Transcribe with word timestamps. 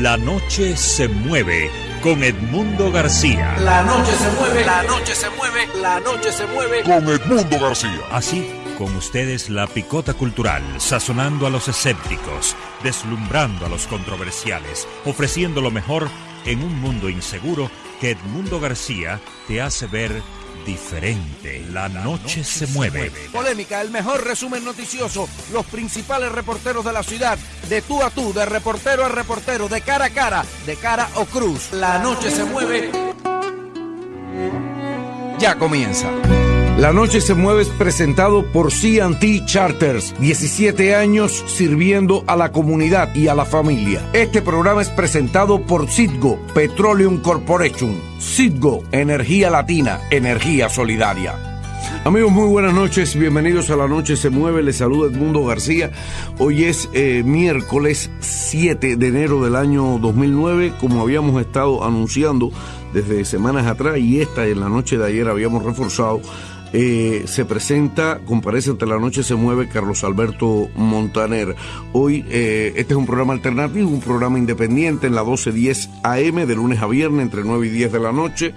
La 0.00 0.16
noche 0.16 0.78
se 0.78 1.08
mueve 1.08 1.70
con 2.02 2.24
Edmundo 2.24 2.90
García. 2.90 3.54
La 3.58 3.82
noche 3.82 4.12
se 4.12 4.30
mueve, 4.30 4.64
la 4.64 4.82
noche 4.84 5.14
se 5.14 5.28
mueve, 5.28 5.68
la 5.78 6.00
noche 6.00 6.32
se 6.32 6.46
mueve 6.46 6.82
con 6.84 7.06
Edmundo 7.06 7.60
García. 7.60 8.00
Así 8.10 8.50
con 8.78 8.96
ustedes 8.96 9.50
la 9.50 9.66
picota 9.66 10.14
cultural, 10.14 10.62
sazonando 10.78 11.46
a 11.46 11.50
los 11.50 11.68
escépticos, 11.68 12.56
deslumbrando 12.82 13.66
a 13.66 13.68
los 13.68 13.86
controversiales, 13.86 14.88
ofreciendo 15.04 15.60
lo 15.60 15.70
mejor 15.70 16.08
en 16.46 16.62
un 16.62 16.80
mundo 16.80 17.10
inseguro 17.10 17.70
que 18.00 18.12
Edmundo 18.12 18.58
García 18.58 19.20
te 19.48 19.60
hace 19.60 19.86
ver 19.86 20.22
diferente. 20.64 21.64
La 21.70 21.88
noche 21.88 22.44
se 22.44 22.66
mueve. 22.68 23.10
Polémica, 23.32 23.80
el 23.80 23.90
mejor 23.90 24.24
resumen 24.24 24.64
noticioso, 24.64 25.28
los 25.52 25.66
principales 25.66 26.32
reporteros 26.32 26.84
de 26.84 26.92
la 26.92 27.02
ciudad, 27.02 27.38
de 27.68 27.82
tú 27.82 28.02
a 28.02 28.10
tú, 28.10 28.32
de 28.32 28.46
reportero 28.46 29.04
a 29.04 29.08
reportero, 29.08 29.68
de 29.68 29.80
cara 29.80 30.06
a 30.06 30.10
cara, 30.10 30.44
de 30.66 30.76
cara 30.76 31.08
o 31.16 31.24
cruz. 31.24 31.72
La 31.72 31.98
noche 31.98 32.30
se 32.30 32.44
mueve. 32.44 32.90
Ya 35.38 35.56
comienza. 35.56 36.10
La 36.80 36.94
noche 36.94 37.20
se 37.20 37.34
mueve 37.34 37.60
es 37.60 37.68
presentado 37.68 38.42
por 38.42 38.68
CT 38.72 39.44
Charters, 39.44 40.14
17 40.18 40.94
años 40.94 41.44
sirviendo 41.46 42.24
a 42.26 42.36
la 42.36 42.52
comunidad 42.52 43.14
y 43.14 43.28
a 43.28 43.34
la 43.34 43.44
familia. 43.44 44.08
Este 44.14 44.40
programa 44.40 44.80
es 44.80 44.88
presentado 44.88 45.60
por 45.60 45.90
Citgo 45.90 46.38
Petroleum 46.54 47.18
Corporation. 47.18 48.00
Citgo, 48.18 48.82
energía 48.92 49.50
latina, 49.50 50.00
energía 50.10 50.70
solidaria. 50.70 51.50
Amigos, 52.02 52.32
muy 52.32 52.48
buenas 52.48 52.72
noches, 52.72 53.14
bienvenidos 53.14 53.68
a 53.68 53.76
La 53.76 53.86
Noche 53.86 54.16
se 54.16 54.30
mueve, 54.30 54.62
les 54.62 54.76
saluda 54.76 55.10
Edmundo 55.10 55.44
García. 55.44 55.90
Hoy 56.38 56.64
es 56.64 56.88
eh, 56.94 57.22
miércoles 57.26 58.10
7 58.20 58.96
de 58.96 59.06
enero 59.06 59.44
del 59.44 59.54
año 59.54 59.98
2009, 59.98 60.72
como 60.80 61.02
habíamos 61.02 61.38
estado 61.42 61.84
anunciando 61.84 62.50
desde 62.94 63.24
semanas 63.26 63.66
atrás 63.66 63.98
y 63.98 64.20
esta 64.20 64.46
en 64.46 64.60
la 64.60 64.68
noche 64.68 64.98
de 64.98 65.06
ayer 65.06 65.28
habíamos 65.28 65.62
reforzado 65.62 66.20
eh, 66.72 67.24
se 67.26 67.44
presenta, 67.44 68.20
comparece 68.24 68.70
ante 68.70 68.86
la 68.86 68.98
noche, 68.98 69.22
se 69.22 69.34
mueve 69.34 69.68
Carlos 69.68 70.04
Alberto 70.04 70.68
Montaner. 70.76 71.56
Hoy 71.92 72.24
eh, 72.28 72.72
este 72.76 72.94
es 72.94 72.98
un 72.98 73.06
programa 73.06 73.32
alternativo, 73.32 73.88
un 73.88 74.00
programa 74.00 74.38
independiente 74.38 75.06
en 75.06 75.14
la 75.14 75.24
12.10 75.24 75.88
AM 76.02 76.46
de 76.46 76.54
lunes 76.54 76.80
a 76.80 76.86
viernes 76.86 77.22
entre 77.22 77.42
9 77.44 77.66
y 77.66 77.70
10 77.70 77.92
de 77.92 78.00
la 78.00 78.12
noche 78.12 78.54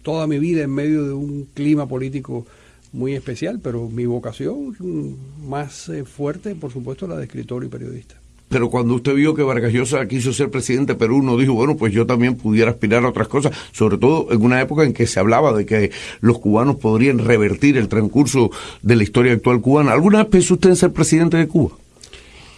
toda 0.03 0.27
mi 0.27 0.39
vida 0.39 0.63
en 0.63 0.71
medio 0.71 1.05
de 1.05 1.13
un 1.13 1.47
clima 1.55 1.87
político 1.87 2.47
muy 2.93 3.15
especial, 3.15 3.61
pero 3.63 3.89
mi 3.89 4.07
vocación 4.07 4.77
mm, 4.79 5.49
más 5.49 5.89
eh, 5.89 6.05
fuerte, 6.05 6.55
por 6.55 6.73
supuesto, 6.73 7.07
la 7.07 7.17
de 7.17 7.25
escritor 7.25 7.65
y 7.65 7.69
periodista 7.69 8.24
pero 8.55 8.71
cuando 8.71 8.95
usted 8.95 9.17
vio 9.17 9.35
que 9.35 9.43
Vargas 9.43 9.73
Llosa 9.73 10.07
quiso 10.07 10.33
ser 10.33 10.49
presidente 10.49 10.93
de 10.93 10.97
Perú, 10.97 11.25
no 11.25 11.37
dijo, 11.37 11.55
bueno, 11.55 11.77
pues 11.77 11.93
yo 11.93 12.07
también 12.07 12.37
pudiera 12.37 12.71
aspirar 12.71 13.05
a 13.05 13.09
otras 13.09 13.27
cosas, 13.27 13.51
sobre 13.73 13.99
todo 13.99 14.29
en 14.31 14.41
una 14.43 14.61
época 14.61 14.85
en 14.85 14.93
que 14.93 15.09
se 15.09 15.19
hablaba 15.19 15.53
de 15.53 15.67
que 15.67 15.91
los 16.21 16.39
cubanos 16.39 16.77
podrían 16.77 17.19
revertir 17.19 17.77
el 17.77 17.89
transcurso 17.89 18.53
de 18.81 18.95
la 18.95 19.03
historia 19.03 19.33
actual 19.33 19.61
cubana. 19.61 19.91
¿Alguna 19.91 20.19
vez 20.19 20.29
pensó 20.29 20.55
usted 20.55 20.71
en 20.71 20.77
ser 20.77 20.93
presidente 20.93 21.37
de 21.37 21.49
Cuba? 21.49 21.73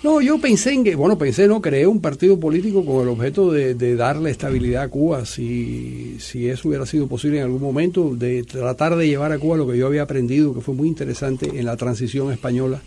No, 0.05 0.21
yo 0.21 0.39
pensé 0.39 0.75
en 0.75 0.85
que, 0.85 0.97
bueno, 0.97 1.17
pensé, 1.17 1.49
no, 1.49 1.63
creé 1.63 1.87
un 1.87 2.03
partido 2.03 2.39
político 2.39 2.85
con 2.85 3.01
el 3.01 3.09
objeto 3.09 3.51
de, 3.51 3.97
darle 3.97 4.31
estabilidad 4.31 4.83
a 4.83 4.89
Cuba, 4.89 5.25
si, 5.25 6.17
si 6.19 6.47
eso 6.47 6.69
hubiera 6.69 6.85
sido 6.85 7.07
posible 7.07 7.39
en 7.39 7.45
algún 7.45 7.63
momento, 7.63 8.15
de 8.15 8.43
tratar 8.43 8.97
de 8.97 9.09
llevar 9.09 9.33
a 9.33 9.39
Cuba 9.39 9.57
lo 9.57 9.67
que 9.67 9.79
yo 9.79 9.87
había 9.87 10.03
aprendido, 10.03 10.53
que 10.53 10.61
fue 10.61 10.75
muy 10.75 10.89
interesante 10.89 11.59
en 11.59 11.65
la 11.65 11.79
transición 11.79 12.31
española 12.33 12.83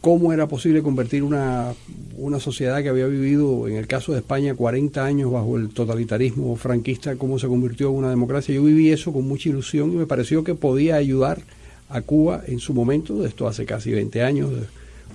cómo 0.00 0.32
era 0.32 0.46
posible 0.46 0.82
convertir 0.82 1.22
una, 1.22 1.74
una 2.16 2.40
sociedad 2.40 2.82
que 2.82 2.88
había 2.88 3.06
vivido, 3.06 3.68
en 3.68 3.76
el 3.76 3.86
caso 3.86 4.12
de 4.12 4.18
España, 4.18 4.54
40 4.54 5.04
años 5.04 5.30
bajo 5.30 5.56
el 5.56 5.70
totalitarismo 5.70 6.56
franquista, 6.56 7.16
cómo 7.16 7.38
se 7.38 7.48
convirtió 7.48 7.90
en 7.90 7.96
una 7.96 8.10
democracia. 8.10 8.54
Yo 8.54 8.62
viví 8.62 8.90
eso 8.90 9.12
con 9.12 9.26
mucha 9.26 9.48
ilusión 9.48 9.92
y 9.92 9.96
me 9.96 10.06
pareció 10.06 10.44
que 10.44 10.54
podía 10.54 10.96
ayudar 10.96 11.42
a 11.88 12.02
Cuba 12.02 12.42
en 12.46 12.58
su 12.58 12.74
momento, 12.74 13.24
esto 13.24 13.48
hace 13.48 13.64
casi 13.64 13.90
20 13.90 14.22
años, 14.22 14.50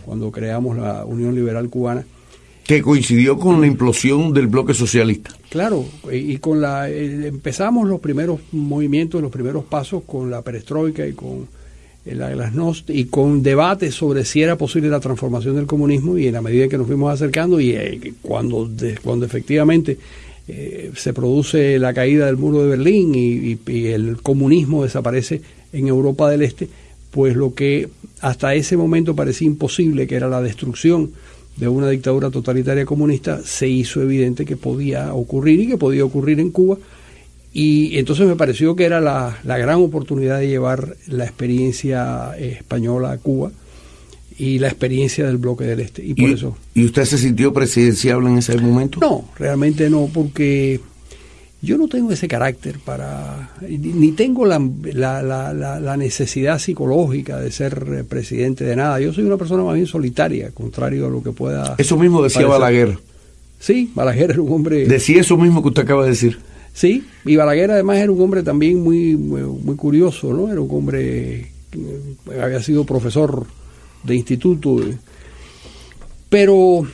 cuando 0.05 0.31
creamos 0.31 0.77
la 0.77 1.05
Unión 1.05 1.35
Liberal 1.35 1.69
Cubana. 1.69 2.05
Que 2.65 2.81
coincidió 2.81 3.37
con 3.37 3.59
la 3.59 3.67
implosión 3.67 4.33
del 4.33 4.47
bloque 4.47 4.73
socialista. 4.73 5.31
Claro, 5.49 5.85
y 6.11 6.37
con 6.37 6.61
la 6.61 6.89
eh, 6.89 7.27
empezamos 7.27 7.87
los 7.89 7.99
primeros 7.99 8.39
movimientos, 8.53 9.21
los 9.21 9.31
primeros 9.31 9.65
pasos 9.65 10.03
con 10.05 10.31
la 10.31 10.41
perestroika 10.41 11.05
y 11.05 11.13
con 11.13 11.47
y 12.05 13.05
con 13.05 13.41
debates 13.41 13.95
sobre 13.95 14.25
si 14.25 14.41
era 14.41 14.57
posible 14.57 14.89
la 14.89 14.99
transformación 14.99 15.55
del 15.55 15.65
comunismo 15.65 16.17
y 16.17 16.27
en 16.27 16.33
la 16.33 16.41
medida 16.41 16.67
que 16.67 16.77
nos 16.77 16.87
fuimos 16.87 17.13
acercando 17.13 17.59
y 17.59 17.71
eh, 17.71 18.13
cuando, 18.21 18.69
cuando 19.03 19.25
efectivamente 19.25 19.97
eh, 20.47 20.91
se 20.95 21.13
produce 21.13 21.79
la 21.79 21.93
caída 21.93 22.25
del 22.25 22.35
muro 22.35 22.63
de 22.63 22.69
Berlín 22.69 23.15
y, 23.15 23.57
el 23.87 24.17
comunismo 24.21 24.83
desaparece 24.83 25.41
en 25.71 25.87
Europa 25.87 26.29
del 26.29 26.41
Este, 26.41 26.67
pues 27.11 27.35
lo 27.35 27.53
que 27.53 27.87
hasta 28.19 28.53
ese 28.53 28.75
momento 28.75 29.15
parecía 29.15 29.47
imposible, 29.47 30.05
que 30.05 30.15
era 30.15 30.27
la 30.27 30.41
destrucción 30.41 31.11
de 31.55 31.67
una 31.69 31.89
dictadura 31.89 32.29
totalitaria 32.29 32.85
comunista, 32.85 33.41
se 33.45 33.69
hizo 33.69 34.01
evidente 34.01 34.43
que 34.43 34.57
podía 34.57 35.13
ocurrir 35.13 35.61
y 35.61 35.67
que 35.67 35.77
podía 35.77 36.03
ocurrir 36.03 36.39
en 36.39 36.51
Cuba 36.51 36.77
y 37.53 37.99
entonces 37.99 38.25
me 38.25 38.35
pareció 38.35 38.75
que 38.75 38.83
era 38.83 38.99
la, 38.99 39.37
gran 39.43 39.75
oportunidad 39.75 40.39
de 40.39 40.47
llevar 40.47 40.95
la 41.07 41.23
experiencia 41.23 42.35
española 42.37 43.11
a 43.11 43.17
Cuba 43.19 43.51
y 44.39 44.57
la 44.57 44.69
experiencia 44.69 45.27
del 45.27 45.37
bloque 45.37 45.63
del 45.63 45.79
Este. 45.79 46.03
Y, 46.03 46.15
por 46.15 46.29
eso. 46.31 46.57
¿Y 46.73 46.83
usted 46.85 47.05
se 47.05 47.19
sintió 47.19 47.53
presidenciable 47.53 48.27
en 48.27 48.39
ese 48.39 48.57
momento? 48.57 48.99
No, 48.99 49.29
realmente 49.37 49.87
no, 49.91 50.09
porque 50.11 50.79
yo 51.61 51.77
no 51.77 51.87
tengo 51.87 52.11
ese 52.11 52.27
carácter 52.27 52.79
para. 52.79 53.51
ni 53.61 54.13
tengo 54.13 54.47
la, 54.47 54.59
la, 54.91 55.21
la, 55.21 55.53
la 55.53 55.97
necesidad 55.97 56.57
psicológica 56.57 57.39
de 57.39 57.51
ser 57.51 58.03
presidente 58.09 58.63
de 58.63 58.75
nada. 58.75 58.99
Yo 58.99 59.13
soy 59.13 59.25
una 59.25 59.37
persona 59.37 59.63
más 59.63 59.75
bien 59.75 59.85
solitaria, 59.85 60.49
contrario 60.49 61.05
a 61.05 61.09
lo 61.09 61.21
que 61.21 61.31
pueda. 61.31 61.75
Eso 61.77 61.97
mismo 61.97 62.23
decía 62.23 62.47
Balaguer. 62.47 62.97
Sí, 63.59 63.91
Balaguer 63.93 64.31
era 64.31 64.41
un 64.41 64.51
hombre. 64.51 64.87
Decía 64.87 65.21
eso 65.21 65.37
mismo 65.37 65.61
que 65.61 65.67
usted 65.67 65.83
acaba 65.83 66.03
de 66.03 66.09
decir. 66.09 66.39
Sí, 66.73 67.05
y 67.23 67.35
Balaguer 67.35 67.71
además 67.71 67.97
era 67.97 68.11
un 68.11 68.19
hombre 68.19 68.41
también 68.41 68.81
muy, 68.81 69.15
muy, 69.15 69.75
curioso, 69.75 70.33
¿no? 70.33 70.51
Era 70.51 70.59
un 70.59 70.75
hombre 70.75 71.51
que 71.69 72.41
había 72.41 72.61
sido 72.61 72.83
profesor 72.83 73.45
de 74.03 74.15
instituto, 74.15 74.79
pero 76.29 76.85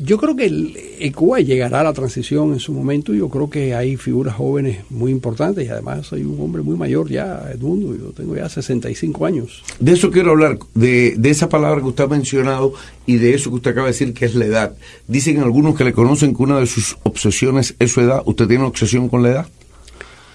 yo 0.00 0.18
creo 0.18 0.36
que 0.36 0.46
el, 0.46 1.12
Cuba 1.14 1.40
llegará 1.40 1.80
a 1.80 1.84
la 1.84 1.92
transición 1.92 2.52
en 2.52 2.60
su 2.60 2.72
momento. 2.72 3.14
Yo 3.14 3.28
creo 3.28 3.48
que 3.48 3.74
hay 3.74 3.96
figuras 3.96 4.34
jóvenes 4.34 4.84
muy 4.90 5.12
importantes 5.12 5.66
y 5.66 5.68
además 5.68 6.06
soy 6.06 6.22
un 6.24 6.40
hombre 6.40 6.62
muy 6.62 6.76
mayor 6.76 7.08
ya, 7.08 7.50
Edmundo. 7.52 7.96
Yo 7.96 8.12
tengo 8.12 8.36
ya 8.36 8.48
65 8.48 9.26
años. 9.26 9.62
De 9.78 9.92
eso 9.92 10.10
quiero 10.10 10.32
hablar, 10.32 10.58
de, 10.74 11.14
de 11.16 11.30
esa 11.30 11.48
palabra 11.48 11.80
que 11.80 11.88
usted 11.88 12.04
ha 12.04 12.08
mencionado 12.08 12.74
y 13.06 13.16
de 13.16 13.34
eso 13.34 13.50
que 13.50 13.56
usted 13.56 13.70
acaba 13.72 13.86
de 13.86 13.92
decir, 13.92 14.12
que 14.14 14.24
es 14.24 14.34
la 14.34 14.46
edad. 14.46 14.76
Dicen 15.06 15.40
algunos 15.40 15.76
que 15.76 15.84
le 15.84 15.92
conocen 15.92 16.34
que 16.34 16.42
una 16.42 16.58
de 16.58 16.66
sus 16.66 16.96
obsesiones 17.02 17.74
es 17.78 17.92
su 17.92 18.00
edad. 18.00 18.22
¿Usted 18.24 18.46
tiene 18.46 18.64
obsesión 18.64 19.08
con 19.08 19.22
la 19.22 19.30
edad? 19.30 19.46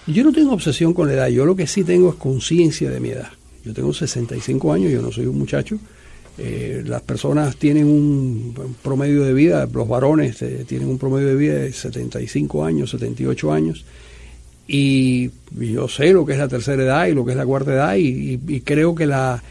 Yo 0.08 0.24
no 0.24 0.32
tengo 0.32 0.54
obsesión 0.54 0.94
con 0.94 1.08
la 1.08 1.14
edad. 1.14 1.28
Yo 1.28 1.46
lo 1.46 1.56
que 1.56 1.68
sí 1.68 1.84
tengo 1.84 2.10
es 2.10 2.16
conciencia 2.16 2.90
de 2.90 3.00
mi 3.00 3.10
edad. 3.10 3.30
Yo 3.64 3.74
tengo 3.74 3.94
65 3.94 4.74
años, 4.74 4.92
yo 4.92 5.02
no 5.02 5.12
soy 5.12 5.26
un 5.26 5.38
muchacho 5.38 5.78
eh, 6.42 6.84
las 6.86 7.02
personas 7.02 7.58
tienen 7.58 7.86
un 7.86 8.56
promedio 8.82 9.26
de 9.26 9.34
vida, 9.34 9.68
los 9.74 9.90
varones 9.90 10.42
eh, 10.42 10.64
tienen 10.66 10.88
un 10.88 10.98
promedio 10.98 11.28
de 11.28 11.36
vida 11.36 11.56
de 11.56 11.74
75 11.74 12.64
años, 12.64 12.92
78 12.92 13.52
años, 13.52 13.84
y, 14.66 15.32
yo 15.52 15.90
sé 15.90 16.14
lo 16.14 16.26
que 16.26 16.34
es 16.34 16.40
la 16.40 16.48
tercera 16.48 16.82
edad 16.82 17.08
y 17.08 17.14
lo 17.14 17.26
que 17.26 17.32
es 17.32 17.38
la 17.38 17.46
cuarta 17.46 17.74
edad, 17.74 17.96
y, 17.98 18.38
creo 18.62 18.96
que 18.96 19.06
la, 19.06 19.44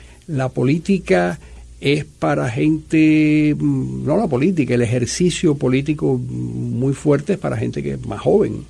política 0.55 1.39
es 1.79 2.07
para 2.07 2.49
gente, 2.49 3.55
mm, 3.59 4.07
no 4.07 4.17
la 4.17 4.27
política, 4.27 4.75
el 4.75 4.83
ejercicio 4.83 5.57
político 5.57 6.17
muy 6.17 6.95
fuerte 6.95 7.35
es 7.35 7.39
para 7.39 7.59
gente 7.59 7.83
que 7.83 7.93
es 7.93 8.07
más 8.07 8.21
joven. 8.21 8.65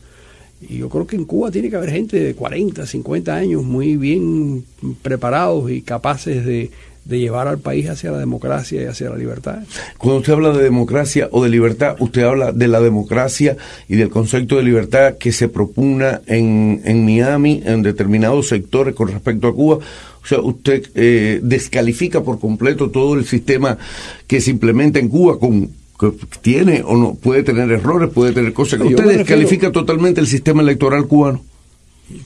Y 0.68 0.78
yo 0.78 0.88
creo 0.88 1.06
que 1.06 1.14
en 1.14 1.24
Cuba 1.24 1.52
tiene 1.52 1.70
que 1.70 1.76
haber 1.76 1.90
gente 1.90 2.18
de 2.18 2.34
40, 2.34 2.84
50 2.84 3.32
años 3.32 3.62
muy 3.62 3.96
bien 3.96 4.64
preparados 5.02 5.70
y 5.70 5.82
capaces 5.82 6.44
de, 6.44 6.72
de 7.08 7.18
llevar 7.18 7.48
al 7.48 7.58
país 7.58 7.88
hacia 7.88 8.10
la 8.12 8.18
democracia 8.18 8.82
y 8.82 8.84
hacia 8.84 9.08
la 9.08 9.16
libertad. 9.16 9.60
Cuando 9.96 10.18
usted 10.18 10.34
habla 10.34 10.52
de 10.52 10.62
democracia 10.62 11.28
o 11.32 11.42
de 11.42 11.48
libertad, 11.48 11.96
usted 12.00 12.22
habla 12.22 12.52
de 12.52 12.68
la 12.68 12.80
democracia 12.80 13.56
y 13.88 13.96
del 13.96 14.10
concepto 14.10 14.56
de 14.56 14.62
libertad 14.62 15.14
que 15.18 15.32
se 15.32 15.48
propugna 15.48 16.20
en, 16.26 16.82
en 16.84 17.06
Miami, 17.06 17.62
en 17.64 17.82
determinados 17.82 18.48
sectores 18.48 18.94
con 18.94 19.08
respecto 19.08 19.48
a 19.48 19.54
Cuba. 19.54 19.76
O 19.76 20.26
sea, 20.26 20.40
usted 20.40 20.82
eh, 20.94 21.40
descalifica 21.42 22.22
por 22.22 22.38
completo 22.38 22.90
todo 22.90 23.14
el 23.14 23.24
sistema 23.24 23.78
que 24.26 24.42
se 24.42 24.50
implementa 24.50 24.98
en 24.98 25.08
Cuba 25.08 25.38
con 25.38 25.70
que 25.98 26.12
tiene 26.42 26.82
o 26.84 26.96
no 26.96 27.14
puede 27.14 27.42
tener 27.42 27.70
errores, 27.72 28.10
puede 28.10 28.32
tener 28.32 28.52
cosas. 28.52 28.80
¿Usted 28.80 29.16
descalifica 29.16 29.72
totalmente 29.72 30.20
el 30.20 30.26
sistema 30.26 30.62
electoral 30.62 31.06
cubano? 31.06 31.42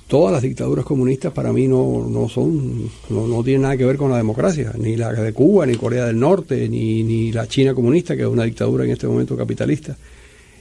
Todas 0.07 0.33
las 0.33 0.43
dictaduras 0.43 0.85
comunistas 0.85 1.33
para 1.33 1.53
mí 1.53 1.67
no, 1.67 2.07
no 2.09 2.29
son, 2.29 2.91
no, 3.11 3.27
no, 3.27 3.43
tienen 3.43 3.63
nada 3.63 3.77
que 3.77 3.85
ver 3.85 3.97
con 3.97 4.11
la 4.11 4.17
democracia, 4.17 4.73
ni 4.79 4.97
la 4.97 5.13
de 5.13 5.33
Cuba, 5.33 5.67
ni 5.67 5.75
Corea 5.75 6.07
del 6.07 6.19
Norte, 6.19 6.69
ni, 6.69 7.03
ni 7.03 7.33
la 7.33 7.47
China 7.49 7.75
comunista, 7.75 8.17
que 8.17 8.23
es 8.23 8.29
una 8.29 8.45
dictadura 8.45 8.85
en 8.85 8.91
este 8.91 9.07
momento 9.07 9.37
capitalista, 9.37 9.97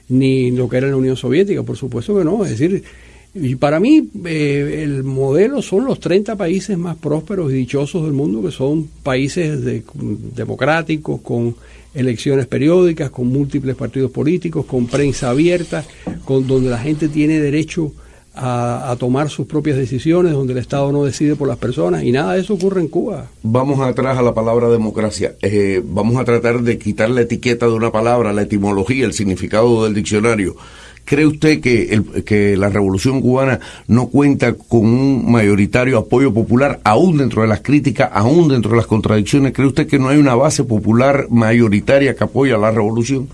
ni 0.08 0.50
lo 0.50 0.68
que 0.68 0.78
era 0.78 0.88
la 0.88 0.96
Unión 0.96 1.16
Soviética, 1.16 1.62
por 1.62 1.76
supuesto 1.76 2.16
que 2.18 2.24
no. 2.24 2.44
Es 2.44 2.50
decir, 2.50 2.82
y 3.34 3.54
para 3.54 3.80
mí 3.80 4.08
eh, 4.26 4.80
el 4.82 5.04
modelo 5.04 5.62
son 5.62 5.86
los 5.86 6.00
30 6.00 6.36
países 6.36 6.76
más 6.76 6.96
prósperos 6.96 7.50
y 7.50 7.54
dichosos 7.54 8.04
del 8.04 8.12
mundo, 8.12 8.42
que 8.42 8.50
son 8.50 8.88
países 9.02 9.64
de, 9.64 9.82
democráticos, 10.34 11.20
con 11.22 11.54
elecciones 11.94 12.46
periódicas, 12.46 13.10
con 13.10 13.28
múltiples 13.28 13.76
partidos 13.76 14.10
políticos, 14.10 14.66
con 14.66 14.86
prensa 14.86 15.30
abierta, 15.30 15.84
con 16.24 16.46
donde 16.46 16.70
la 16.70 16.78
gente 16.78 17.08
tiene 17.08 17.38
derecho 17.38 17.92
a, 18.34 18.96
tomar 18.98 19.28
sus 19.30 19.46
propias 19.46 19.76
decisiones, 19.76 20.32
donde 20.32 20.52
el 20.52 20.58
Estado 20.58 20.92
no 20.92 21.04
decide 21.04 21.36
por 21.36 21.48
las 21.48 21.58
personas, 21.58 22.04
y 22.04 22.12
nada 22.12 22.34
de 22.34 22.40
eso 22.40 22.54
ocurre 22.54 22.80
en 22.80 22.88
Cuba. 22.88 23.26
Vamos 23.42 23.80
atrás 23.80 24.18
a 24.18 24.22
la 24.22 24.34
palabra 24.34 24.68
democracia. 24.68 25.34
Eh, 25.42 25.82
vamos 25.84 26.16
a 26.16 26.24
tratar 26.24 26.62
de 26.62 26.78
quitar 26.78 27.10
la 27.10 27.22
etiqueta 27.22 27.66
de 27.66 27.72
una 27.72 27.90
palabra, 27.90 28.32
la 28.32 28.42
etimología, 28.42 29.04
el 29.04 29.12
significado 29.12 29.84
del 29.84 29.94
diccionario. 29.94 30.56
¿Cree 31.04 31.26
usted 31.26 31.60
que, 31.60 31.92
el, 31.92 32.24
que 32.24 32.56
la 32.56 32.68
revolución 32.68 33.20
cubana 33.20 33.58
no 33.88 34.06
cuenta 34.06 34.54
con 34.54 34.86
un 34.86 35.30
mayoritario 35.30 35.98
apoyo 35.98 36.32
popular, 36.32 36.80
aún 36.84 37.18
dentro 37.18 37.42
de 37.42 37.48
las 37.48 37.60
críticas, 37.60 38.10
aún 38.12 38.48
dentro 38.48 38.70
de 38.70 38.76
las 38.76 38.86
contradicciones? 38.86 39.52
¿Cree 39.52 39.66
usted 39.66 39.88
que 39.88 39.98
no 39.98 40.08
hay 40.08 40.18
una 40.18 40.36
base 40.36 40.62
popular 40.62 41.26
mayoritaria 41.28 42.14
que 42.14 42.24
apoya 42.24 42.56
la 42.56 42.70
revolución? 42.70 43.28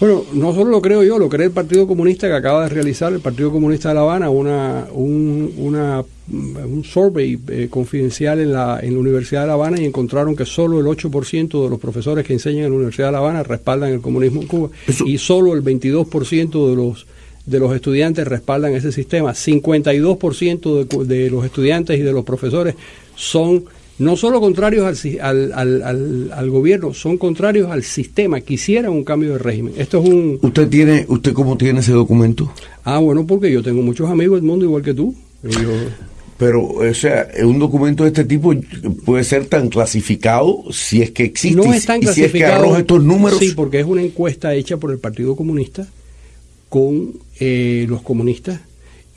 Bueno, 0.00 0.24
no 0.32 0.54
solo 0.54 0.70
lo 0.70 0.80
creo 0.80 1.02
yo, 1.02 1.18
lo 1.18 1.28
cree 1.28 1.46
el 1.46 1.52
Partido 1.52 1.88
Comunista 1.88 2.28
que 2.28 2.34
acaba 2.34 2.62
de 2.62 2.68
realizar 2.68 3.12
el 3.12 3.18
Partido 3.18 3.50
Comunista 3.50 3.88
de 3.88 3.96
La 3.96 4.02
Habana 4.02 4.30
una, 4.30 4.86
un, 4.92 5.52
una, 5.56 6.04
un 6.30 6.84
survey 6.84 7.36
eh, 7.48 7.66
confidencial 7.68 8.38
en 8.38 8.52
la, 8.52 8.78
en 8.80 8.94
la 8.94 9.00
Universidad 9.00 9.40
de 9.40 9.46
La 9.48 9.54
Habana 9.54 9.80
y 9.80 9.84
encontraron 9.84 10.36
que 10.36 10.46
solo 10.46 10.78
el 10.78 10.86
8% 10.86 11.64
de 11.64 11.68
los 11.68 11.80
profesores 11.80 12.24
que 12.24 12.32
enseñan 12.32 12.66
en 12.66 12.70
la 12.70 12.76
Universidad 12.76 13.08
de 13.08 13.12
La 13.12 13.18
Habana 13.18 13.42
respaldan 13.42 13.90
el 13.90 14.00
comunismo 14.00 14.40
en 14.40 14.46
Cuba 14.46 14.68
y 15.04 15.18
solo 15.18 15.52
el 15.52 15.64
22% 15.64 16.70
de 16.70 16.76
los 16.76 17.06
de 17.44 17.58
los 17.58 17.74
estudiantes 17.74 18.28
respaldan 18.28 18.74
ese 18.74 18.92
sistema. 18.92 19.32
52% 19.32 20.84
de, 20.84 21.04
de 21.06 21.30
los 21.30 21.46
estudiantes 21.46 21.98
y 21.98 22.02
de 22.02 22.12
los 22.12 22.22
profesores 22.22 22.74
son 23.16 23.64
no 23.98 24.16
solo 24.16 24.40
contrarios 24.40 25.04
al, 25.20 25.52
al, 25.52 25.82
al, 25.82 26.30
al, 26.32 26.50
gobierno, 26.50 26.94
son 26.94 27.18
contrarios 27.18 27.70
al 27.70 27.82
sistema, 27.82 28.40
quisieran 28.40 28.92
un 28.92 29.04
cambio 29.04 29.32
de 29.32 29.38
régimen. 29.38 29.74
Esto 29.76 30.02
es 30.02 30.08
un... 30.08 30.38
¿Usted 30.40 30.68
tiene, 30.68 31.04
usted 31.08 31.32
cómo 31.32 31.56
tiene 31.56 31.80
ese 31.80 31.92
documento? 31.92 32.52
Ah, 32.84 32.98
bueno, 32.98 33.26
porque 33.26 33.50
yo 33.50 33.62
tengo 33.62 33.82
muchos 33.82 34.08
amigos 34.08 34.40
del 34.40 34.48
mundo 34.48 34.64
igual 34.64 34.82
que 34.82 34.94
tú. 34.94 35.14
Pero, 36.38 36.68
o 36.68 36.94
sea, 36.94 37.28
un 37.42 37.58
documento 37.58 38.04
de 38.04 38.10
este 38.10 38.24
tipo 38.24 38.54
puede 39.04 39.24
ser 39.24 39.46
tan 39.46 39.68
clasificado 39.68 40.64
si 40.70 41.02
es 41.02 41.10
que 41.10 41.24
existe. 41.24 41.60
No 41.60 41.74
es 41.74 41.84
tan 41.84 42.00
clasificado. 42.00 42.30
Si 42.30 42.38
es 42.38 42.44
que 42.44 42.44
arroja 42.44 42.78
estos 42.78 43.02
números. 43.02 43.38
Sí, 43.40 43.52
porque 43.56 43.80
es 43.80 43.86
una 43.86 44.02
encuesta 44.02 44.54
hecha 44.54 44.76
por 44.76 44.92
el 44.92 44.98
Partido 44.98 45.34
Comunista 45.34 45.88
con 46.68 47.14
eh, 47.40 47.86
los 47.88 48.02
comunistas 48.02 48.60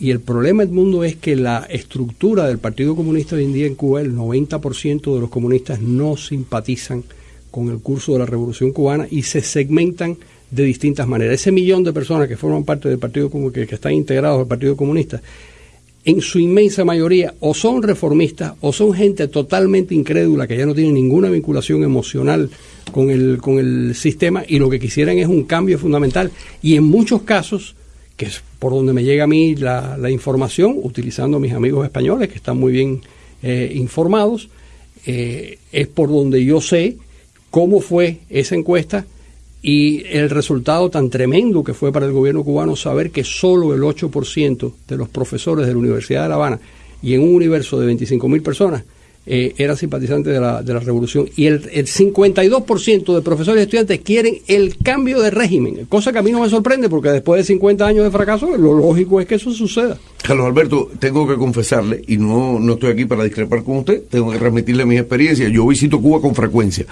y 0.02 0.10
el 0.10 0.20
problema, 0.20 0.66
mundo 0.66 1.04
es 1.04 1.16
que 1.16 1.36
la 1.36 1.68
estructura 1.70 2.48
del 2.48 2.58
Partido 2.58 2.96
Comunista 2.96 3.36
hoy 3.36 3.44
en 3.44 3.54
día 3.54 3.68
en 3.68 3.76
Cuba, 3.76 4.02
el 4.02 4.16
90% 4.16 5.14
de 5.14 5.22
los 5.22 5.30
comunistas 5.30 5.80
no 5.80 6.18
simpatizan 6.18 7.04
con 7.52 7.70
el 7.70 7.78
curso 7.78 8.14
de 8.14 8.18
la 8.18 8.26
Revolución 8.26 8.72
Cubana 8.72 9.08
y 9.12 9.22
se 9.22 9.42
segmentan 9.42 10.18
de 10.50 10.64
distintas 10.64 11.08
maneras. 11.08 11.36
Ese 11.36 11.52
millón 11.52 11.84
de 11.84 11.94
personas 11.94 12.28
que 12.28 12.36
forman 12.36 12.64
parte 12.64 12.90
del 12.90 12.98
Partido 12.98 13.30
que, 13.52 13.68
que 13.68 13.76
están 13.76 13.94
integrados 13.94 14.40
al 14.40 14.48
Partido 14.48 14.76
Comunista, 14.76 15.22
en 16.04 16.20
su 16.20 16.40
inmensa 16.40 16.84
mayoría 16.84 17.36
o 17.40 17.54
son 17.54 17.84
reformistas 17.84 18.54
o 18.60 18.74
son 18.74 18.96
gente 18.96 19.28
totalmente 19.28 19.94
incrédula 19.94 20.48
que 20.48 20.58
ya 20.58 20.66
no 20.66 20.74
tiene 20.74 20.94
ninguna 20.94 21.30
vinculación 21.30 21.84
emocional 21.84 22.50
con 22.92 23.12
el, 23.12 23.38
con 23.38 23.60
el 23.60 23.94
sistema 23.94 24.44
y 24.48 24.58
lo 24.58 24.68
que 24.68 24.80
quisieran 24.80 25.20
es 25.20 25.28
un 25.28 25.44
cambio 25.44 25.78
fundamental. 25.78 26.32
Y 26.64 26.76
en 26.76 26.86
muchos 26.86 27.22
casos 27.22 27.76
que 28.18 28.26
por 28.62 28.74
donde 28.74 28.94
me 28.94 29.04
llega 29.04 29.24
a 29.24 29.28
mí 29.28 29.56
la, 29.56 30.12
información, 30.12 30.76
utilizando 30.84 31.38
a 31.38 31.40
mis 31.40 31.52
amigos 31.52 31.84
españoles 31.84 32.30
que 32.30 32.36
están 32.36 32.60
muy 32.60 32.72
bien 32.72 33.02
eh, 33.42 33.72
informados, 33.74 34.50
eh, 35.08 35.58
es 35.72 35.88
por 35.88 36.10
donde 36.10 36.46
yo 36.46 36.62
sé 36.62 36.98
cómo 37.50 37.82
fue 37.82 38.20
esa 38.30 38.54
encuesta 38.54 39.08
y 39.64 40.06
el 40.06 40.30
resultado 40.30 40.92
tan 40.92 41.10
tremendo 41.10 41.64
que 41.64 41.74
fue 41.74 41.92
para 41.92 42.06
el 42.06 42.12
gobierno 42.12 42.44
cubano 42.44 42.76
saber 42.76 43.10
que 43.10 43.24
solo 43.24 43.74
el 43.74 43.82
8% 43.82 44.72
de 44.88 44.96
los 44.96 45.10
profesores 45.10 45.66
de 45.66 45.74
la 45.74 45.80
Universidad 45.80 46.22
de 46.22 46.30
La 46.30 46.36
Habana 46.36 46.60
y 47.02 47.16
en 47.16 47.22
un 47.22 47.34
universo 47.34 47.80
de 47.80 47.92
25.000 47.92 48.44
personas 48.44 48.84
eh, 49.26 49.54
era 49.58 49.76
simpatizante 49.76 50.30
de 50.30 50.40
la, 50.40 50.64
de 50.64 50.74
la 50.74 50.80
revolución 50.80 51.30
y 51.36 51.46
el, 51.46 51.70
el 51.72 51.88
52% 51.88 53.16
de 53.16 53.22
profesores 53.22 53.62
y 53.62 53.64
estudiantes 53.64 54.00
quieren 54.00 54.38
el 54.48 54.78
cambio 54.78 55.22
de 55.22 55.32
régimen, 55.32 55.86
cosa 55.88 56.12
que 56.12 56.20
a 56.20 56.22
mí 56.22 56.32
no 56.32 56.42
me 56.42 56.50
sorprende 56.50 56.90
porque 56.90 57.10
después 57.10 57.40
de 57.40 57.46
50 57.46 57.86
años 57.86 58.04
de 58.04 58.12
fracaso 58.12 58.58
lo 58.58 58.74
lógico 58.74 59.22
es 59.22 59.28
que 59.28 59.36
eso 59.36 59.52
suceda. 59.52 59.98
Carlos 60.22 60.46
Alberto, 60.46 60.92
tengo 61.00 61.28
que 61.28 61.36
confesarle, 61.36 62.04
y 62.08 62.18
no, 62.18 62.60
no 62.60 62.74
estoy 62.74 62.92
aquí 62.92 63.06
para 63.06 63.24
discrepar 63.24 63.64
con 63.64 63.78
usted, 63.78 64.04
tengo 64.10 64.32
que 64.32 64.38
transmitirle 64.38 64.86
mis 64.86 65.00
experiencias. 65.00 65.52
Yo 65.52 65.66
visito 65.66 66.00
Cuba 66.00 66.22
con 66.22 66.36
frecuencia. 66.36 66.86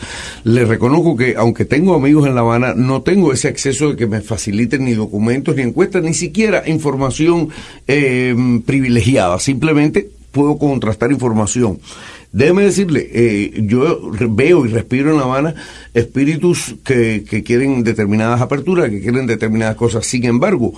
Le 0.43 0.65
reconozco 0.65 1.15
que, 1.15 1.36
aunque 1.38 1.65
tengo 1.65 1.93
amigos 1.93 2.27
en 2.27 2.33
La 2.33 2.41
Habana, 2.41 2.74
no 2.75 3.03
tengo 3.03 3.31
ese 3.31 3.48
acceso 3.48 3.91
de 3.91 3.95
que 3.95 4.07
me 4.07 4.21
faciliten 4.21 4.86
ni 4.86 4.93
documentos, 4.93 5.55
ni 5.55 5.62
encuestas, 5.62 6.03
ni 6.03 6.13
siquiera 6.13 6.63
información 6.67 7.50
eh, 7.88 8.36
privilegiada. 8.65 9.39
Simplemente 9.39 10.09
puedo 10.31 10.57
contrastar 10.57 11.12
información. 11.12 11.79
Déjeme 12.31 12.63
decirle, 12.63 13.09
eh, 13.12 13.51
yo 13.63 14.12
veo 14.29 14.65
y 14.65 14.69
respiro 14.69 15.09
en 15.12 15.17
La 15.17 15.24
Habana 15.24 15.55
espíritus 15.93 16.75
que, 16.83 17.25
que 17.27 17.43
quieren 17.43 17.83
determinadas 17.83 18.41
aperturas, 18.41 18.89
que 18.89 19.01
quieren 19.01 19.25
determinadas 19.25 19.75
cosas. 19.75 20.05
Sin 20.05 20.25
embargo, 20.25 20.74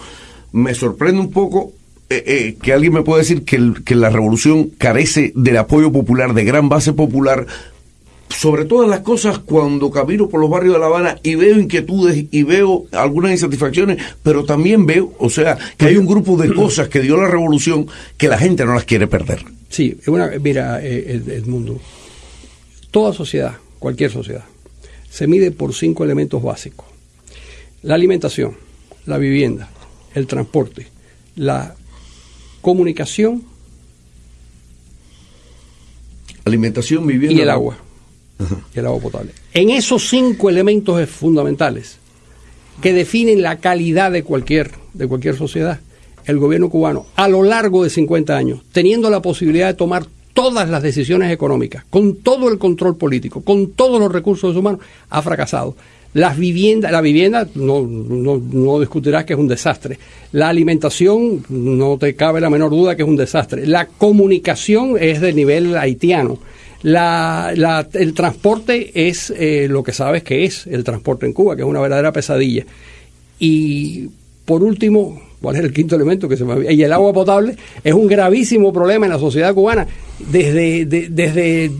me 0.53 0.73
sorprende 0.73 1.19
un 1.19 1.31
poco 1.31 1.73
eh, 2.09 2.23
eh, 2.25 2.57
que 2.61 2.73
alguien 2.73 2.93
me 2.93 3.03
pueda 3.03 3.19
decir 3.19 3.43
que, 3.43 3.73
que, 3.85 3.95
la 3.95 4.09
revolución 4.09 4.69
carece 4.77 5.31
del 5.35 5.55
apoyo 5.57 5.91
popular, 5.91 6.33
de 6.33 6.43
gran 6.43 6.67
base 6.67 6.91
popular, 6.91 7.45
sobre 8.31 8.65
todas 8.65 8.89
las 8.89 9.01
cosas 9.01 9.39
cuando 9.39 9.91
camino 9.91 10.27
por 10.27 10.39
los 10.39 10.49
barrios 10.49 10.73
de 10.73 10.79
La 10.79 10.87
Habana 10.87 11.19
y 11.23 11.35
veo 11.35 11.59
inquietudes 11.59 12.25
y 12.31 12.43
veo 12.43 12.85
algunas 12.91 13.31
insatisfacciones, 13.31 14.01
pero 14.23 14.43
también 14.43 14.85
veo, 14.85 15.13
o 15.19 15.29
sea, 15.29 15.57
que 15.77 15.85
hay 15.85 15.97
un 15.97 16.05
grupo 16.05 16.37
de 16.37 16.53
cosas 16.53 16.87
que 16.87 17.01
dio 17.01 17.17
la 17.17 17.27
revolución 17.27 17.87
que 18.17 18.27
la 18.27 18.37
gente 18.37 18.65
no 18.65 18.73
las 18.73 18.85
quiere 18.85 19.07
perder. 19.07 19.43
Sí, 19.69 19.97
una, 20.07 20.31
mira, 20.41 20.83
eh, 20.83 21.21
el, 21.27 21.45
mundo, 21.45 21.79
toda 22.91 23.13
sociedad, 23.13 23.57
cualquier 23.79 24.11
sociedad, 24.11 24.43
se 25.09 25.27
mide 25.27 25.51
por 25.51 25.73
cinco 25.73 26.03
elementos 26.03 26.41
básicos. 26.41 26.85
La 27.83 27.95
alimentación, 27.95 28.55
la 29.05 29.17
vivienda, 29.17 29.69
el 30.13 30.27
transporte, 30.27 30.87
la 31.35 31.75
comunicación 32.61 33.43
alimentación, 36.43 37.05
vivienda 37.05 37.37
y 37.37 37.41
el 37.41 37.49
agua. 37.49 37.77
Y 38.75 38.79
el 38.79 38.85
agua 38.85 38.99
potable. 38.99 39.31
En 39.53 39.69
esos 39.69 40.09
cinco 40.09 40.49
elementos 40.49 41.09
fundamentales 41.09 41.97
que 42.81 42.93
definen 42.93 43.41
la 43.41 43.57
calidad 43.59 44.11
de 44.11 44.23
cualquier, 44.23 44.71
de 44.93 45.07
cualquier 45.07 45.35
sociedad, 45.35 45.79
el 46.25 46.37
gobierno 46.37 46.69
cubano 46.69 47.05
a 47.15 47.27
lo 47.27 47.43
largo 47.43 47.83
de 47.83 47.89
50 47.89 48.35
años, 48.35 48.61
teniendo 48.71 49.09
la 49.09 49.21
posibilidad 49.21 49.67
de 49.67 49.73
tomar 49.73 50.05
todas 50.33 50.69
las 50.69 50.81
decisiones 50.81 51.31
económicas, 51.31 51.83
con 51.89 52.17
todo 52.17 52.49
el 52.49 52.57
control 52.57 52.97
político, 52.97 53.41
con 53.41 53.71
todos 53.71 53.99
los 53.99 54.11
recursos 54.11 54.55
humanos, 54.55 54.81
ha 55.09 55.21
fracasado. 55.21 55.75
Las 56.13 56.37
la 56.37 57.01
vivienda 57.01 57.47
no, 57.55 57.81
no, 57.87 58.37
no, 58.37 58.79
discutirás 58.81 59.23
que 59.23 59.31
es 59.31 59.39
un 59.39 59.47
desastre. 59.47 59.97
La 60.33 60.49
alimentación, 60.49 61.45
no 61.47 61.97
te 61.97 62.15
cabe 62.15 62.41
la 62.41 62.49
menor 62.49 62.69
duda 62.69 62.97
que 62.97 63.03
es 63.03 63.07
un 63.07 63.15
desastre. 63.15 63.65
La 63.65 63.85
comunicación 63.85 64.97
es 64.99 65.21
de 65.21 65.31
nivel 65.31 65.77
haitiano. 65.77 66.37
El 66.83 68.13
transporte 68.13 69.09
es 69.09 69.31
eh, 69.35 69.67
lo 69.69 69.83
que 69.83 69.93
sabes 69.93 70.23
que 70.23 70.45
es 70.45 70.67
el 70.67 70.83
transporte 70.83 71.25
en 71.25 71.33
Cuba, 71.33 71.55
que 71.55 71.61
es 71.61 71.67
una 71.67 71.81
verdadera 71.81 72.11
pesadilla. 72.11 72.65
Y 73.39 74.09
por 74.45 74.63
último, 74.63 75.21
¿cuál 75.41 75.57
es 75.57 75.63
el 75.63 75.73
quinto 75.73 75.95
elemento 75.95 76.27
que 76.27 76.37
se 76.37 76.43
me 76.43 76.73
Y 76.73 76.83
el 76.83 76.93
agua 76.93 77.13
potable 77.13 77.55
es 77.83 77.93
un 77.93 78.07
gravísimo 78.07 78.73
problema 78.73 79.05
en 79.05 79.11
la 79.11 79.19
sociedad 79.19 79.53
cubana 79.53 79.87
desde, 80.19 80.85
desde 80.85 81.71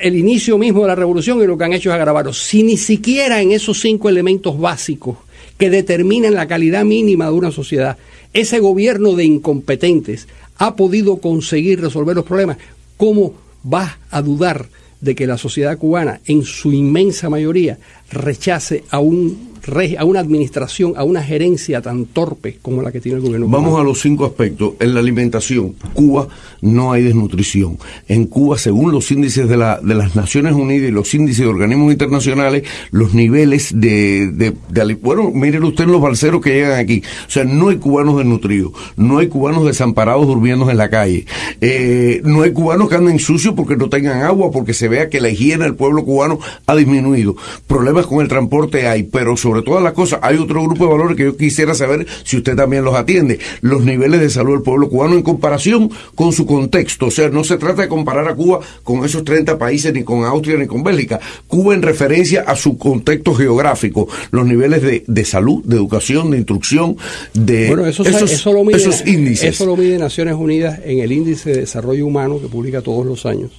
el 0.00 0.16
inicio 0.16 0.58
mismo 0.58 0.82
de 0.82 0.88
la 0.88 0.94
revolución 0.94 1.42
y 1.42 1.46
lo 1.46 1.56
que 1.58 1.64
han 1.64 1.72
hecho 1.72 1.90
es 1.90 1.94
agravarlo. 1.94 2.32
Si 2.32 2.62
ni 2.62 2.76
siquiera 2.76 3.40
en 3.40 3.52
esos 3.52 3.80
cinco 3.80 4.08
elementos 4.08 4.58
básicos 4.58 5.18
que 5.58 5.70
determinan 5.70 6.34
la 6.34 6.48
calidad 6.48 6.84
mínima 6.84 7.26
de 7.26 7.32
una 7.32 7.50
sociedad, 7.50 7.96
ese 8.32 8.60
gobierno 8.60 9.14
de 9.14 9.24
incompetentes 9.24 10.28
ha 10.56 10.76
podido 10.76 11.18
conseguir 11.18 11.80
resolver 11.80 12.16
los 12.16 12.24
problemas, 12.24 12.58
¿cómo 12.96 13.34
vas 13.62 13.92
a 14.10 14.22
dudar 14.22 14.66
de 15.00 15.14
que 15.14 15.26
la 15.26 15.38
sociedad 15.38 15.78
cubana, 15.78 16.20
en 16.26 16.42
su 16.42 16.72
inmensa 16.72 17.30
mayoría, 17.30 17.78
rechace 18.10 18.84
a 18.90 19.00
un 19.00 19.54
a 19.98 20.04
una 20.04 20.20
administración, 20.20 20.94
a 20.96 21.04
una 21.04 21.22
gerencia 21.22 21.80
tan 21.80 22.06
torpe 22.06 22.58
como 22.60 22.82
la 22.82 22.92
que 22.92 23.00
tiene 23.00 23.18
el 23.18 23.22
gobierno. 23.22 23.48
Vamos 23.48 23.78
a 23.78 23.84
los 23.84 24.00
cinco 24.00 24.26
aspectos. 24.26 24.74
En 24.80 24.94
la 24.94 25.00
alimentación, 25.00 25.74
Cuba 25.94 26.28
no 26.60 26.92
hay 26.92 27.02
desnutrición. 27.02 27.78
En 28.08 28.26
Cuba, 28.26 28.58
según 28.58 28.92
los 28.92 29.10
índices 29.10 29.48
de, 29.48 29.56
la, 29.56 29.80
de 29.80 29.94
las 29.94 30.16
Naciones 30.16 30.54
Unidas 30.54 30.88
y 30.88 30.92
los 30.92 31.14
índices 31.14 31.44
de 31.44 31.50
organismos 31.50 31.92
internacionales, 31.92 32.64
los 32.90 33.14
niveles 33.14 33.72
de, 33.74 34.28
de, 34.28 34.94
bueno, 34.94 35.30
miren 35.32 35.62
usted 35.64 35.86
los 35.86 36.00
balseros 36.00 36.40
que 36.40 36.50
llegan 36.50 36.78
aquí. 36.78 37.02
O 37.26 37.30
sea, 37.30 37.44
no 37.44 37.68
hay 37.68 37.76
cubanos 37.76 38.18
desnutridos, 38.18 38.72
no 38.96 39.18
hay 39.18 39.28
cubanos 39.28 39.64
desamparados 39.64 40.26
durmiendo 40.26 40.70
en 40.70 40.76
la 40.76 40.90
calle, 40.90 41.26
eh, 41.60 42.20
no 42.24 42.42
hay 42.42 42.52
cubanos 42.52 42.88
que 42.88 42.96
anden 42.96 43.18
sucios 43.18 43.54
porque 43.54 43.76
no 43.76 43.88
tengan 43.88 44.22
agua, 44.22 44.50
porque 44.50 44.74
se 44.74 44.88
vea 44.88 45.08
que 45.08 45.20
la 45.20 45.30
higiene 45.30 45.64
del 45.64 45.74
pueblo 45.74 46.04
cubano 46.04 46.38
ha 46.66 46.76
disminuido. 46.76 47.36
Problemas 47.66 48.06
con 48.06 48.20
el 48.20 48.28
transporte 48.28 48.86
hay, 48.86 49.04
pero 49.04 49.36
sobre 49.36 49.59
sobre 49.60 49.64
todas 49.64 49.82
las 49.82 49.92
cosas, 49.92 50.20
hay 50.22 50.36
otro 50.36 50.62
grupo 50.62 50.84
de 50.84 50.92
valores 50.92 51.16
que 51.16 51.24
yo 51.24 51.36
quisiera 51.36 51.74
saber 51.74 52.06
si 52.24 52.36
usted 52.38 52.56
también 52.56 52.84
los 52.84 52.94
atiende. 52.94 53.38
Los 53.60 53.84
niveles 53.84 54.20
de 54.20 54.30
salud 54.30 54.54
del 54.54 54.62
pueblo 54.62 54.88
cubano 54.88 55.14
en 55.14 55.22
comparación 55.22 55.90
con 56.14 56.32
su 56.32 56.46
contexto. 56.46 57.06
O 57.06 57.10
sea, 57.10 57.28
no 57.28 57.44
se 57.44 57.56
trata 57.58 57.82
de 57.82 57.88
comparar 57.88 58.28
a 58.28 58.34
Cuba 58.34 58.60
con 58.82 59.04
esos 59.04 59.24
30 59.24 59.58
países, 59.58 59.92
ni 59.92 60.02
con 60.02 60.24
Austria, 60.24 60.56
ni 60.56 60.66
con 60.66 60.82
Bélgica. 60.82 61.20
Cuba 61.46 61.74
en 61.74 61.82
referencia 61.82 62.42
a 62.42 62.56
su 62.56 62.78
contexto 62.78 63.34
geográfico, 63.34 64.08
los 64.30 64.46
niveles 64.46 64.82
de, 64.82 65.04
de 65.06 65.24
salud, 65.24 65.62
de 65.64 65.76
educación, 65.76 66.30
de 66.30 66.38
instrucción, 66.38 66.96
de 67.34 67.68
esos, 67.88 68.06
esos 68.06 69.06
índices. 69.06 69.54
Eso 69.54 69.66
lo 69.66 69.76
mide 69.76 69.98
Naciones 69.98 70.34
Unidas 70.34 70.80
en 70.84 71.00
el 71.00 71.12
índice 71.12 71.50
de 71.50 71.60
desarrollo 71.60 72.06
humano 72.06 72.40
que 72.40 72.48
publica 72.48 72.82
todos 72.82 73.04
los 73.04 73.26
años. 73.26 73.50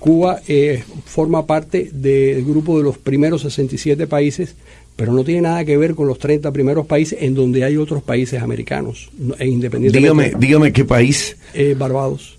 Cuba 0.00 0.40
eh, 0.48 0.82
forma 1.04 1.44
parte 1.44 1.90
del 1.92 2.42
grupo 2.42 2.78
de 2.78 2.84
los 2.84 2.96
primeros 2.96 3.42
67 3.42 4.06
países 4.06 4.54
pero 5.00 5.14
no 5.14 5.24
tiene 5.24 5.40
nada 5.40 5.64
que 5.64 5.78
ver 5.78 5.94
con 5.94 6.06
los 6.06 6.18
30 6.18 6.52
primeros 6.52 6.84
países 6.84 7.22
en 7.22 7.34
donde 7.34 7.64
hay 7.64 7.78
otros 7.78 8.02
países 8.02 8.42
americanos 8.42 9.08
e 9.38 9.46
independientemente. 9.48 9.98
Dígame, 9.98 10.32
dígame 10.38 10.72
qué 10.74 10.84
país. 10.84 11.38
Eh, 11.54 11.74
Barbados. 11.74 12.36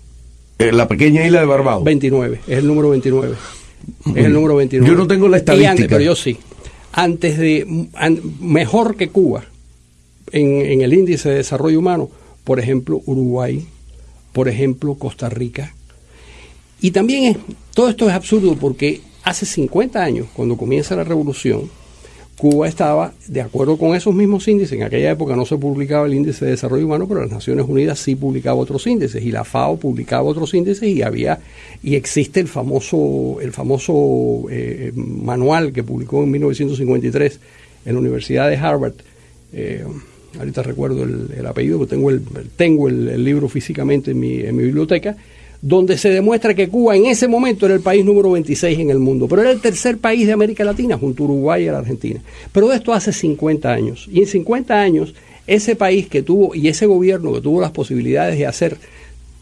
Eh, 0.60 0.70
la 0.70 0.86
pequeña 0.86 1.26
isla 1.26 1.40
de 1.40 1.46
Barbados. 1.46 1.82
29, 1.82 2.38
es 2.46 2.58
el 2.58 2.68
número 2.68 2.90
29. 2.90 3.34
Es 4.14 4.24
el 4.26 4.32
número 4.32 4.54
29. 4.54 4.88
Yo 4.88 4.96
no 4.96 5.08
tengo 5.08 5.28
la 5.28 5.38
estadística. 5.38 5.88
pero 5.88 6.02
yo 6.02 6.14
sí. 6.14 6.36
Antes 6.92 7.36
de, 7.36 7.66
mejor 8.40 8.94
que 8.94 9.08
Cuba, 9.08 9.42
en, 10.30 10.64
en 10.64 10.82
el 10.82 10.94
índice 10.94 11.30
de 11.30 11.34
desarrollo 11.38 11.80
humano, 11.80 12.10
por 12.44 12.60
ejemplo, 12.60 13.02
Uruguay, 13.06 13.66
por 14.32 14.48
ejemplo, 14.48 14.94
Costa 14.94 15.28
Rica. 15.28 15.74
Y 16.80 16.92
también 16.92 17.24
es, 17.24 17.36
todo 17.74 17.88
esto 17.88 18.08
es 18.08 18.14
absurdo 18.14 18.54
porque 18.54 19.00
hace 19.24 19.46
50 19.46 20.00
años, 20.00 20.28
cuando 20.32 20.56
comienza 20.56 20.94
la 20.94 21.02
revolución, 21.02 21.68
Cuba 22.36 22.66
estaba 22.66 23.12
de 23.28 23.40
acuerdo 23.40 23.76
con 23.76 23.94
esos 23.94 24.14
mismos 24.14 24.48
índices. 24.48 24.72
En 24.72 24.84
aquella 24.84 25.10
época 25.10 25.36
no 25.36 25.44
se 25.44 25.56
publicaba 25.58 26.06
el 26.06 26.14
índice 26.14 26.44
de 26.44 26.52
desarrollo 26.52 26.86
humano, 26.86 27.06
pero 27.06 27.20
las 27.20 27.30
Naciones 27.30 27.66
Unidas 27.68 27.98
sí 27.98 28.16
publicaba 28.16 28.56
otros 28.56 28.86
índices 28.86 29.22
y 29.22 29.30
la 29.30 29.44
FAO 29.44 29.76
publicaba 29.76 30.22
otros 30.22 30.52
índices 30.54 30.88
y 30.88 31.02
había 31.02 31.40
y 31.82 31.94
existe 31.94 32.40
el 32.40 32.48
famoso 32.48 33.38
el 33.40 33.52
famoso 33.52 34.46
eh, 34.50 34.92
manual 34.94 35.72
que 35.72 35.82
publicó 35.82 36.22
en 36.24 36.30
1953 36.32 37.40
en 37.84 37.94
la 37.94 38.00
Universidad 38.00 38.48
de 38.48 38.56
Harvard. 38.56 38.94
Eh, 39.52 39.84
ahorita 40.38 40.62
recuerdo 40.62 41.04
el, 41.04 41.46
apellido, 41.46 41.86
tengo 41.86 42.10
el 42.10 42.22
tengo 42.56 42.88
el, 42.88 43.22
libro 43.22 43.48
físicamente 43.48 44.12
en 44.12 44.20
mi, 44.20 44.40
en 44.40 44.56
mi 44.56 44.64
biblioteca 44.64 45.16
donde 45.62 45.96
se 45.96 46.10
demuestra 46.10 46.54
que 46.54 46.68
Cuba 46.68 46.96
en 46.96 47.06
ese 47.06 47.28
momento 47.28 47.66
era 47.66 47.76
el 47.76 47.80
país 47.80 48.04
número 48.04 48.32
26 48.32 48.80
en 48.80 48.90
el 48.90 48.98
mundo, 48.98 49.28
pero 49.28 49.42
era 49.42 49.52
el 49.52 49.60
tercer 49.60 49.96
país 49.98 50.26
de 50.26 50.32
América 50.32 50.64
Latina 50.64 50.98
junto 50.98 51.22
a 51.22 51.26
Uruguay 51.26 51.64
y 51.64 51.68
a 51.68 51.72
la 51.72 51.78
Argentina. 51.78 52.20
Pero 52.50 52.72
esto 52.72 52.92
hace 52.92 53.12
50 53.12 53.72
años. 53.72 54.08
Y 54.12 54.20
en 54.20 54.26
50 54.26 54.74
años, 54.74 55.14
ese 55.46 55.76
país 55.76 56.08
que 56.08 56.22
tuvo 56.22 56.52
y 56.56 56.66
ese 56.66 56.86
gobierno 56.86 57.32
que 57.32 57.40
tuvo 57.40 57.60
las 57.60 57.70
posibilidades 57.70 58.36
de 58.36 58.46
hacer 58.46 58.76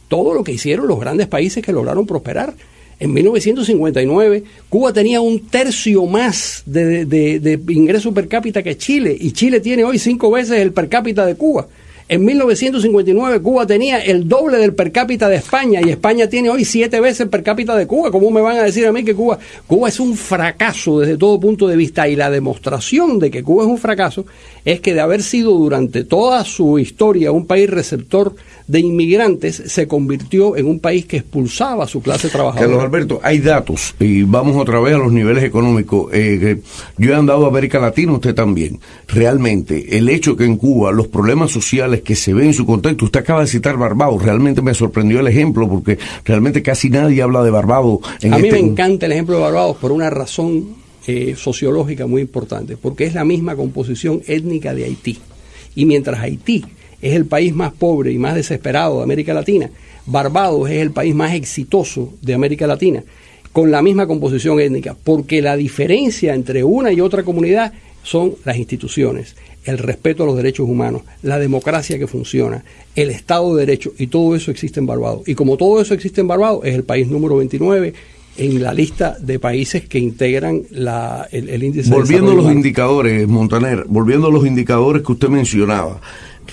todo 0.09 0.35
lo 0.35 0.45
que 0.45 0.53
hicieron 0.53 0.89
los 0.89 1.01
grandes 1.01 1.27
países 1.27 1.65
que 1.65 1.73
lograron 1.73 2.07
prosperar. 2.07 2.55
En 2.99 3.15
1959, 3.15 4.45
Cuba 4.69 4.93
tenía 4.93 5.23
un 5.23 5.47
tercio 5.49 6.05
más 6.05 6.63
de, 6.67 7.07
de 7.07 7.61
ingreso 7.69 8.13
per 8.13 8.29
cápita 8.29 8.63
que 8.63 8.77
Chile, 8.77 9.17
y 9.19 9.33
Chile 9.33 9.61
tiene 9.61 9.85
hoy 9.85 9.99
cinco 9.99 10.31
veces 10.31 10.59
el 10.59 10.75
per 10.75 10.91
cápita 10.91 11.25
de 11.25 11.35
Cuba. 11.35 11.67
En 12.11 12.25
1959 12.25 13.41
Cuba 13.41 13.69
tenía 13.69 13.99
el 14.01 14.29
doble 14.29 14.59
del 14.59 14.75
per 14.75 14.91
cápita 14.91 15.29
de 15.29 15.37
España 15.37 15.81
y 15.81 15.91
España 15.91 16.27
tiene 16.27 16.51
hoy 16.51 16.65
siete 16.65 16.99
veces 16.99 17.21
el 17.21 17.29
per 17.29 17.45
cápita 17.45 17.77
de 17.77 17.87
Cuba. 17.87 18.11
¿Cómo 18.11 18.33
me 18.33 18.41
van 18.41 18.57
a 18.57 18.65
decir 18.65 18.85
a 18.85 18.91
mí 18.91 19.05
que 19.05 19.15
Cuba, 19.15 19.39
Cuba 19.69 19.91
es 19.91 20.01
un 20.01 20.17
fracaso 20.17 20.99
desde 20.99 21.17
todo 21.17 21.39
punto 21.39 21.69
de 21.69 21.77
vista? 21.77 22.09
Y 22.09 22.17
la 22.17 22.29
demostración 22.29 23.21
de 23.21 23.31
que 23.31 23.45
Cuba 23.45 23.63
es 23.63 23.71
un 23.71 23.79
fracaso 23.79 24.27
es 24.65 24.81
que 24.81 24.93
de 24.93 25.01
haber 25.01 25.23
sido 25.23 25.53
durante 25.53 26.03
toda 26.03 26.45
su 26.45 26.81
historia 26.81 27.31
un 27.31 27.47
país 27.47 27.71
receptor 27.71 28.35
de 28.67 28.81
inmigrantes 28.81 29.63
se 29.67 29.87
convirtió 29.87 30.57
en 30.57 30.67
un 30.67 30.81
país 30.81 31.07
que 31.07 31.19
expulsaba 31.19 31.85
a 31.85 31.87
su 31.89 32.03
clase 32.03 32.29
trabajadora. 32.29 32.67
Carlos 32.67 32.85
Alberto, 32.85 33.21
hay 33.23 33.39
datos 33.39 33.95
y 34.01 34.23
vamos 34.23 34.57
otra 34.57 34.81
vez 34.81 34.95
a 34.95 34.99
los 34.99 35.13
niveles 35.13 35.45
económicos. 35.45 36.13
Eh, 36.13 36.61
yo 36.97 37.13
he 37.13 37.15
andado 37.15 37.47
a 37.47 37.49
América 37.49 37.79
Latina, 37.79 38.13
usted 38.13 38.35
también. 38.35 38.81
Realmente, 39.09 39.97
el 39.97 40.09
hecho 40.09 40.37
que 40.37 40.45
en 40.45 40.57
Cuba 40.57 40.93
los 40.93 41.09
problemas 41.09 41.51
sociales 41.51 42.00
que 42.03 42.17
se 42.17 42.33
ven 42.33 42.47
en 42.47 42.55
su 42.55 42.67
contexto, 42.67 43.05
usted 43.05 43.21
acaba 43.21 43.41
de 43.41 43.47
citar 43.47 43.77
Barbados, 43.77 44.23
realmente 44.23 44.63
me 44.63 44.75
sorprendió 44.75 45.21
el 45.21 45.27
ejemplo 45.27 45.69
porque 45.69 45.99
realmente 46.25 46.63
casi 46.63 46.91
nadie 46.91 47.23
habla 47.23 47.43
de 47.43 47.51
Barbados. 47.51 48.01
En 48.21 48.35
a 48.35 48.39
mí 48.39 48.49
este 48.49 48.63
me 48.63 48.69
encanta 48.71 49.07
el 49.07 49.13
ejemplo 49.13 49.37
de 49.37 49.43
Barbados 49.43 49.77
por 49.77 49.93
una 49.93 50.11
razón 50.11 50.77
eh, 51.07 51.35
sociológica 51.37 52.07
muy 52.07 52.23
importante, 52.23 52.77
porque 52.77 53.05
es 53.05 53.15
la 53.15 53.25
misma 53.25 53.57
composición 53.57 54.23
étnica 54.27 54.75
de 54.75 54.85
Haití. 54.85 55.19
Y 55.75 55.87
mientras 55.87 56.21
Haití 56.21 56.65
es 57.01 57.15
el 57.15 57.27
país 57.27 57.55
más 57.55 57.73
pobre 57.73 58.13
y 58.13 58.19
más 58.19 58.35
desesperado 58.35 58.99
de 58.99 59.05
América 59.05 59.35
Latina. 59.35 59.71
Barbados 60.07 60.69
es 60.71 60.79
el 60.79 60.91
país 60.91 61.15
más 61.15 61.35
exitoso 61.35 62.13
de 62.21 62.35
América 62.35 62.67
Latina, 62.67 63.03
con 63.53 63.71
la 63.71 63.83
misma 63.83 64.07
composición 64.07 64.61
étnica, 64.61 64.97
porque 65.03 65.43
la 65.43 65.57
diferencia 65.57 66.35
entre 66.35 66.63
una 66.65 66.93
y 66.93 67.01
otra 67.01 67.23
comunidad 67.23 67.73
son 68.03 68.35
las 68.45 68.57
instituciones, 68.57 69.37
el 69.65 69.79
respeto 69.79 70.23
a 70.23 70.27
los 70.27 70.37
derechos 70.37 70.69
humanos, 70.69 71.03
la 71.23 71.39
democracia 71.39 71.99
que 71.99 72.07
funciona, 72.07 72.65
el 72.97 73.11
Estado 73.11 73.55
de 73.55 73.67
Derecho, 73.67 73.93
y 73.99 74.07
todo 74.07 74.35
eso 74.35 74.51
existe 74.51 74.81
en 74.81 74.87
Barbados. 74.87 75.29
Y 75.29 75.35
como 75.35 75.57
todo 75.57 75.81
eso 75.81 75.95
existe 75.95 76.21
en 76.21 76.29
Barbados, 76.29 76.65
es 76.65 76.75
el 76.75 76.85
país 76.85 77.09
número 77.09 77.37
29 77.37 77.93
en 78.37 78.63
la 78.63 78.73
lista 78.73 79.17
de 79.21 79.39
países 79.39 79.87
que 79.87 79.99
integran 79.99 80.63
la, 80.71 81.29
el, 81.31 81.63
índice 81.63 81.91
volviendo 81.91 82.33
a 82.33 82.35
los 82.35 82.51
indicadores, 82.51 83.29
Montaner, 83.29 83.85
volviendo 83.87 84.29
a 84.29 84.31
los 84.31 84.47
indicadores 84.47 85.03
que 85.03 85.13
usted 85.13 85.29
mencionaba, 85.29 86.01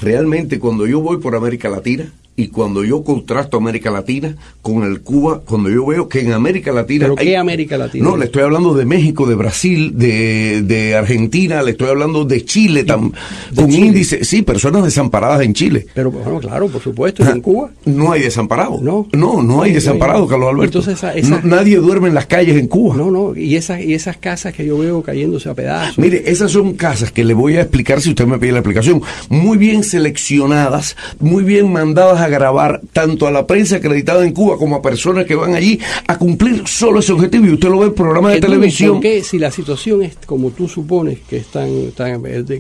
realmente 0.02 0.60
cuando 0.60 0.86
yo 0.86 1.00
voy 1.00 1.18
por 1.18 1.36
América 1.36 1.70
Latina, 1.70 2.12
y 2.40 2.50
cuando 2.50 2.84
yo 2.84 3.04
contrasto 3.04 3.58
América 3.58 3.90
Latina 3.90 4.36
con 4.62 4.84
el 4.84 5.02
Cuba, 5.02 5.42
cuando 5.44 5.70
yo 5.70 5.88
veo 5.88 6.08
que 6.08 6.20
en 6.20 6.34
América 6.34 6.72
Latina... 6.72 7.06
¿Pero 7.06 7.16
qué 7.16 7.36
América 7.36 7.80
Latina? 7.80 8.08
No, 8.08 8.16
le 8.16 8.26
estoy 8.26 8.44
hablando 8.44 8.76
de 8.76 8.86
México, 8.86 9.26
de 9.26 9.34
Brasil, 9.34 9.94
de, 9.96 10.62
de 10.62 10.96
Argentina, 10.96 11.64
le 11.64 11.72
estoy 11.72 11.90
hablando 11.90 12.26
de 12.26 12.46
Chile, 12.46 12.86
con 12.86 13.72
índice... 13.72 14.24
Sí, 14.24 14.44
personas 14.44 14.84
desamparadas 14.84 15.42
en 15.42 15.56
Chile. 15.56 15.88
Pero 15.96 16.12
bueno, 16.12 16.40
claro, 16.40 16.68
por 16.68 16.80
supuesto, 16.80 17.24
¿y 17.24 17.28
en 17.28 17.42
Cuba? 17.42 17.72
No 17.86 18.12
hay 18.12 18.22
desamparados. 18.22 18.84
No, 18.84 19.08
no, 19.14 19.42
no 19.42 19.64
hay 19.64 19.74
desamparados, 19.74 20.30
Carlos 20.30 20.50
Alberto. 20.50 20.80
Entonces 20.80 21.44
nadie 21.44 21.78
duerme 21.78 22.10
en 22.10 22.14
las 22.14 22.28
calles 22.28 22.56
en 22.56 22.68
Cuba. 22.68 22.96
No, 22.96 23.10
no, 23.10 23.36
y 23.36 23.56
esas, 23.56 23.82
y 23.82 23.96
esas 23.96 24.18
casas 24.18 24.54
que 24.54 24.64
yo 24.64 24.78
veo 24.78 25.02
cayéndose 25.02 25.50
a 25.50 25.56
pedazos. 25.56 25.98
Mire, 25.98 26.30
esas 26.30 26.52
son 26.52 26.76
casas 26.76 27.12
que 27.12 27.24
le 27.24 27.34
voy 27.34 27.58
a 27.58 27.62
explicar 27.62 28.00
si 28.00 28.10
usted 28.10 28.28
me 28.28 28.38
pide 28.38 28.52
la 28.52 28.60
explicación, 28.60 29.02
muy 29.30 29.58
bien 29.58 29.84
seleccionadas, 29.84 30.96
muy 31.20 31.44
bien 31.44 31.72
mandadas 31.72 32.22
a 32.22 32.27
a 32.28 32.30
grabar 32.30 32.82
tanto 32.94 33.28
a 33.28 33.32
la 33.32 33.48
prensa 33.48 33.78
acreditada 33.78 34.26
en 34.26 34.34
Cuba 34.34 34.58
como 34.58 34.76
a 34.76 34.82
personas 34.82 35.26
que 35.26 35.36
van 35.36 35.56
allí 35.56 35.80
a 36.08 36.18
cumplir 36.18 36.64
solo 36.68 37.00
ese 37.00 37.14
objetivo. 37.14 37.46
Y 37.46 37.54
usted 37.54 37.70
lo 37.70 37.80
ve 37.80 37.88
en 37.88 37.94
programas 37.94 38.34
de 38.34 38.42
televisión. 38.42 38.94
¿Por 38.94 39.02
qué 39.02 39.24
si 39.24 39.40
la 39.40 39.52
situación 39.52 40.04
es 40.04 40.18
como 40.26 40.52
tú 40.52 40.68
supones 40.68 41.20
que 41.28 41.38
están, 41.38 41.92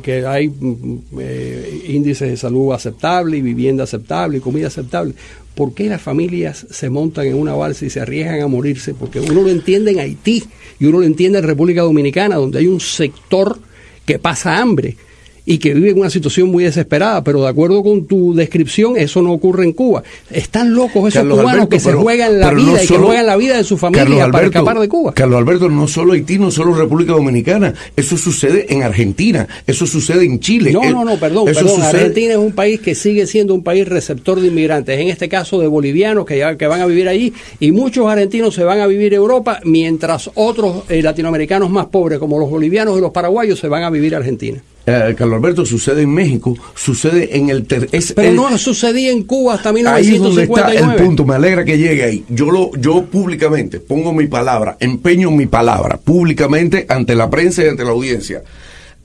que 0.01 0.25
hay 0.25 0.49
mm, 0.49 0.97
eh, 1.19 1.83
índices 1.89 2.29
de 2.29 2.37
salud 2.37 2.73
aceptables 2.73 3.39
y 3.39 3.41
vivienda 3.41 3.83
aceptable 3.83 4.37
y 4.37 4.41
comida 4.41 4.67
aceptable? 4.67 5.13
¿Por 5.53 5.73
qué 5.73 5.89
las 5.89 6.01
familias 6.01 6.67
se 6.69 6.89
montan 6.89 7.25
en 7.25 7.35
una 7.35 7.55
balsa 7.55 7.85
y 7.85 7.89
se 7.89 7.99
arriesgan 7.99 8.41
a 8.41 8.47
morirse? 8.47 8.93
Porque 8.93 9.19
uno 9.19 9.41
lo 9.41 9.49
entiende 9.49 9.91
en 9.91 9.99
Haití 9.99 10.43
y 10.79 10.85
uno 10.85 10.99
lo 10.99 11.05
entiende 11.05 11.39
en 11.39 11.45
República 11.45 11.81
Dominicana, 11.81 12.35
donde 12.35 12.59
hay 12.59 12.67
un 12.67 12.79
sector 12.79 13.57
que 14.05 14.19
pasa 14.19 14.59
hambre 14.59 14.97
y 15.47 15.59
que 15.59 15.73
vive 15.73 15.91
en 15.91 15.99
una 15.99 16.09
situación 16.09 16.49
muy 16.49 16.65
desesperada, 16.65 17.23
pero 17.23 17.41
de 17.41 17.47
acuerdo 17.47 17.81
con 17.81 18.05
tu 18.05 18.35
descripción, 18.35 18.97
eso 18.97 19.21
no 19.21 19.31
ocurre 19.31 19.63
en 19.63 19.71
Cuba. 19.71 20.03
Están 20.29 20.75
locos 20.75 21.07
esos 21.07 21.25
cubanos 21.25 21.69
que 21.69 21.79
se 21.79 21.93
juegan 21.93 22.37
la 22.37 22.51
vida 22.51 22.83
y 22.83 22.85
que 22.85 22.97
juegan 22.97 23.25
la 23.25 23.37
vida 23.37 23.55
de 23.55 23.63
su 23.63 23.77
familia 23.77 24.29
para 24.29 24.47
escapar 24.47 24.77
de 24.77 24.89
Cuba. 24.89 25.13
Carlos 25.13 25.39
Alberto, 25.39 25.69
no 25.69 25.87
solo 25.87 26.13
Haití, 26.13 26.37
no 26.37 26.51
solo 26.51 26.75
República 26.75 27.13
Dominicana, 27.13 27.73
eso 27.95 28.17
sucede 28.17 28.65
en 28.73 28.83
Argentina, 28.83 29.47
eso 29.65 29.87
sucede 29.87 30.25
en 30.25 30.41
Chile. 30.41 30.73
No, 30.73 30.83
no, 30.83 31.05
no, 31.05 31.17
perdón, 31.17 31.45
perdón. 31.45 31.81
Argentina 31.81 32.33
es 32.33 32.39
un 32.39 32.51
país 32.51 32.81
que 32.81 32.93
sigue 32.93 33.25
siendo 33.25 33.53
un 33.53 33.63
país 33.63 33.87
receptor 33.87 34.41
de 34.41 34.47
inmigrantes, 34.47 34.99
en 34.99 35.07
este 35.07 35.29
caso 35.29 35.61
de 35.61 35.67
bolivianos 35.67 36.25
que, 36.25 36.39
ya, 36.39 36.57
que 36.57 36.67
van 36.67 36.81
a 36.81 36.85
vivir 36.85 37.07
allí, 37.07 37.31
y 37.61 37.71
muchos 37.71 38.05
argentinos 38.07 38.53
se 38.53 38.65
van 38.65 38.81
a 38.81 38.87
vivir 38.87 39.13
en 39.13 39.19
Europa, 39.19 39.61
mientras 39.63 40.29
otros 40.35 40.83
eh, 40.89 41.01
latinoamericanos 41.01 41.69
más 41.69 41.85
pobres, 41.85 42.19
como 42.19 42.37
los 42.37 42.49
bolivianos 42.49 42.97
y 42.97 43.01
los 43.01 43.11
paraguayos, 43.11 43.57
se 43.57 43.69
van 43.69 43.83
a 43.83 43.89
vivir 43.89 44.13
a 44.13 44.17
Argentina 44.17 44.61
eh, 44.87 45.15
Carlos 45.17 45.35
Alberto, 45.35 45.65
sucede 45.65 46.03
en 46.03 46.13
México, 46.13 46.57
sucede 46.73 47.37
en 47.37 47.49
el... 47.49 47.63
Pero 47.63 48.33
no 48.33 48.57
sucedía 48.57 49.11
en 49.11 49.23
Cuba 49.23 49.55
hasta 49.55 49.73
1959. 49.73 49.99
Ahí 49.99 50.15
es 50.15 50.21
donde 50.21 50.43
está 50.43 50.93
el 50.95 51.03
punto, 51.03 51.25
me 51.25 51.35
alegra 51.35 51.65
que 51.65 51.77
llegue 51.77 52.03
ahí. 52.03 52.23
Yo, 52.29 52.49
lo, 52.49 52.71
yo 52.77 53.03
públicamente 53.03 53.81
pongo 53.81 54.13
mi 54.13 54.27
palabra, 54.27 54.77
empeño 54.79 55.29
mi 55.29 55.45
palabra, 55.45 55.97
públicamente 55.97 56.85
ante 56.87 57.15
la 57.15 57.29
prensa 57.29 57.65
y 57.65 57.67
ante 57.67 57.83
la 57.83 57.91
audiencia 57.91 58.43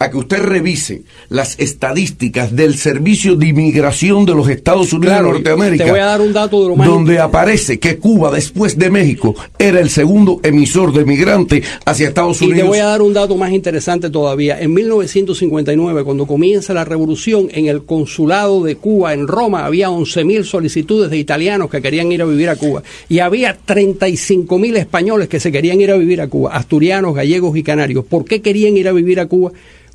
a 0.02 0.10
que 0.10 0.18
usted 0.18 0.38
revise 0.40 1.02
las 1.28 1.58
estadísticas 1.58 2.54
del 2.54 2.76
Servicio 2.76 3.36
de 3.36 3.48
Inmigración 3.48 4.24
de 4.24 4.34
los 4.34 4.48
Estados 4.48 4.92
Unidos 4.92 5.16
de 5.16 5.22
Norteamérica. 5.22 5.84
Te 5.84 5.90
voy 5.90 6.00
a 6.00 6.06
dar 6.06 6.20
un 6.20 6.32
dato 6.32 6.62
de 6.62 6.68
lo 6.68 6.76
más 6.76 6.88
Donde 6.88 7.20
aparece 7.20 7.78
que 7.78 7.98
Cuba, 7.98 8.30
después 8.32 8.76
de 8.78 8.90
México, 8.90 9.34
era 9.58 9.80
el 9.80 9.90
segundo 9.90 10.40
emisor 10.42 10.92
de 10.92 11.04
migrantes 11.04 11.64
hacia 11.84 12.08
Estados 12.08 12.40
Unidos. 12.40 12.58
Y 12.58 12.62
te 12.62 12.68
voy 12.68 12.78
a 12.78 12.86
dar 12.86 13.02
un 13.02 13.12
dato 13.12 13.36
más 13.36 13.52
interesante 13.52 14.10
todavía. 14.10 14.60
En 14.60 14.74
1959, 14.74 16.04
cuando 16.04 16.26
comienza 16.26 16.74
la 16.74 16.84
revolución, 16.84 17.48
en 17.52 17.66
el 17.66 17.84
consulado 17.84 18.64
de 18.64 18.76
Cuba 18.76 19.14
en 19.14 19.28
Roma 19.28 19.64
había 19.64 19.88
11.000 19.88 20.44
solicitudes 20.44 21.10
de 21.10 21.18
italianos 21.18 21.70
que 21.70 21.80
querían 21.80 22.10
ir 22.10 22.22
a 22.22 22.24
vivir 22.24 22.48
a 22.48 22.56
Cuba. 22.56 22.82
Y 23.08 23.20
había 23.20 23.56
35.000 23.56 24.76
españoles 24.76 25.28
que 25.28 25.38
se 25.38 25.52
querían 25.52 25.80
ir 25.80 25.90
a 25.92 25.96
vivir 25.96 26.20
a 26.20 26.28
Cuba, 26.28 26.50
asturianos, 26.52 27.14
gallegos 27.14 27.56
y 27.56 27.62
canarios. 27.62 28.04
¿Por 28.04 28.24
qué 28.24 28.42
querían 28.42 28.76
ir 28.76 28.88
a 28.88 28.92
vivir 28.92 29.20
a 29.20 29.26
Cuba? 29.26 29.52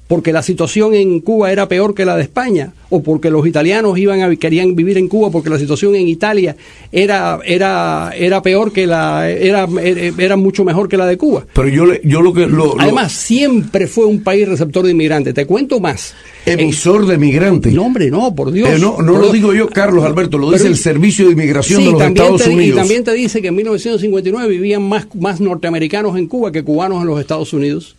Porque 0.08 0.32
la 0.32 0.42
situación 0.42 0.94
en 0.94 1.20
Cuba 1.20 1.52
era 1.52 1.68
peor 1.68 1.94
que 1.94 2.06
la 2.06 2.16
de 2.16 2.24
España, 2.24 2.74
o 2.90 3.04
porque 3.04 3.30
los 3.30 3.46
italianos 3.46 3.98
iban 3.98 4.22
a, 4.22 4.34
querían 4.36 4.76
vivir 4.76 4.98
en 4.98 5.10
Cuba 5.10 5.30
porque 5.30 5.50
la 5.50 5.60
situación 5.60 5.96
en 5.96 6.08
Italia 6.08 6.56
era, 6.92 7.40
era, 7.46 8.12
era 8.16 8.42
peor 8.42 8.72
que 8.72 8.88
la, 8.88 9.30
era, 9.30 9.68
era 10.18 10.38
mucho 10.38 10.64
mejor 10.64 10.88
que 10.88 10.98
la 10.98 11.06
de 11.06 11.18
Cuba. 11.18 11.46
Pero 11.54 11.68
yo, 11.68 11.86
yo 12.04 12.22
lo 12.22 12.34
que... 12.34 12.48
Además, 12.80 13.12
siempre 13.12 13.88
fue 13.88 14.06
un 14.06 14.24
país 14.24 14.48
receptor 14.48 14.86
de 14.86 14.92
inmigrantes. 14.92 15.34
Te 15.34 15.46
cuento 15.46 15.80
más. 15.80 16.14
Emisor 16.46 17.06
de 17.06 17.18
migrantes. 17.18 17.74
No, 17.74 17.84
hombre, 17.84 18.10
no, 18.10 18.34
por 18.34 18.52
Dios. 18.52 18.70
Eh, 18.70 18.78
no 18.80 19.02
no 19.02 19.18
lo 19.18 19.32
digo 19.32 19.54
yo, 19.54 19.68
Carlos 19.68 20.06
Alberto, 20.06 20.38
lo 20.38 20.52
dice 20.52 20.68
el 20.68 20.78
Servicio 20.78 21.26
de 21.26 21.34
Inmigración 21.34 21.84
de 21.84 21.92
los 21.92 22.02
Estados 22.02 22.48
Unidos. 22.48 22.76
Y 22.76 22.80
también 22.80 23.04
te 23.04 23.14
dice 23.14 23.42
que 23.42 23.50
en 23.50 23.56
1959 23.56 24.48
vivían 24.48 24.84
más, 24.84 25.08
más 25.16 25.42
norteamericanos 25.42 26.18
en 26.18 26.28
Cuba 26.28 26.52
que 26.52 26.64
cubanos 26.64 27.02
en 27.02 27.08
los 27.08 27.20
Estados 27.20 27.52
Unidos. 27.52 27.96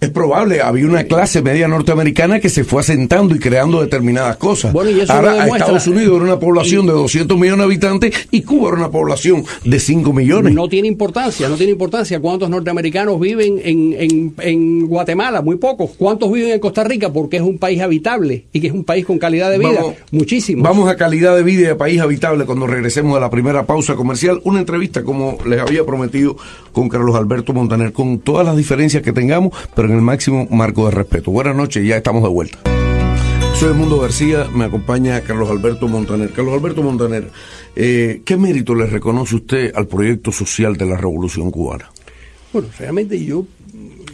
Es 0.00 0.08
probable, 0.08 0.62
había 0.62 0.86
una 0.86 1.04
clase 1.04 1.42
media 1.42 1.68
norteamericana 1.68 2.40
que 2.40 2.48
se 2.48 2.64
fue 2.64 2.80
asentando 2.80 3.34
y 3.34 3.38
creando 3.38 3.82
determinadas 3.82 4.38
cosas. 4.38 4.72
Bueno, 4.72 4.90
y 4.90 5.00
eso 5.00 5.12
Ahora, 5.12 5.46
Estados 5.46 5.86
Unidos 5.88 6.16
era 6.16 6.24
una 6.24 6.38
población 6.38 6.86
de 6.86 6.92
200 6.92 7.36
millones 7.36 7.58
de 7.58 7.64
habitantes 7.64 8.28
y 8.30 8.40
Cuba 8.40 8.70
era 8.70 8.78
una 8.78 8.90
población 8.90 9.44
de 9.62 9.78
5 9.78 10.10
millones. 10.14 10.54
No 10.54 10.70
tiene 10.70 10.88
importancia, 10.88 11.50
no 11.50 11.56
tiene 11.56 11.72
importancia 11.72 12.18
cuántos 12.18 12.48
norteamericanos 12.48 13.20
viven 13.20 13.60
en, 13.62 14.34
en, 14.38 14.86
Guatemala, 14.86 15.42
muy 15.42 15.56
pocos. 15.56 15.90
¿Cuántos 15.98 16.32
viven 16.32 16.52
en 16.52 16.60
Costa 16.60 16.82
Rica? 16.82 17.12
Porque 17.12 17.36
es 17.36 17.42
un 17.42 17.58
país 17.58 17.82
habitable 17.82 18.46
y 18.54 18.60
que 18.60 18.68
es 18.68 18.72
un 18.72 18.84
país 18.84 19.04
con 19.04 19.18
calidad 19.18 19.50
de 19.50 19.58
vida. 19.58 19.82
Muchísimo. 20.12 20.62
Vamos 20.62 20.88
a 20.88 20.96
calidad 20.96 21.36
de 21.36 21.42
vida 21.42 21.60
y 21.60 21.66
a 21.66 21.76
país 21.76 22.00
habitable 22.00 22.46
cuando 22.46 22.66
regresemos 22.66 23.18
a 23.18 23.20
la 23.20 23.28
primera 23.28 23.66
pausa 23.66 23.96
comercial. 23.96 24.40
Una 24.44 24.60
entrevista, 24.60 25.02
como 25.02 25.36
les 25.44 25.60
había 25.60 25.84
prometido, 25.84 26.38
con 26.72 26.88
Carlos 26.88 27.14
Alberto 27.16 27.52
Montaner, 27.52 27.92
con 27.92 28.20
todas 28.20 28.46
las 28.46 28.56
diferencias 28.56 29.02
que 29.02 29.12
tengamos, 29.12 29.52
pero 29.74 29.89
en 29.90 29.96
el 29.96 30.02
máximo 30.02 30.46
marco 30.50 30.86
de 30.86 30.92
respeto. 30.92 31.30
Buenas 31.30 31.56
noches, 31.56 31.86
ya 31.86 31.96
estamos 31.96 32.22
de 32.22 32.28
vuelta. 32.28 32.58
Soy 33.54 33.74
Mundo 33.74 33.98
García, 33.98 34.48
me 34.54 34.64
acompaña 34.64 35.20
Carlos 35.20 35.50
Alberto 35.50 35.88
Montaner. 35.88 36.30
Carlos 36.30 36.54
Alberto 36.54 36.82
Montaner, 36.82 37.30
eh, 37.76 38.22
¿qué 38.24 38.36
mérito 38.36 38.74
le 38.74 38.86
reconoce 38.86 39.36
usted 39.36 39.72
al 39.74 39.86
proyecto 39.86 40.32
social 40.32 40.76
de 40.76 40.86
la 40.86 40.96
Revolución 40.96 41.50
Cubana? 41.50 41.90
Bueno, 42.52 42.68
realmente 42.78 43.22
yo... 43.22 43.44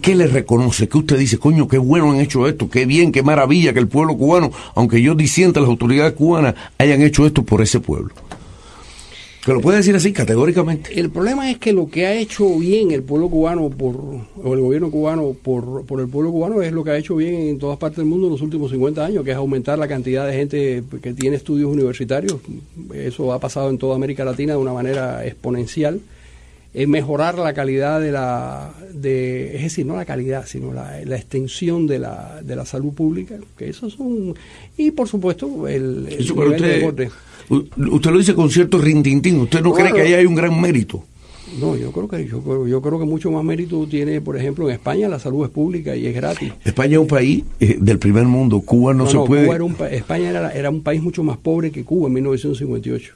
¿Qué 0.03 0.15
le 0.15 0.27
reconoce? 0.27 0.89
¿Qué 0.89 0.99
usted 0.99 1.19
dice? 1.19 1.39
Coño, 1.39 1.67
qué 1.67 1.79
bueno 1.79 2.13
han 2.13 2.21
hecho 2.21 2.47
esto, 2.47 2.69
qué 2.69 2.87
bien, 2.87 3.11
qué 3.11 3.23
maravilla 3.23 3.73
que 3.73 3.79
el 3.79 3.89
pueblo 3.89 4.17
cubano, 4.17 4.53
aunque 4.75 5.03
yo 5.03 5.15
disienta 5.15 5.61
las 5.61 5.69
autoridades 5.69 6.13
cubanas, 6.13 6.55
hayan 6.79 7.03
hecho 7.03 7.27
esto 7.27 7.43
por 7.43 7.63
ese 7.63 7.81
pueblo. 7.81 8.15
Que 9.47 9.53
lo 9.53 9.61
puede 9.61 9.77
decir 9.77 9.95
así 9.95 10.13
categóricamente. 10.13 10.99
El 10.99 11.09
problema 11.09 11.49
es 11.49 11.59
que 11.59 11.73
lo 11.73 11.89
que 11.89 12.05
ha 12.05 12.13
hecho 12.13 12.59
bien 12.59 12.91
el 12.91 13.05
pueblo 13.05 13.29
cubano 13.29 13.71
por, 13.71 13.95
o 13.95 14.55
el 14.55 14.61
gobierno 14.61 14.91
cubano 14.91 15.37
por, 15.41 15.87
por 15.87 16.01
el 16.01 16.09
pueblo 16.09 16.33
cubano 16.33 16.63
es 16.63 16.73
lo 16.73 16.83
que 16.83 16.91
ha 16.91 16.97
hecho 16.97 17.15
bien 17.15 17.35
en 17.35 17.59
todas 17.61 17.79
partes 17.79 17.99
del 17.99 18.07
mundo 18.07 18.27
en 18.27 18.33
los 18.33 18.43
últimos 18.43 18.73
50 18.73 19.05
años, 19.05 19.23
que 19.23 19.31
es 19.31 19.37
aumentar 19.37 19.79
la 19.79 19.87
cantidad 19.87 20.27
de 20.27 20.33
gente 20.33 20.83
que 21.01 21.13
tiene 21.13 21.37
estudios 21.37 21.71
universitarios. 21.71 22.41
Eso 22.93 23.33
ha 23.33 23.39
pasado 23.39 23.71
en 23.71 23.79
toda 23.79 23.95
América 23.95 24.25
Latina 24.25 24.55
de 24.55 24.59
una 24.59 24.73
manera 24.73 25.25
exponencial. 25.25 26.01
Es 26.75 26.89
mejorar 26.89 27.39
la 27.39 27.55
calidad 27.55 28.01
de 28.01 28.11
la, 28.11 28.75
de, 28.93 29.55
es 29.55 29.63
decir, 29.63 29.87
no 29.87 29.95
la 29.95 30.05
calidad, 30.05 30.45
sino 30.47 30.73
la, 30.73 31.01
extensión 31.01 31.87
de 31.87 32.01
la, 32.01 32.41
de 32.43 32.57
la 32.57 32.67
salud 32.67 32.93
pública, 32.93 33.37
que 33.57 33.69
eso 33.69 33.91
son, 33.91 34.35
y 34.77 34.91
por 34.91 35.07
supuesto 35.07 35.69
el, 35.69 36.09
el 36.11 36.35
nivel 36.35 36.97
de 36.97 37.11
Usted 37.49 38.11
lo 38.11 38.19
dice 38.19 38.35
con 38.35 38.51
cierto 38.51 38.79
rintintín. 38.79 39.41
¿Usted 39.41 39.63
no 39.63 39.73
cree 39.73 39.93
que 39.93 40.03
ahí 40.03 40.15
hay 40.15 40.27
un 40.27 40.35
gran 40.35 40.61
mérito? 40.61 41.05
No, 41.61 41.77
yo 41.77 41.93
creo 41.93 42.09
que 42.09 42.27
yo, 42.27 42.67
yo, 42.67 42.83
creo 42.83 42.99
que 42.99 43.07
mucho 43.07 43.31
más 43.31 43.45
mérito 43.45 43.87
tiene, 43.87 44.21
por 44.21 44.37
ejemplo, 44.37 44.69
en 44.69 44.75
España 44.75 45.09
la 45.09 45.19
salud 45.19 45.45
es 45.45 45.51
pública 45.51 45.95
y 45.95 46.07
es 46.07 46.15
gratis. 46.15 46.53
España 46.65 46.95
es 46.95 46.99
un 46.99 47.07
país 47.07 47.45
eh, 47.61 47.79
del 47.81 47.99
primer 47.99 48.25
mundo. 48.25 48.61
Cuba 48.61 48.93
no, 48.93 49.07
se 49.07 49.17
puede. 49.19 49.49
España 49.93 50.31
era, 50.31 50.51
era 50.51 50.71
un 50.71 50.83
país 50.83 51.03
mucho 51.03 51.23
más 51.23 51.37
pobre 51.37 51.71
que 51.71 51.85
Cuba 51.85 52.09
en 52.09 52.15
1958. 52.15 53.15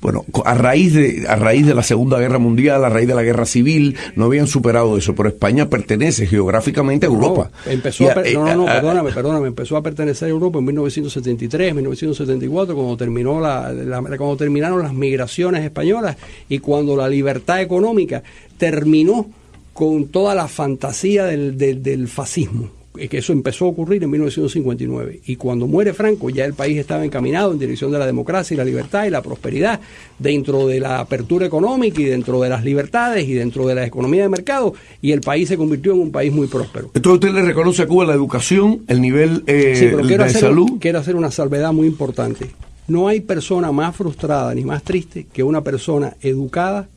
Bueno, 0.00 0.24
a 0.44 0.54
raíz 0.54 0.94
de 0.94 1.26
a 1.28 1.36
raíz 1.36 1.66
de 1.66 1.74
la 1.74 1.82
Segunda 1.82 2.18
Guerra 2.18 2.38
Mundial, 2.38 2.84
a 2.84 2.88
raíz 2.88 3.06
de 3.06 3.14
la 3.14 3.22
Guerra 3.22 3.44
Civil, 3.44 3.96
no 4.16 4.26
habían 4.26 4.46
superado 4.46 4.96
eso, 4.96 5.14
pero 5.14 5.28
España 5.28 5.68
pertenece 5.68 6.26
geográficamente 6.26 7.06
a 7.06 7.08
Europa. 7.08 7.50
No, 7.66 7.72
empezó 7.72 8.10
a, 8.10 8.14
no, 8.14 8.44
no, 8.44 8.56
no, 8.56 8.66
perdóname, 8.66 9.12
perdóname, 9.12 9.48
empezó 9.48 9.76
a 9.76 9.82
pertenecer 9.82 10.28
a 10.28 10.30
Europa 10.30 10.58
en 10.58 10.64
1973, 10.64 11.74
1974, 11.74 12.74
cuando 12.74 12.96
terminó 12.96 13.40
la, 13.40 13.72
cuando 14.16 14.36
terminaron 14.36 14.82
las 14.82 14.94
migraciones 14.94 15.64
españolas 15.64 16.16
y 16.48 16.58
cuando 16.58 16.96
la 16.96 17.08
libertad 17.08 17.60
económica 17.60 18.22
terminó 18.56 19.28
con 19.72 20.08
toda 20.08 20.34
la 20.34 20.48
fantasía 20.48 21.24
del, 21.24 21.56
del 21.56 22.08
fascismo 22.08 22.79
que 22.94 23.18
eso 23.18 23.32
empezó 23.32 23.66
a 23.66 23.68
ocurrir 23.68 24.02
en 24.02 24.10
1959. 24.10 25.20
Y 25.26 25.36
cuando 25.36 25.66
muere 25.66 25.94
Franco, 25.94 26.28
ya 26.28 26.44
el 26.44 26.54
país 26.54 26.76
estaba 26.76 27.04
encaminado 27.04 27.52
en 27.52 27.58
dirección 27.58 27.92
de 27.92 27.98
la 27.98 28.06
democracia 28.06 28.54
y 28.54 28.58
la 28.58 28.64
libertad 28.64 29.04
y 29.04 29.10
la 29.10 29.22
prosperidad, 29.22 29.80
dentro 30.18 30.66
de 30.66 30.80
la 30.80 30.98
apertura 30.98 31.46
económica 31.46 32.00
y 32.00 32.04
dentro 32.04 32.40
de 32.40 32.48
las 32.48 32.64
libertades 32.64 33.28
y 33.28 33.34
dentro 33.34 33.66
de 33.66 33.76
la 33.76 33.86
economía 33.86 34.22
de 34.22 34.28
mercado, 34.28 34.74
y 35.00 35.12
el 35.12 35.20
país 35.20 35.48
se 35.48 35.56
convirtió 35.56 35.92
en 35.92 36.00
un 36.00 36.10
país 36.10 36.32
muy 36.32 36.48
próspero. 36.48 36.90
Entonces 36.94 37.24
usted 37.24 37.40
le 37.40 37.46
reconoce 37.46 37.82
a 37.82 37.86
Cuba 37.86 38.04
la 38.04 38.14
educación, 38.14 38.82
el 38.88 39.00
nivel 39.00 39.44
eh, 39.46 39.94
de 39.96 40.30
salud. 40.30 40.78
Quiero 40.80 40.98
hacer 40.98 41.14
una 41.14 41.30
salvedad 41.30 41.72
muy 41.72 41.86
importante. 41.86 42.50
No 42.88 43.06
hay 43.06 43.20
persona 43.20 43.70
más 43.70 43.94
frustrada 43.94 44.52
ni 44.52 44.64
más 44.64 44.82
triste 44.82 45.26
que 45.32 45.44
una 45.44 45.62
persona 45.62 46.16
educada 46.22 46.88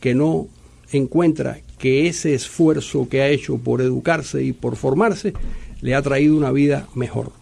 que 0.00 0.14
no 0.14 0.46
encuentra 0.92 1.58
que 1.82 2.06
ese 2.06 2.32
esfuerzo 2.32 3.08
que 3.08 3.22
ha 3.22 3.28
hecho 3.28 3.58
por 3.58 3.80
educarse 3.82 4.44
y 4.44 4.52
por 4.52 4.76
formarse 4.76 5.32
le 5.80 5.96
ha 5.96 6.02
traído 6.02 6.36
una 6.36 6.52
vida 6.52 6.86
mejor, 6.94 7.32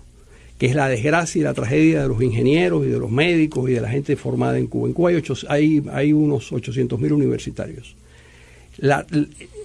que 0.57 0.65
es 0.65 0.75
la 0.75 0.89
desgracia 0.89 1.41
y 1.41 1.43
la 1.43 1.53
tragedia 1.53 2.01
de 2.01 2.09
los 2.09 2.23
ingenieros 2.23 2.87
y 2.87 2.89
de 2.89 2.99
los 2.99 3.11
médicos 3.11 3.69
y 3.69 3.75
de 3.75 3.83
la 3.83 3.91
gente 3.91 4.17
formada 4.17 4.57
en 4.57 4.67
Cuba. 4.67 4.89
En 4.89 4.95
Cuba 4.95 5.11
hay, 5.49 5.83
hay, 5.93 6.13
unos 6.15 6.51
800 6.55 6.99
mil 6.99 7.13
universitarios. 7.13 7.95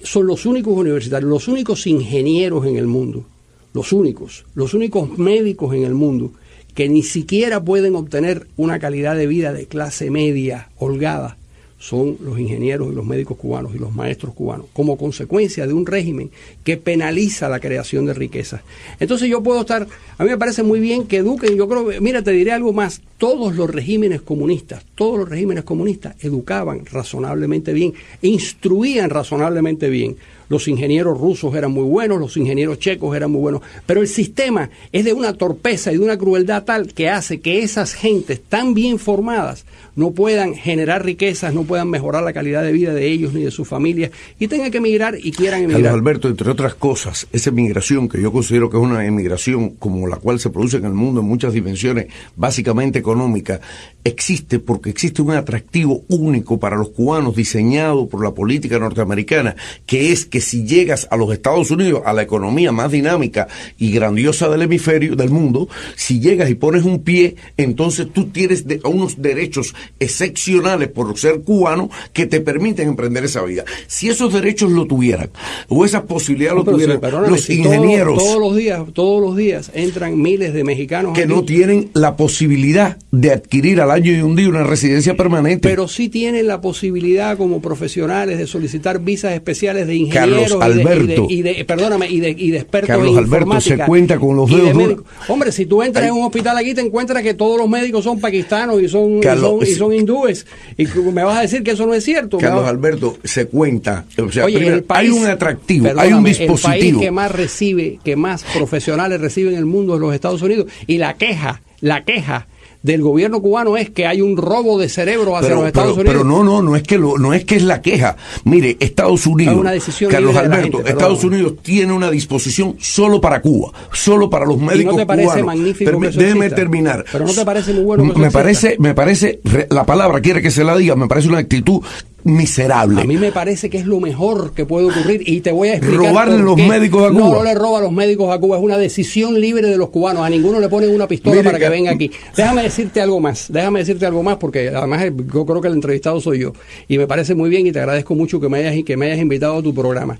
son 0.03 0.27
los 0.27 0.45
únicos 0.45 0.73
universitarios, 0.73 1.29
los 1.29 1.47
únicos 1.47 1.87
ingenieros 1.87 2.65
en 2.65 2.75
el 2.75 2.87
mundo, 2.87 3.25
los 3.73 3.93
únicos, 3.93 4.43
los 4.55 4.73
únicos 4.73 5.17
médicos 5.17 5.73
en 5.73 5.85
el 5.85 5.93
mundo 5.93 6.33
que 6.73 6.89
ni 6.89 7.01
siquiera 7.01 7.63
pueden 7.63 7.95
obtener 7.95 8.47
una 8.57 8.77
calidad 8.79 9.15
de 9.15 9.25
vida 9.25 9.53
de 9.53 9.67
clase 9.67 10.11
media 10.11 10.67
holgada 10.75 11.37
son 11.77 12.17
los 12.21 12.39
ingenieros 12.39 12.91
y 12.91 12.95
los 12.95 13.05
médicos 13.05 13.37
cubanos 13.37 13.75
y 13.75 13.79
los 13.79 13.93
maestros 13.93 14.33
cubanos, 14.33 14.67
como 14.73 14.97
consecuencia 14.97 15.67
de 15.67 15.73
un 15.73 15.85
régimen 15.85 16.31
que 16.63 16.77
penaliza 16.77 17.49
la 17.49 17.59
creación 17.59 18.05
de 18.05 18.13
riqueza. 18.13 18.63
Entonces 18.99 19.29
yo 19.29 19.43
puedo 19.43 19.61
estar, 19.61 19.87
a 20.17 20.23
mí 20.23 20.29
me 20.29 20.37
parece 20.37 20.63
muy 20.63 20.79
bien 20.79 21.05
que 21.05 21.17
eduquen, 21.17 21.55
yo 21.55 21.67
creo, 21.67 22.01
mira, 22.01 22.23
te 22.23 22.31
diré 22.31 22.53
algo 22.53 22.73
más, 22.73 23.01
todos 23.17 23.55
los 23.55 23.69
regímenes 23.69 24.21
comunistas, 24.21 24.83
todos 24.95 25.19
los 25.19 25.29
regímenes 25.29 25.63
comunistas 25.63 26.15
educaban 26.23 26.85
razonablemente 26.85 27.73
bien, 27.73 27.93
instruían 28.21 29.09
razonablemente 29.09 29.89
bien 29.89 30.15
los 30.49 30.67
ingenieros 30.67 31.19
rusos 31.19 31.55
eran 31.55 31.71
muy 31.71 31.85
buenos, 31.85 32.19
los 32.19 32.37
ingenieros 32.37 32.79
checos 32.79 33.15
eran 33.15 33.31
muy 33.31 33.41
buenos, 33.41 33.61
pero 33.85 34.01
el 34.01 34.07
sistema 34.07 34.69
es 34.91 35.05
de 35.05 35.13
una 35.13 35.33
torpeza 35.33 35.91
y 35.91 35.97
de 35.97 36.03
una 36.03 36.17
crueldad 36.17 36.63
tal 36.63 36.93
que 36.93 37.09
hace 37.09 37.39
que 37.39 37.63
esas 37.63 37.93
gentes 37.93 38.41
tan 38.41 38.73
bien 38.73 38.99
formadas 38.99 39.65
no 39.95 40.11
puedan 40.11 40.55
generar 40.55 41.05
riquezas, 41.05 41.53
no 41.53 41.63
puedan 41.63 41.89
mejorar 41.89 42.23
la 42.23 42.33
calidad 42.33 42.63
de 42.63 42.71
vida 42.71 42.93
de 42.93 43.07
ellos 43.07 43.33
ni 43.33 43.43
de 43.43 43.51
sus 43.51 43.67
familias 43.67 44.11
y 44.39 44.47
tengan 44.47 44.71
que 44.71 44.77
emigrar 44.77 45.17
y 45.21 45.31
quieran 45.31 45.61
emigrar. 45.61 45.81
Carlos 45.81 45.99
Alberto, 45.99 46.27
entre 46.27 46.49
otras 46.49 46.75
cosas, 46.75 47.27
esa 47.31 47.49
emigración 47.49 48.09
que 48.09 48.21
yo 48.21 48.31
considero 48.31 48.69
que 48.69 48.77
es 48.77 48.83
una 48.83 49.05
emigración 49.05 49.71
como 49.71 50.07
la 50.07 50.17
cual 50.17 50.39
se 50.39 50.49
produce 50.49 50.77
en 50.77 50.85
el 50.85 50.93
mundo 50.93 51.21
en 51.21 51.27
muchas 51.27 51.53
dimensiones, 51.53 52.07
básicamente 52.35 52.99
económica, 52.99 53.61
existe 54.03 54.59
porque 54.59 54.89
existe 54.89 55.21
un 55.21 55.31
atractivo 55.31 56.03
único 56.09 56.59
para 56.59 56.75
los 56.77 56.89
cubanos 56.89 57.35
diseñado 57.35 58.07
por 58.07 58.23
la 58.23 58.33
política 58.33 58.79
norteamericana, 58.79 59.55
que 59.85 60.11
es 60.11 60.25
que 60.25 60.41
si 60.41 60.65
llegas 60.65 61.07
a 61.09 61.17
los 61.17 61.31
Estados 61.31 61.71
Unidos, 61.71 62.03
a 62.05 62.13
la 62.13 62.21
economía 62.21 62.71
más 62.71 62.91
dinámica 62.91 63.47
y 63.77 63.91
grandiosa 63.91 64.49
del 64.49 64.63
hemisferio, 64.63 65.15
del 65.15 65.29
mundo, 65.29 65.67
si 65.95 66.19
llegas 66.19 66.49
y 66.49 66.55
pones 66.55 66.83
un 66.83 67.03
pie, 67.03 67.35
entonces 67.57 68.07
tú 68.11 68.27
tienes 68.27 68.65
unos 68.83 69.21
derechos 69.21 69.64
excepcionales 69.99 70.89
por 70.89 71.17
ser 71.17 71.41
cubano 71.41 71.89
que 72.13 72.25
te 72.25 72.41
permiten 72.41 72.89
emprender 72.89 73.25
esa 73.25 73.43
vida. 73.43 73.63
Si 73.87 74.09
esos 74.09 74.33
derechos 74.33 74.71
lo 74.71 74.85
tuvieran, 74.85 75.29
o 75.67 75.85
esa 75.85 76.03
posibilidad 76.03 76.53
lo 76.53 76.63
tuvieran, 76.63 76.99
los 77.29 77.49
ingenieros... 77.49 78.17
Todos, 78.17 78.39
los 78.39 78.55
días, 78.55 78.81
todos 78.93 79.21
los 79.21 79.35
días 79.35 79.71
entran 79.73 80.21
miles 80.21 80.53
de 80.53 80.63
mexicanos 80.63 81.13
que 81.13 81.25
no 81.25 81.43
tienen 81.43 81.89
la 81.93 82.15
posibilidad 82.15 82.97
de 83.11 83.31
adquirir 83.31 83.81
al 83.81 83.91
año 83.91 84.11
y 84.11 84.21
un 84.21 84.35
día 84.35 84.49
una 84.49 84.63
residencia 84.63 85.15
permanente. 85.15 85.67
Pero 85.67 85.87
sí 85.87 86.09
tienen 86.09 86.47
la 86.47 86.61
posibilidad 86.61 87.37
como 87.37 87.61
profesionales 87.61 88.37
de 88.37 88.47
solicitar 88.47 88.99
visas 88.99 89.33
especiales 89.33 89.87
de 89.87 89.95
ingenieros 89.95 90.57
Carlos 90.57 90.61
Alberto. 90.61 91.27
Y 91.29 91.41
de, 91.41 91.65
perdóname, 91.65 92.09
y 92.09 92.19
de, 92.19 92.29
y 92.31 92.51
de 92.51 92.57
expertos 92.57 92.87
Carlos 92.87 93.17
Alberto 93.17 93.61
se 93.61 93.77
cuenta 93.77 94.19
con 94.19 94.35
los 94.35 94.49
dedos. 94.49 95.03
Hombre, 95.27 95.51
si 95.51 95.65
tú 95.65 95.81
entras 95.81 96.05
en 96.05 96.13
un 96.13 96.23
hospital 96.23 96.57
aquí, 96.57 96.73
te 96.73 96.81
encuentras 96.81 97.23
que 97.23 97.33
todos 97.33 97.57
los 97.57 97.69
médicos 97.69 98.03
son 98.03 98.19
pakistanos 98.19 98.81
y 98.81 98.87
son, 98.87 99.19
y 99.61 99.75
son, 99.75 99.93
hindúes. 99.93 100.45
Y 100.77 100.85
me 100.85 101.23
vas 101.23 101.37
a 101.37 101.41
decir 101.41 101.63
que 101.63 101.71
eso 101.71 101.85
no 101.85 101.93
es 101.93 102.03
cierto. 102.03 102.37
Carlos 102.37 102.65
Alberto, 102.65 103.17
se 103.23 103.47
cuenta. 103.47 104.05
O 104.17 104.31
sea, 104.31 104.45
hay 104.45 105.09
un 105.09 105.25
atractivo, 105.25 105.87
hay 105.97 106.13
un 106.13 106.23
dispositivo. 106.23 106.73
El 106.73 106.79
país 106.79 106.97
que 106.97 107.11
más 107.11 107.31
recibe, 107.31 107.99
que 108.03 108.15
más 108.15 108.43
profesionales 108.43 109.21
recibe 109.21 109.51
en 109.51 109.57
el 109.57 109.65
mundo 109.65 109.95
es 109.95 110.01
los 110.01 110.13
Estados 110.13 110.41
Unidos. 110.41 110.67
Y 110.87 110.97
la 110.97 111.15
queja, 111.15 111.61
la 111.81 112.03
queja 112.03 112.47
del 112.85 113.01
gobierno 113.01 113.41
cubano 113.41 113.77
es 113.77 113.89
que 113.89 114.05
hay 114.05 114.21
un 114.21 114.37
robo 114.37 114.77
de 114.77 114.89
cerebro 114.89 115.35
hacia 115.35 115.55
los 115.55 115.65
Estados 115.65 115.97
Unidos. 115.97 116.13
Pero 116.13 116.23
no, 116.23 116.43
no, 116.43 116.61
no 116.61 116.75
es 116.75 116.83
que 116.83 116.99
no 116.99 117.33
es 117.33 117.43
que 117.43 117.55
es 117.55 117.63
la 117.63 117.81
queja. 117.81 118.15
Mire, 118.43 118.77
Estados 118.79 119.25
Unidos, 119.25 119.65
Carlos 120.09 120.35
Alberto, 120.35 120.85
Estados 120.85 121.23
Unidos 121.23 121.55
tiene 121.63 121.93
una 121.93 122.11
disposición 122.11 122.75
solo 122.79 123.19
para 123.19 123.41
Cuba, 123.41 123.71
solo 123.91 124.29
para 124.29 124.45
los 124.45 124.59
médicos 124.59 124.93
¿Y 124.93 124.97
no 124.97 124.97
te 124.97 125.05
parece 125.05 125.43
magnífico 125.43 125.99
Déjeme 125.99 126.51
terminar. 126.51 127.03
Pero 127.11 127.25
no 127.25 127.33
te 127.33 127.43
parece 127.43 127.73
muy 127.73 127.83
bueno 127.83 128.13
que 128.13 128.19
Me 128.19 128.29
parece, 128.29 128.75
me 128.79 128.93
parece, 128.93 129.39
la 129.69 129.85
palabra 129.85 130.21
quiere 130.21 130.43
que 130.43 130.51
se 130.51 130.63
la 130.63 130.77
diga, 130.77 130.95
me 130.95 131.07
parece 131.07 131.27
una 131.27 131.39
actitud 131.39 131.81
miserable. 132.25 133.01
A 133.01 133.05
mí 133.05 133.17
me 133.17 133.31
parece 133.31 133.69
que 133.69 133.77
es 133.77 133.85
lo 133.85 133.99
mejor 133.99 134.51
que 134.53 134.65
puede 134.65 134.87
ocurrir 134.87 135.21
y 135.29 135.41
te 135.41 135.51
voy 135.51 135.69
a 135.69 135.75
explicar. 135.75 136.07
Robarle 136.07 136.39
los 136.39 136.57
médicos 136.57 137.03
a 137.03 137.09
Cuba. 137.09 137.19
No, 137.19 137.33
no 137.35 137.43
le 137.43 137.53
roba 137.53 137.77
a 137.77 137.81
los 137.81 137.91
médicos 137.91 138.33
a 138.33 138.39
Cuba, 138.39 138.57
es 138.57 138.63
una 138.63 138.79
decisión 138.79 139.39
libre 139.39 139.67
de 139.67 139.77
los 139.77 139.89
cubanos. 139.89 140.25
A 140.25 140.29
ninguno 140.29 140.59
le 140.59 140.67
ponen 140.67 140.89
una 140.89 141.07
pistola 141.07 141.43
para 141.43 141.59
que, 141.59 141.69
venga 141.69 141.91
aquí. 141.91 142.09
Déjame 142.35 142.63
decirte 142.63 142.99
algo 142.99 143.19
más, 143.19 143.45
déjame 143.49 143.79
decirte 143.79 144.07
algo 144.07 144.23
más 144.23 144.37
porque 144.37 144.69
además 144.69 145.05
yo 145.31 145.45
creo 145.45 145.61
que 145.61 145.67
el 145.67 145.75
entrevistado 145.75 146.19
soy 146.19 146.39
yo 146.39 146.53
y 146.87 146.97
me 146.97 147.05
parece 147.05 147.35
muy 147.35 147.47
bien 147.47 147.67
y 147.67 147.71
te 147.71 147.79
agradezco 147.79 148.15
mucho 148.15 148.39
que 148.39 148.49
me 148.49 148.57
hayas, 148.57 148.83
que 148.83 148.97
me 148.97 149.05
hayas 149.05 149.19
invitado 149.19 149.59
a 149.59 149.61
tu 149.61 149.73
programa. 149.75 150.17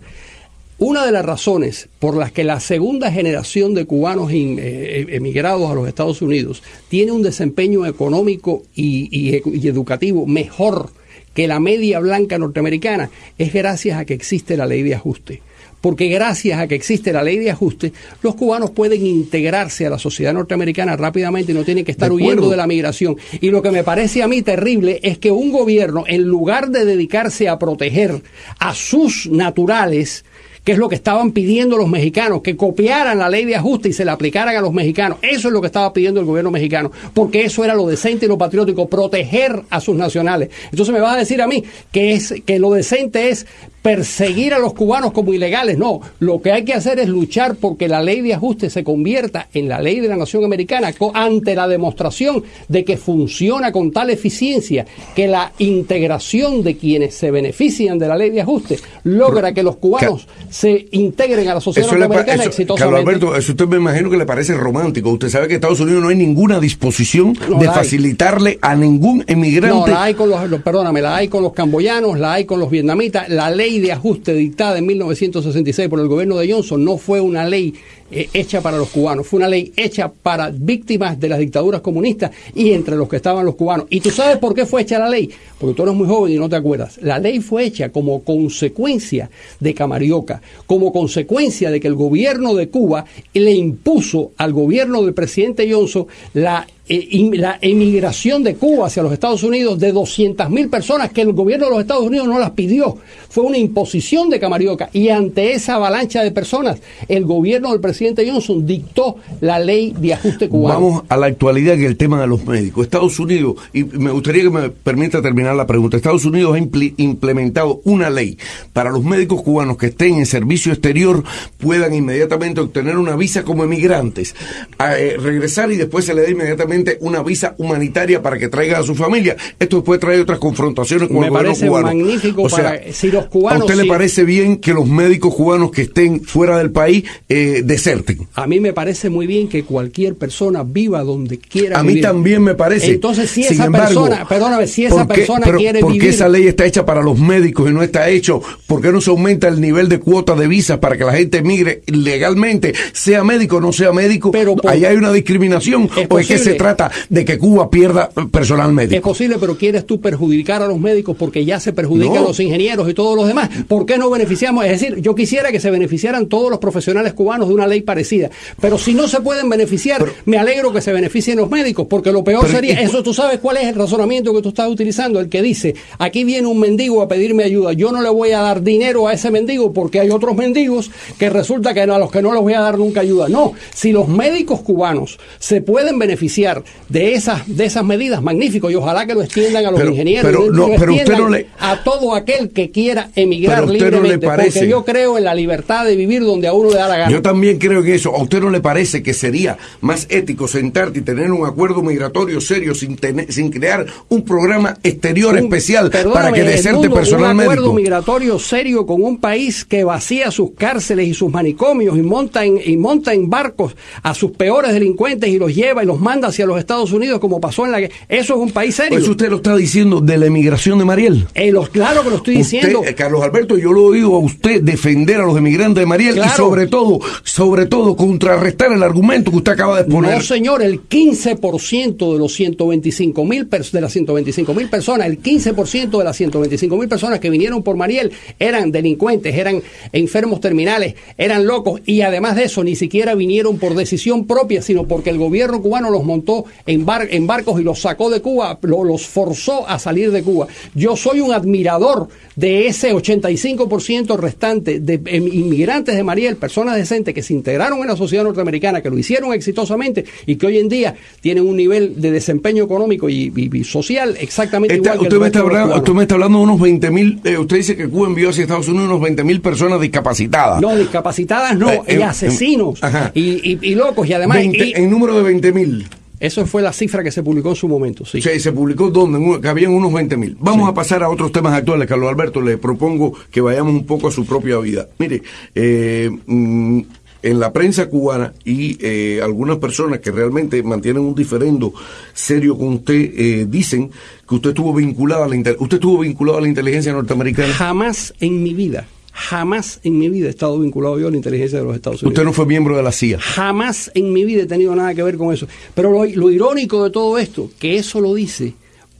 Una 0.77 1.07
de 1.07 1.11
las 1.11 1.25
razones 1.25 1.89
por 1.97 2.15
las 2.15 2.31
que 2.31 2.43
la 2.43 2.59
segunda 2.59 3.11
generación 3.11 3.73
de 3.73 3.85
cubanos 3.85 4.29
eh, 4.31 5.07
emigrados 5.09 5.71
a 5.71 5.73
los 5.73 5.87
Estados 5.87 6.21
Unidos 6.21 6.61
tiene 6.87 7.13
un 7.13 7.23
desempeño 7.23 7.87
económico 7.87 8.61
y, 8.75 9.09
y 9.11 9.67
educativo 9.67 10.27
mejor 10.27 10.91
que 11.35 11.47
la 11.47 11.59
media 11.59 11.99
blanca 11.99 12.39
norteamericana 12.39 13.11
es 13.37 13.53
gracias 13.53 13.99
a 13.99 14.05
que 14.05 14.15
existe 14.15 14.57
la 14.57 14.65
ley 14.65 14.81
de 14.81 14.95
ajuste. 14.95 15.43
Porque 15.81 16.07
gracias 16.07 16.59
a 16.59 16.65
que 16.65 16.73
existe 16.73 17.13
la 17.13 17.21
ley 17.21 17.37
de 17.37 17.51
ajuste, 17.51 17.93
los 18.23 18.33
cubanos 18.33 18.71
pueden 18.71 19.05
integrarse 19.05 19.85
a 19.85 19.91
la 19.91 19.99
sociedad 19.99 20.33
norteamericana 20.33 20.95
rápidamente 20.95 21.51
y 21.51 21.55
no 21.55 21.63
tienen 21.63 21.85
que 21.85 21.91
estar 21.91 22.11
huyendo 22.11 22.49
de 22.49 22.57
la 22.57 22.65
migración. 22.65 23.17
Y 23.39 23.51
lo 23.51 23.61
que 23.61 23.69
me 23.69 23.83
parece 23.83 24.23
a 24.23 24.27
mí 24.27 24.41
terrible 24.41 24.99
es 25.03 25.19
que 25.19 25.29
un 25.29 25.51
gobierno, 25.51 26.03
en 26.07 26.23
lugar 26.23 26.69
de 26.69 26.85
dedicarse 26.85 27.49
a 27.49 27.59
proteger 27.59 28.23
a 28.57 28.73
sus 28.73 29.29
naturales, 29.29 30.25
que 30.65 30.71
es 30.71 30.77
lo 30.77 30.89
que 30.89 30.95
estaban 30.95 31.31
pidiendo 31.31 31.77
los 31.77 31.87
mexicanos, 31.87 32.41
que 32.41 32.57
copiaran 32.57 33.19
la 33.19 33.29
ley 33.29 33.45
de 33.45 33.55
ajuste 33.55 33.89
y 33.89 33.93
se 33.93 34.03
la 34.03 34.13
aplicaran 34.13 34.55
a 34.55 34.61
los 34.61 34.73
mexicanos. 34.73 35.19
Eso 35.21 35.47
es 35.47 35.53
lo 35.53 35.61
que 35.61 35.67
estaba 35.67 35.93
pidiendo 35.93 36.19
el 36.19 36.25
gobierno 36.25 36.49
mexicano, 36.51 36.91
porque 37.13 37.45
eso 37.45 37.63
era 37.63 37.75
lo 37.75 37.85
decente 37.85 38.25
y 38.25 38.27
lo 38.27 38.37
patriótico, 38.37 38.89
proteger 38.89 39.61
a 39.69 39.79
sus 39.79 39.95
nacionales. 39.95 40.49
Entonces 40.71 40.91
me 40.91 40.99
vas 40.99 41.15
a 41.15 41.19
decir 41.19 41.41
a 41.41 41.47
mí 41.47 41.63
que 41.91 42.13
es 42.13 42.33
que 42.45 42.57
lo 42.57 42.71
decente 42.71 43.29
es 43.29 43.45
perseguir 43.85 44.51
a 44.55 44.57
los 44.57 44.73
cubanos 44.73 45.11
como 45.11 45.31
ilegales. 45.31 45.77
No, 45.77 46.01
lo 46.17 46.41
que 46.41 46.51
hay 46.51 46.65
que 46.65 46.73
hacer 46.73 46.97
es 46.97 47.07
luchar 47.07 47.53
porque 47.53 47.87
la 47.87 48.01
ley 48.01 48.21
de 48.21 48.33
ajuste 48.33 48.71
se 48.71 48.83
convierta 48.83 49.47
en 49.53 49.69
la 49.69 49.79
ley 49.79 49.99
de 49.99 50.07
la 50.07 50.15
nación 50.15 50.43
americana 50.43 50.91
ante 51.13 51.53
la 51.53 51.67
demostración 51.67 52.43
de 52.67 52.83
que 52.83 52.97
funciona 52.97 53.71
con 53.71 53.91
tal 53.91 54.09
eficiencia 54.09 54.87
que 55.15 55.27
la 55.27 55.51
integración 55.59 56.63
de 56.63 56.77
quienes 56.77 57.13
se 57.13 57.29
benefician 57.29 57.99
de 57.99 58.07
la 58.07 58.17
ley 58.17 58.31
de 58.31 58.41
ajuste 58.41 58.79
logra 59.03 59.53
que 59.53 59.61
los 59.61 59.75
cubanos 59.75 60.27
se 60.49 60.87
integren 60.89 61.47
a 61.49 61.53
la 61.53 61.61
sociedad 61.61 61.87
norteamericana 61.87 62.43
exitosamente. 62.43 63.03
Carlos 63.03 63.07
Alberto, 63.07 63.37
eso 63.37 63.51
usted 63.51 63.67
me 63.67 63.77
imagino 63.77 64.09
que 64.09 64.17
le 64.17 64.25
parece 64.25 64.55
romántico. 64.55 65.11
Usted 65.11 65.29
sabe 65.29 65.47
que 65.47 65.53
Estados 65.53 65.79
Unidos 65.79 66.01
no 66.01 66.09
hay 66.09 66.15
ninguna 66.15 66.59
disposición 66.59 67.33
de 67.59 67.67
facilitarle 67.67 68.57
a 68.63 68.73
ningún 68.73 69.23
emigrante. 69.27 69.77
No, 69.77 69.85
la 69.85 70.05
hay 70.05 70.15
con 70.15 70.27
los, 70.27 70.41
perdóname, 70.63 71.03
la 71.03 71.17
hay 71.17 71.27
con 71.27 71.43
los 71.43 71.53
camboyanos, 71.53 72.17
la 72.17 72.33
hay 72.33 72.45
con 72.45 72.59
los 72.59 72.71
vietnamitas. 72.71 73.29
La 73.29 73.51
ley 73.51 73.74
de 73.79 73.91
ajuste 73.91 74.33
dictada 74.33 74.77
en 74.77 74.85
1966 74.85 75.89
por 75.89 75.99
el 75.99 76.07
gobierno 76.07 76.37
de 76.37 76.51
Johnson 76.51 76.83
no 76.83 76.97
fue 76.97 77.21
una 77.21 77.45
ley 77.45 77.73
eh, 78.11 78.29
hecha 78.33 78.61
para 78.61 78.77
los 78.77 78.89
cubanos, 78.89 79.25
fue 79.25 79.37
una 79.37 79.47
ley 79.47 79.73
hecha 79.75 80.11
para 80.11 80.51
víctimas 80.51 81.19
de 81.19 81.27
las 81.27 81.39
dictaduras 81.39 81.81
comunistas 81.81 82.31
y 82.53 82.71
entre 82.71 82.95
los 82.95 83.09
que 83.09 83.15
estaban 83.15 83.45
los 83.45 83.55
cubanos. 83.55 83.87
¿Y 83.89 83.99
tú 83.99 84.11
sabes 84.11 84.37
por 84.37 84.53
qué 84.53 84.65
fue 84.65 84.83
hecha 84.83 84.99
la 84.99 85.09
ley? 85.09 85.29
Porque 85.57 85.75
tú 85.75 85.83
eres 85.83 85.95
muy 85.95 86.07
joven 86.07 86.33
y 86.33 86.37
no 86.37 86.47
te 86.47 86.55
acuerdas. 86.55 86.99
La 87.01 87.17
ley 87.17 87.39
fue 87.39 87.65
hecha 87.65 87.91
como 87.91 88.23
consecuencia 88.23 89.29
de 89.59 89.73
Camarioca, 89.73 90.41
como 90.67 90.93
consecuencia 90.93 91.71
de 91.71 91.79
que 91.79 91.87
el 91.87 91.95
gobierno 91.95 92.53
de 92.53 92.69
Cuba 92.69 93.05
le 93.33 93.51
impuso 93.51 94.33
al 94.37 94.53
gobierno 94.53 95.01
del 95.01 95.13
presidente 95.13 95.71
Johnson 95.71 96.05
la 96.33 96.67
eh, 96.87 97.29
la 97.33 97.57
emigración 97.61 98.43
de 98.43 98.55
Cuba 98.55 98.87
hacia 98.87 99.01
los 99.01 99.11
Estados 99.11 99.43
Unidos 99.43 99.79
de 99.79 99.93
200.000 99.93 100.69
personas 100.69 101.11
que 101.11 101.21
el 101.21 101.33
gobierno 101.33 101.65
de 101.65 101.71
los 101.71 101.81
Estados 101.81 102.05
Unidos 102.05 102.27
no 102.27 102.39
las 102.39 102.51
pidió. 102.51 102.97
Fue 103.29 103.43
una 103.43 103.57
imposición 103.57 104.29
de 104.29 104.39
Camarioca 104.39 104.89
y 104.93 105.09
ante 105.09 105.53
esa 105.53 105.75
avalancha 105.75 106.23
de 106.23 106.31
personas, 106.31 106.79
el 107.07 107.25
gobierno 107.25 107.71
del 107.71 107.81
presidente 107.81 108.29
Johnson 108.29 108.65
dictó 108.65 109.17
la 109.41 109.59
ley 109.59 109.95
de 109.97 110.13
ajuste 110.13 110.47
cubano. 110.47 110.79
Vamos 110.79 111.03
a 111.09 111.17
la 111.17 111.25
actualidad 111.25 111.75
que 111.75 111.85
el 111.85 111.97
tema 111.97 112.21
de 112.21 112.27
los 112.27 112.45
médicos. 112.45 112.85
Estados 112.85 113.19
Unidos, 113.19 113.55
y 113.73 113.83
me 113.83 114.11
gustaría 114.11 114.43
que 114.43 114.49
me 114.49 114.69
permita 114.69 115.21
terminar 115.21 115.55
la 115.55 115.67
pregunta, 115.67 115.97
Estados 115.97 116.25
Unidos 116.25 116.55
ha 116.55 116.59
implementado 116.59 117.81
una 117.83 118.09
ley 118.09 118.37
para 118.73 118.91
los 118.91 119.03
médicos 119.03 119.41
cubanos 119.41 119.77
que 119.77 119.87
estén 119.87 120.15
en 120.15 120.25
servicio 120.25 120.71
exterior 120.71 121.23
puedan 121.57 121.93
inmediatamente 121.93 122.61
obtener 122.61 122.97
una 122.97 123.15
visa 123.15 123.43
como 123.43 123.63
emigrantes, 123.63 124.35
eh, 124.79 125.17
regresar 125.19 125.71
y 125.71 125.77
después 125.77 126.05
se 126.05 126.13
le 126.13 126.21
da 126.21 126.29
inmediatamente 126.29 126.74
una 126.99 127.23
visa 127.23 127.55
humanitaria 127.57 128.21
para 128.21 128.37
que 128.37 128.47
traiga 128.47 128.79
a 128.79 128.83
su 128.83 128.95
familia. 128.95 129.35
Esto 129.59 129.83
puede 129.83 129.99
traer 129.99 130.21
otras 130.21 130.39
confrontaciones 130.39 131.07
con 131.07 131.19
Me 131.19 131.27
el 131.27 131.33
parece 131.33 131.69
magnífico 131.69 132.47
para, 132.47 132.81
si 132.91 133.11
los 133.11 133.27
cubanos... 133.27 133.61
¿A 133.61 133.65
usted 133.65 133.81
le 133.81 133.87
parece 133.87 134.23
bien 134.23 134.57
que 134.57 134.73
los 134.73 134.87
médicos 134.87 135.33
cubanos 135.33 135.71
que 135.71 135.83
estén 135.83 136.21
fuera 136.21 136.57
del 136.57 136.71
país 136.71 137.03
eh, 137.29 137.61
deserten? 137.63 138.27
A 138.35 138.47
mí 138.47 138.59
me 138.59 138.73
parece 138.73 139.09
muy 139.09 139.27
bien 139.27 139.47
que 139.47 139.63
cualquier 139.63 140.15
persona 140.15 140.63
viva 140.63 141.03
donde 141.03 141.39
quiera 141.39 141.79
A 141.79 141.83
mí 141.83 142.01
también 142.01 142.43
me 142.43 142.55
parece. 142.55 142.93
Entonces, 142.93 143.29
si 143.29 143.43
esa 143.43 143.69
persona, 143.69 144.27
perdóname, 144.27 144.67
si 144.67 144.85
esa 144.85 145.07
persona 145.07 145.45
quiere 145.45 145.79
vivir... 145.79 145.81
Porque 145.81 146.09
esa 146.09 146.27
ley 146.27 146.47
está 146.47 146.65
hecha 146.65 146.85
para 146.85 147.01
los 147.01 147.19
médicos 147.19 147.69
y 147.69 147.73
no 147.73 147.83
está 147.83 148.09
hecho 148.09 148.41
¿Por 148.67 148.81
qué 148.81 148.91
no 148.91 149.01
se 149.01 149.09
aumenta 149.09 149.47
el 149.47 149.61
nivel 149.61 149.89
de 149.89 149.99
cuota 149.99 150.35
de 150.35 150.47
visas 150.47 150.79
para 150.79 150.97
que 150.97 151.03
la 151.03 151.13
gente 151.13 151.41
migre 151.41 151.81
legalmente, 151.87 152.73
sea 152.93 153.23
médico 153.23 153.57
o 153.57 153.61
no 153.61 153.71
sea 153.71 153.91
médico? 153.91 154.31
Pero 154.31 154.55
por- 154.55 154.71
ahí 154.71 154.85
hay 154.85 154.95
una 154.95 155.11
discriminación 155.11 155.89
Es 155.95 156.07
o 156.09 156.19
es 156.19 156.27
que 156.27 156.37
se 156.37 156.55
trata 156.65 156.91
de 157.09 157.23
que 157.25 157.37
Cuba 157.37 157.69
pierda 157.69 158.09
personal 158.31 158.69
Es 158.69 158.73
médico. 158.75 159.09
posible, 159.09 159.37
pero 159.39 159.55
quieres 159.57 159.85
tú 159.85 160.01
perjudicar 160.01 160.63
a 160.63 160.67
los 160.67 160.79
médicos 160.79 161.15
porque 161.17 161.45
ya 161.45 161.59
se 161.59 161.73
perjudican 161.73 162.15
No. 162.15 162.27
los 162.29 162.39
ingenieros 162.39 162.89
y 162.89 162.93
todos 162.95 163.15
los 163.15 163.27
demás. 163.27 163.49
¿Por 163.67 163.85
qué 163.85 163.97
no 163.99 164.09
beneficiamos? 164.09 164.65
Es 164.65 164.71
decir, 164.79 164.99
yo 164.99 165.13
quisiera 165.13 165.51
que 165.51 165.59
se 165.59 165.69
beneficiaran 165.69 166.27
todos 166.27 166.49
los 166.49 166.59
profesionales 166.59 167.13
cubanos 167.13 167.47
de 167.49 167.53
una 167.53 167.67
ley 167.67 167.81
parecida. 167.81 168.29
Pero 168.59 168.77
si 168.79 168.93
no 168.95 169.07
se 169.07 169.21
pueden 169.21 169.47
beneficiar, 169.49 170.03
me 170.25 170.37
alegro 170.39 170.73
que 170.73 170.81
se 170.81 170.91
beneficien 170.91 171.37
los 171.37 171.49
médicos, 171.51 171.85
porque 171.89 172.11
lo 172.11 172.23
peor 172.23 172.41
Pero, 172.45 172.53
sería, 172.55 172.73
¿y 172.73 172.77
cu- 172.77 172.83
eso 172.89 173.03
tú 173.03 173.13
sabes 173.13 173.39
cuál 173.39 173.57
es 173.57 173.65
el 173.67 173.75
razonamiento 173.75 174.33
que 174.33 174.41
tú 174.41 174.49
estás 174.49 174.67
utilizando, 174.69 175.19
el 175.19 175.29
que 175.29 175.41
dice, 175.43 175.75
aquí 175.99 176.23
viene 176.23 176.47
un 176.47 176.59
mendigo 176.59 177.01
a 177.03 177.07
pedirme 177.07 177.43
ayuda, 177.43 177.73
yo 177.73 177.91
no 177.91 178.01
le 178.01 178.09
voy 178.09 178.31
a 178.31 178.39
dar 178.41 178.63
dinero 178.63 179.07
a 179.07 179.13
ese 179.13 179.29
mendigo 179.29 179.71
porque 179.73 179.99
hay 179.99 180.09
otros 180.09 180.35
mendigos 180.35 180.89
que 181.19 181.29
resulta 181.29 181.73
que 181.73 181.81
a 181.81 181.85
los 181.99 182.11
que 182.11 182.21
no 182.23 182.33
les 182.33 182.41
voy 182.41 182.53
a 182.53 182.61
dar 182.61 182.77
nunca 182.79 183.01
ayuda. 183.01 183.29
No, 183.29 183.53
si 183.73 183.91
los 183.91 184.07
médicos 184.07 184.61
cubanos 184.61 185.19
se 185.39 185.61
pueden 185.61 185.99
beneficiar 185.99 186.54
de 186.89 187.13
esas, 187.13 187.43
de 187.47 187.65
esas 187.65 187.83
medidas, 187.85 188.21
magnífico, 188.21 188.69
y 188.69 188.75
ojalá 188.75 189.05
que 189.05 189.13
lo 189.13 189.21
extiendan 189.23 189.65
a 189.65 189.71
los 189.71 189.79
Pero- 189.79 189.91
ingenieros, 189.91 190.25
pero 190.25 190.45
y 190.45 190.49
no, 190.49 190.53
lo 190.53 190.65
pero 190.67 190.91
usted 190.93 190.93
extiendan 190.93 191.21
no 191.21 191.29
le- 191.29 191.47
a 191.59 191.83
todo 191.83 192.15
aquel 192.15 192.49
que 192.49 192.71
quiera 192.71 193.09
emigrar 193.15 193.61
Pero 193.61 193.67
a 193.67 193.71
usted 193.73 193.79
no 193.85 193.85
le 193.85 193.95
libremente, 193.97 194.27
parece- 194.27 194.59
porque 194.59 194.69
yo 194.69 194.85
creo 194.85 195.17
en 195.17 195.23
la 195.23 195.35
libertad 195.35 195.85
de 195.85 195.95
vivir 195.95 196.23
donde 196.23 196.47
a 196.47 196.53
uno 196.53 196.69
le 196.69 196.75
da 196.77 196.87
la 196.87 196.97
gana. 196.97 197.11
Yo 197.11 197.21
también 197.21 197.57
creo 197.57 197.83
en 197.83 197.93
eso. 197.93 198.15
¿A 198.15 198.21
usted 198.21 198.39
no 198.41 198.49
le 198.49 198.61
parece 198.61 199.01
que 199.03 199.13
sería 199.13 199.57
más 199.81 200.05
ético 200.09 200.47
sentarte 200.47 200.99
y 200.99 201.01
tener 201.01 201.31
un 201.31 201.45
acuerdo 201.45 201.81
migratorio 201.81 202.39
serio 202.41 202.73
sin, 202.75 202.95
tener- 202.95 203.31
sin 203.31 203.49
crear 203.51 203.85
un 204.09 204.23
programa 204.23 204.77
exterior 204.83 205.33
Un- 205.33 205.39
especial 205.39 205.89
para 206.13 206.31
que 206.31 206.43
deserte 206.43 206.89
personal 206.89 207.35
un 207.35 207.41
acuerdo 207.41 207.61
médico? 207.63 207.73
migratorio 207.73 208.39
serio 208.39 208.85
con 208.85 209.03
un 209.03 209.19
país 209.19 209.65
que 209.65 209.83
vacía 209.83 210.31
sus 210.31 210.51
cárceles 210.51 211.07
y 211.07 211.13
sus 211.13 211.31
manicomios 211.31 211.97
y 211.97 212.01
monta 212.01 212.43
en, 212.45 212.59
y 212.63 212.77
monta 212.77 213.13
en 213.13 213.29
barcos 213.29 213.75
a 214.03 214.13
sus 214.13 214.31
peores 214.31 214.73
delincuentes 214.73 215.29
y 215.29 215.37
los 215.39 215.53
lleva 215.55 215.83
y 215.83 215.85
los 215.85 215.99
manda 215.99 216.27
hacia 216.29 216.44
los 216.45 216.59
Estados 216.59 216.91
Unidos 216.91 217.19
como 217.19 217.39
pasó 217.39 217.65
en 217.65 217.71
la 217.71 217.79
que 217.79 217.91
eso 218.09 218.33
es 218.35 218.39
un 218.39 218.51
país 218.51 218.75
serio. 218.75 218.91
Pues 218.97 219.07
usted 219.07 219.29
lo 219.29 219.37
está 219.37 219.55
diciendo 219.55 220.01
de 220.01 220.17
la 220.17 220.25
emigración 220.27 220.79
de 220.79 220.85
Mariel. 220.85 221.27
Eh, 221.33 221.51
los- 221.51 221.69
claro 221.69 222.03
que 222.03 222.09
lo 222.09 222.15
estoy 222.17 222.37
diciendo. 222.37 222.79
Usted, 222.79 222.91
eh, 222.91 222.95
Carlos 222.95 223.23
Alberto, 223.23 223.57
yo 223.57 223.71
lo 223.73 223.81
he 223.81 223.97
oído 223.97 224.15
a 224.15 224.19
usted 224.19 224.61
defender 224.61 225.19
a 225.21 225.25
los 225.25 225.37
emigrantes 225.37 225.81
de 225.81 225.85
Mariel 225.85 226.17
y 226.17 226.29
sobre 226.35 226.67
todo, 226.67 226.99
sobre 227.23 227.65
todo 227.65 227.95
contrarrestar 227.95 228.71
el 228.71 228.83
argumento 228.83 229.31
que 229.31 229.37
usted 229.37 229.51
acaba 229.53 229.75
de 229.77 229.81
exponer. 229.83 230.15
No, 230.15 230.21
señor, 230.21 230.61
el 230.61 230.81
15% 230.87 232.13
de 232.13 232.19
los 232.19 232.33
125 232.33 233.23
mil 233.25 233.47
de 233.49 233.81
las 233.81 233.91
125 233.93 234.53
mil 234.53 234.69
personas, 234.69 235.07
el 235.07 235.21
15% 235.21 235.97
de 235.97 236.03
las 236.03 236.15
125 236.17 236.77
mil 236.77 236.87
personas 236.89 237.19
que 237.19 237.29
vinieron 237.29 237.63
por 237.63 237.75
Mariel 237.77 238.11
eran 238.39 238.71
delincuentes, 238.71 239.35
eran 239.35 239.61
enfermos 239.93 240.41
terminales, 240.41 240.95
eran 241.17 241.45
locos 241.45 241.81
y 241.85 242.01
además 242.01 242.35
de 242.35 242.43
eso 242.45 242.63
ni 242.63 242.75
siquiera 242.75 243.15
vinieron 243.15 243.57
por 243.57 243.75
decisión 243.75 244.25
propia, 244.25 244.61
sino 244.61 244.83
porque 244.87 245.09
el 245.09 245.17
gobierno 245.17 245.61
cubano 245.61 245.89
los 245.89 246.03
montó 246.03 246.34
en, 246.65 246.85
bar- 246.85 247.07
en 247.09 247.25
barcos 247.27 247.59
y 247.59 247.63
los 247.63 247.79
sacó 247.79 248.09
de 248.09 248.21
Cuba, 248.21 248.57
lo- 248.63 248.83
los 248.83 249.05
forzó 249.07 249.67
a 249.67 249.79
salir 249.79 250.11
de 250.11 250.21
Cuba. 250.23 250.47
Yo 250.73 250.95
soy 250.95 251.21
un 251.21 251.33
admirador 251.33 252.07
de 252.35 252.67
ese 252.67 252.93
85% 252.93 254.17
restante 254.17 254.79
de 254.79 254.99
em, 255.05 255.27
inmigrantes 255.27 255.95
de 255.95 256.03
Mariel, 256.03 256.35
personas 256.35 256.75
decentes 256.75 257.13
que 257.13 257.21
se 257.23 257.33
integraron 257.33 257.79
en 257.81 257.87
la 257.87 257.95
sociedad 257.95 258.23
norteamericana, 258.23 258.81
que 258.81 258.89
lo 258.89 258.97
hicieron 258.97 259.33
exitosamente 259.33 260.03
y 260.25 260.35
que 260.35 260.47
hoy 260.47 260.57
en 260.57 260.67
día 260.69 260.95
tienen 261.21 261.45
un 261.47 261.55
nivel 261.55 262.01
de 262.01 262.11
desempeño 262.11 262.63
económico 262.63 263.07
y, 263.09 263.31
y- 263.35 263.49
y 263.57 263.63
social 263.63 264.17
exactamente 264.19 264.75
igual 264.75 264.97
que 264.97 265.03
usted, 265.03 265.15
el 265.15 265.21
me 265.21 265.27
está 265.27 265.39
hablando, 265.39 265.75
usted 265.77 265.93
me 265.93 266.01
está 266.03 266.15
hablando 266.15 266.37
de 266.39 266.43
unos 266.43 266.59
20 266.59 266.91
mil, 266.91 267.21
usted 267.39 267.55
dice 267.57 267.75
que 267.77 267.87
Cuba 267.87 268.07
envió 268.07 268.29
hacia 268.29 268.41
Estados 268.43 268.67
Unidos 268.67 268.87
unos 268.87 269.01
20 269.01 269.23
mil 269.23 269.41
personas 269.41 269.79
discapacitadas. 269.79 270.61
No, 270.61 270.75
discapacitadas 270.75 271.57
no, 271.57 271.69
Eh, 271.71 271.81
y 271.87 271.91
eh, 271.93 272.03
asesinos 272.03 272.83
ajá. 272.83 273.11
y, 273.13 273.75
locos 273.75 274.07
y 274.09 274.13
además 274.13 274.37
20 274.37 274.65
y- 274.67 274.73
en 274.75 274.89
número 274.89 275.15
de 275.15 275.23
20 275.23 275.51
mil. 275.53 275.87
Eso 276.19 276.45
fue 276.45 276.61
la 276.61 276.73
cifra 276.73 277.03
que 277.03 277.11
se 277.11 277.23
publicó 277.23 277.49
en 277.49 277.55
su 277.55 277.67
momento, 277.67 278.05
sí. 278.05 278.21
Sí, 278.21 278.39
se 278.39 278.51
publicó 278.51 278.89
donde, 278.89 279.41
que 279.41 279.47
habían 279.47 279.71
unos 279.71 279.91
20 279.93 280.17
mil. 280.17 280.37
Vamos 280.39 280.67
a 280.69 280.73
pasar 280.73 281.03
a 281.03 281.09
otros 281.09 281.31
temas 281.31 281.53
actuales, 281.53 281.87
Carlos 281.87 282.09
Alberto. 282.09 282.41
Le 282.41 282.57
propongo 282.57 283.13
que 283.31 283.41
vayamos 283.41 283.73
un 283.73 283.85
poco 283.85 284.07
a 284.07 284.11
su 284.11 284.25
propia 284.25 284.57
vida. 284.59 284.87
Mire, 284.97 285.21
eh, 285.53 286.09
mm, 286.25 286.81
en 287.25 287.39
la 287.39 287.51
prensa 287.51 287.89
cubana 287.89 288.33
y 288.43 288.77
eh, 288.79 289.19
algunas 289.21 289.57
personas 289.57 289.99
que 289.99 290.11
realmente 290.11 290.61
mantienen 290.61 291.01
un 291.01 291.15
diferendo 291.15 291.73
serio 292.13 292.55
con 292.55 292.75
usted 292.75 292.93
eh, 292.93 293.45
dicen 293.49 293.89
que 294.29 294.35
usted 294.35 294.49
estuvo 294.51 294.73
vinculado 294.73 295.23
a 295.23 295.27
la 295.27 295.35
usted 295.35 295.77
estuvo 295.77 295.99
vinculado 295.99 296.37
a 296.37 296.41
la 296.41 296.47
inteligencia 296.47 296.93
norteamericana. 296.93 297.51
Jamás 297.53 298.13
en 298.19 298.43
mi 298.43 298.53
vida, 298.53 298.85
jamás 299.15 299.79
en 299.83 299.97
mi 299.97 300.09
vida 300.09 300.27
he 300.27 300.29
estado 300.29 300.59
vinculado 300.59 300.99
yo 300.99 301.07
a 301.07 301.11
la 301.11 301.15
inteligencia 301.15 301.57
de 301.57 301.63
los 301.63 301.73
Estados 301.73 302.03
Unidos. 302.03 302.11
Usted 302.11 302.25
no 302.25 302.33
fue 302.33 302.45
miembro 302.45 302.75
de 302.75 302.83
la 302.83 302.91
CIA. 302.91 303.17
Jamás 303.19 303.89
en 303.95 304.11
mi 304.11 304.25
vida 304.25 304.43
he 304.43 304.45
tenido 304.45 304.75
nada 304.75 304.93
que 304.93 305.01
ver 305.01 305.15
con 305.17 305.33
eso. 305.33 305.47
Pero 305.73 305.89
lo, 305.89 306.03
lo 306.03 306.29
irónico 306.29 306.83
de 306.83 306.89
todo 306.89 307.17
esto, 307.17 307.49
que 307.57 307.77
eso 307.77 308.01
lo 308.01 308.13
dice 308.13 308.53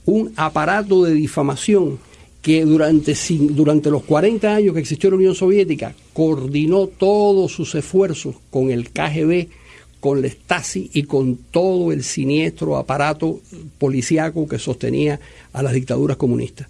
un 0.06 0.32
aparato 0.36 1.04
de 1.04 1.12
difamación 1.12 1.98
que 2.40 2.64
durante, 2.64 3.14
durante 3.50 3.90
los 3.90 4.04
40 4.04 4.54
años 4.54 4.72
que 4.72 4.80
existió 4.80 5.10
la 5.10 5.16
Unión 5.16 5.34
Soviética 5.34 5.94
coordinó 6.12 6.86
todos 6.86 7.52
sus 7.52 7.74
esfuerzos 7.74 8.36
con 8.50 8.70
el 8.70 8.90
KGB, 8.90 9.48
con 10.00 10.22
la 10.22 10.28
Stasi 10.28 10.90
y 10.94 11.02
con 11.02 11.36
todo 11.50 11.92
el 11.92 12.04
siniestro 12.04 12.76
aparato 12.76 13.40
policíaco 13.78 14.48
que 14.48 14.58
sostenía 14.58 15.20
a 15.52 15.62
las 15.62 15.74
dictaduras 15.74 16.16
comunistas 16.16 16.68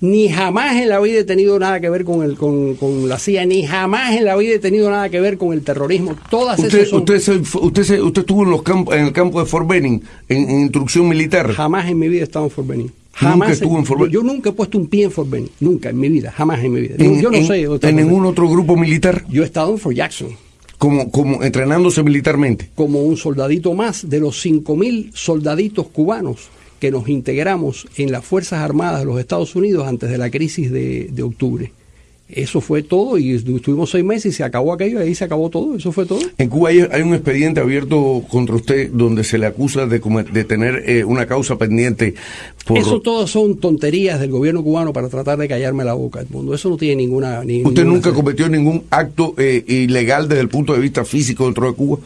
ni 0.00 0.28
jamás 0.28 0.76
en 0.76 0.88
la 0.88 1.00
vida 1.00 1.18
he 1.20 1.24
tenido 1.24 1.58
nada 1.58 1.80
que 1.80 1.90
ver 1.90 2.04
con 2.04 2.22
el 2.22 2.36
con, 2.36 2.74
con 2.76 3.08
la 3.08 3.18
CIA, 3.18 3.46
ni 3.46 3.64
jamás 3.66 4.14
en 4.16 4.24
la 4.24 4.36
vida 4.36 4.54
he 4.54 4.58
tenido 4.58 4.90
nada 4.90 5.08
que 5.08 5.20
ver 5.20 5.38
con 5.38 5.52
el 5.52 5.62
terrorismo. 5.62 6.14
Todas 6.30 6.58
Usted, 6.58 6.78
esas 6.78 6.88
son 6.90 6.98
usted, 7.00 7.18
se- 7.20 7.32
usted, 7.58 7.82
se- 7.82 8.00
usted 8.02 8.20
estuvo 8.22 8.44
en, 8.44 8.50
los 8.50 8.62
campos, 8.62 8.94
en 8.94 9.06
el 9.06 9.12
campo 9.12 9.40
de 9.40 9.46
Fort 9.46 9.66
Benning, 9.68 10.00
en, 10.28 10.50
en 10.50 10.60
instrucción 10.60 11.08
militar. 11.08 11.50
jamás 11.52 11.88
en 11.88 11.98
mi 11.98 12.08
vida 12.08 12.20
he 12.20 12.24
estado 12.24 12.44
en 12.44 12.50
Fort 12.50 12.68
Benning. 12.68 12.86
Nunca 13.20 13.30
Jamás 13.30 13.50
estuvo 13.50 13.76
en 13.78 13.84
Fort 13.84 14.00
Benning. 14.02 14.14
yo 14.14 14.22
nunca 14.22 14.50
he 14.50 14.52
puesto 14.52 14.78
un 14.78 14.86
pie 14.86 15.04
en 15.04 15.10
Fort 15.10 15.28
Benning, 15.28 15.50
nunca 15.60 15.88
en 15.90 15.98
mi 15.98 16.08
vida, 16.08 16.30
jamás 16.30 16.62
en 16.62 16.72
mi 16.72 16.80
vida. 16.82 16.94
Yo- 16.98 17.04
En, 17.04 17.20
yo 17.20 17.30
no 17.32 17.44
sé. 17.46 17.88
en 17.88 17.96
ningún 17.96 18.24
otro 18.26 18.48
grupo 18.48 18.76
militar, 18.76 19.24
Yo 19.28 19.42
he 19.42 19.46
estado 19.46 19.72
en 19.72 19.78
Fort 19.78 19.96
Jackson 19.96 20.28
como, 20.78 21.10
como 21.10 21.42
entrenándose 21.42 22.04
militarmente. 22.04 22.68
como 22.76 23.00
un 23.02 23.16
soldadito 23.16 23.74
más 23.74 24.08
de 24.08 24.20
los 24.20 24.46
5.000 24.46 25.10
soldaditos 25.12 25.88
cubanos 25.88 26.50
que 26.78 26.90
nos 26.90 27.08
integramos 27.08 27.86
en 27.96 28.12
las 28.12 28.24
Fuerzas 28.24 28.60
Armadas 28.60 29.00
de 29.00 29.06
los 29.06 29.18
Estados 29.20 29.54
Unidos 29.56 29.86
antes 29.86 30.10
de 30.10 30.18
la 30.18 30.30
crisis 30.30 30.70
de, 30.70 31.08
de 31.10 31.22
octubre. 31.22 31.72
Eso 32.30 32.60
fue 32.60 32.82
todo 32.82 33.16
y 33.16 33.30
estuvimos 33.36 33.90
seis 33.90 34.04
meses 34.04 34.34
y 34.34 34.36
se 34.36 34.44
acabó 34.44 34.74
aquello, 34.74 35.00
ahí 35.00 35.14
se 35.14 35.24
acabó 35.24 35.48
todo, 35.48 35.76
eso 35.76 35.92
fue 35.92 36.04
todo. 36.04 36.20
En 36.36 36.50
Cuba 36.50 36.68
hay, 36.68 36.80
hay 36.92 37.00
un 37.00 37.14
expediente 37.14 37.58
abierto 37.60 38.22
contra 38.28 38.54
usted 38.54 38.90
donde 38.92 39.24
se 39.24 39.38
le 39.38 39.46
acusa 39.46 39.86
de, 39.86 39.98
comer- 39.98 40.30
de 40.30 40.44
tener 40.44 40.82
eh, 40.86 41.04
una 41.04 41.24
causa 41.24 41.56
pendiente 41.56 42.12
por... 42.66 42.76
Eso 42.76 43.00
todas 43.00 43.30
son 43.30 43.56
tonterías 43.56 44.20
del 44.20 44.30
gobierno 44.30 44.62
cubano 44.62 44.92
para 44.92 45.08
tratar 45.08 45.38
de 45.38 45.48
callarme 45.48 45.84
la 45.86 45.94
boca 45.94 46.22
mundo. 46.28 46.52
Eso 46.54 46.68
no 46.68 46.76
tiene 46.76 46.96
ninguna... 46.96 47.42
ni- 47.44 47.64
¿Usted 47.64 47.82
ninguna 47.84 47.94
nunca 47.94 48.12
cometió 48.12 48.46
ningún 48.50 48.84
acto 48.90 49.34
eh, 49.38 49.64
ilegal 49.66 50.28
desde 50.28 50.42
el 50.42 50.50
punto 50.50 50.74
de 50.74 50.80
vista 50.80 51.06
físico 51.06 51.46
dentro 51.46 51.66
de 51.66 51.72
Cuba? 51.72 51.98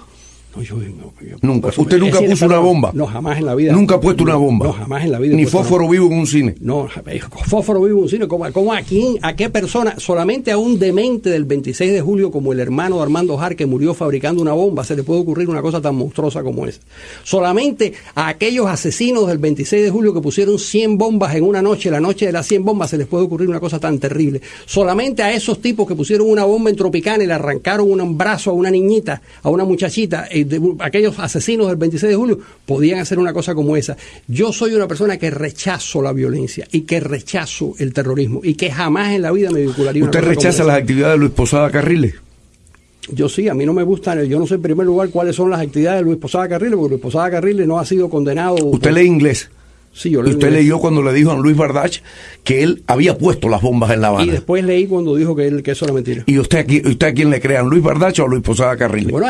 No, 0.54 0.62
yo- 0.62 0.76
no, 0.76 1.12
yo- 1.20 1.36
Nunca. 1.40 1.72
supuesto. 1.72 1.82
¿Usted 1.82 1.98
nunca 1.98 2.20
puso 2.20 2.46
una 2.46 2.58
bomba? 2.58 2.90
No, 2.94 3.06
jamás 3.06 3.38
en 3.38 3.46
la 3.46 3.54
vida. 3.54 3.72
¿Nunca 3.72 3.94
ha 3.94 4.00
puesto 4.00 4.22
una 4.22 4.36
bomba? 4.36 4.66
No, 4.66 4.72
jamás 4.72 5.02
en 5.04 5.12
la 5.12 5.18
vida. 5.18 5.34
Ni 5.34 5.42
una 5.42 5.50
fósforo 5.50 5.88
vivo 5.88 6.06
en 6.08 6.12
un 6.12 6.26
cine. 6.26 6.54
No, 6.60 6.88
eh, 7.06 7.20
fósforo 7.46 7.80
vivo 7.82 7.98
en 7.98 8.02
un 8.04 8.08
cine. 8.10 8.28
¿Cómo, 8.28 8.44
cómo 8.52 8.72
a 8.74 8.82
quién, 8.82 9.16
a 9.22 9.34
qué 9.34 9.48
persona? 9.48 9.94
Solamente 9.98 10.52
a 10.52 10.58
un 10.58 10.78
demente 10.78 11.30
del 11.30 11.44
26 11.46 11.92
de 11.92 12.00
julio 12.02 12.30
como 12.30 12.52
el 12.52 12.60
hermano 12.60 12.96
de 12.96 13.02
Armando 13.02 13.36
Jar 13.38 13.56
que 13.56 13.64
murió 13.66 13.94
fabricando 13.94 14.42
una 14.42 14.52
bomba 14.52 14.84
se 14.84 14.94
le 14.94 15.02
puede 15.04 15.20
ocurrir 15.22 15.48
una 15.48 15.62
cosa 15.62 15.80
tan 15.80 15.96
monstruosa 15.96 16.42
como 16.42 16.66
esa. 16.66 16.80
Solamente 17.24 17.94
a 18.14 18.28
aquellos 18.28 18.66
asesinos 18.66 19.26
del 19.28 19.38
26 19.38 19.82
de 19.84 19.90
julio 19.90 20.12
que 20.12 20.20
pusieron 20.20 20.58
100 20.58 20.98
bombas 20.98 21.34
en 21.34 21.44
una 21.44 21.62
noche, 21.62 21.90
la 21.90 22.00
noche 22.00 22.26
de 22.26 22.32
las 22.32 22.46
100 22.46 22.64
bombas, 22.64 22.90
se 22.90 22.98
les 22.98 23.06
puede 23.06 23.24
ocurrir 23.24 23.48
una 23.48 23.60
cosa 23.60 23.78
tan 23.78 23.98
terrible. 23.98 24.40
Solamente 24.66 25.22
a 25.22 25.32
esos 25.32 25.60
tipos 25.60 25.86
que 25.88 25.94
pusieron 25.94 26.28
una 26.28 26.44
bomba 26.44 26.68
en 26.68 26.76
Tropicana 26.76 27.24
y 27.24 27.26
le 27.26 27.32
arrancaron 27.32 27.90
un 27.90 28.18
brazo 28.18 28.50
a 28.50 28.52
una 28.54 28.70
niñita, 28.70 29.22
a 29.42 29.48
una 29.48 29.64
muchachita, 29.64 30.26
eh, 30.42 30.44
de- 30.44 30.60
aquellos 30.80 31.18
asesinos 31.18 31.68
del 31.68 31.76
26 31.76 32.10
de 32.10 32.16
julio 32.16 32.38
podían 32.66 33.00
hacer 33.00 33.18
una 33.18 33.32
cosa 33.32 33.54
como 33.54 33.76
esa. 33.76 33.96
Yo 34.28 34.52
soy 34.52 34.74
una 34.74 34.86
persona 34.86 35.16
que 35.16 35.30
rechazo 35.30 36.02
la 36.02 36.12
violencia 36.12 36.66
y 36.70 36.82
que 36.82 37.00
rechazo 37.00 37.74
el 37.78 37.92
terrorismo 37.92 38.40
y 38.42 38.54
que 38.54 38.70
jamás 38.70 39.12
en 39.12 39.22
la 39.22 39.32
vida 39.32 39.50
me 39.50 39.62
vincularía 39.62 40.04
¿Usted 40.04 40.20
rechaza 40.22 40.64
las 40.64 40.76
actividades 40.78 41.14
de 41.14 41.18
Luis 41.18 41.32
Posada 41.32 41.70
Carriles? 41.70 42.14
Yo 43.10 43.28
sí, 43.28 43.48
a 43.48 43.54
mí 43.54 43.66
no 43.66 43.72
me 43.72 43.82
gustan, 43.82 44.22
yo 44.26 44.38
no 44.38 44.46
sé 44.46 44.54
en 44.54 44.62
primer 44.62 44.86
lugar 44.86 45.08
cuáles 45.10 45.34
son 45.34 45.50
las 45.50 45.60
actividades 45.60 46.00
de 46.00 46.04
Luis 46.04 46.18
Posada 46.18 46.48
Carriles, 46.48 46.76
porque 46.76 46.90
Luis 46.90 47.02
Posada 47.02 47.30
Carriles 47.32 47.66
no 47.66 47.78
ha 47.80 47.84
sido 47.84 48.08
condenado. 48.08 48.54
¿Usted 48.64 48.90
por- 48.90 48.92
lee 48.98 49.06
inglés? 49.06 49.50
Sí, 49.94 50.08
yo 50.10 50.22
leo 50.22 50.32
Usted 50.32 50.50
leyó 50.50 50.78
cuando 50.78 51.02
le 51.02 51.12
dijo 51.12 51.32
a 51.32 51.36
Luis 51.38 51.54
Bardach 51.56 51.98
que 52.44 52.62
él 52.62 52.82
había 52.86 53.18
puesto 53.18 53.48
las 53.50 53.60
bombas 53.60 53.90
en 53.90 54.00
La 54.00 54.08
Y 54.08 54.10
Habana. 54.10 54.32
después 54.32 54.64
leí 54.64 54.86
cuando 54.86 55.14
dijo 55.16 55.36
que, 55.36 55.46
él, 55.46 55.62
que 55.62 55.72
eso 55.72 55.84
era 55.84 55.92
mentira. 55.92 56.24
¿Y 56.26 56.38
usted, 56.38 56.58
aquí, 56.58 56.80
usted 56.84 57.08
a 57.08 57.12
quién 57.12 57.28
le 57.28 57.40
cree? 57.40 57.58
¿A 57.58 57.62
Luis 57.62 57.82
Bardach 57.82 58.18
o 58.20 58.24
a 58.24 58.28
Luis 58.28 58.42
Posada 58.42 58.74
Carriles? 58.76 59.12
Bueno, 59.12 59.26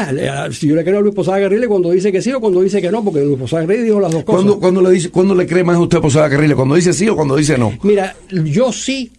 si 0.53 0.68
yo 0.68 0.77
le 0.77 0.85
creo 0.85 0.98
a 0.98 1.01
Luis 1.03 1.14
Posada 1.14 1.40
Carriles 1.40 1.66
cuando 1.68 1.90
dice 1.90 2.12
que 2.12 2.22
sí 2.22 2.31
o 2.33 2.40
cuando 2.40 2.62
dice 2.62 2.81
que 2.81 2.90
no, 2.92 3.03
porque 3.03 3.20
Luis 3.25 3.38
Posada 3.38 3.62
Carriles 3.62 3.87
dijo 3.87 4.01
las 4.01 4.12
dos 4.12 4.22
cosas. 4.22 4.42
¿Cuándo, 4.42 4.61
cuándo 4.61 4.83
le 4.83 4.90
dice, 4.90 5.11
¿Cuándo 5.11 5.35
le 5.35 5.46
cree 5.48 5.64
más 5.64 5.77
a 5.77 5.81
usted 5.81 5.98
a 5.98 6.01
Posada 6.03 6.31
Carriles? 6.31 6.55
¿Cuando 6.57 6.77
dice 6.77 6.92
sí 6.92 7.09
o 7.09 7.16
cuando 7.16 7.35
dice 7.37 7.59
no? 7.59 7.77
Mira, 7.83 8.14
yo 8.31 8.72
sí 8.72 9.11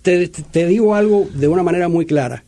te, 0.00 0.28
te 0.28 0.66
digo 0.66 0.94
algo 0.94 1.28
de 1.34 1.46
una 1.46 1.62
manera 1.62 1.88
muy 1.88 2.06
clara. 2.06 2.42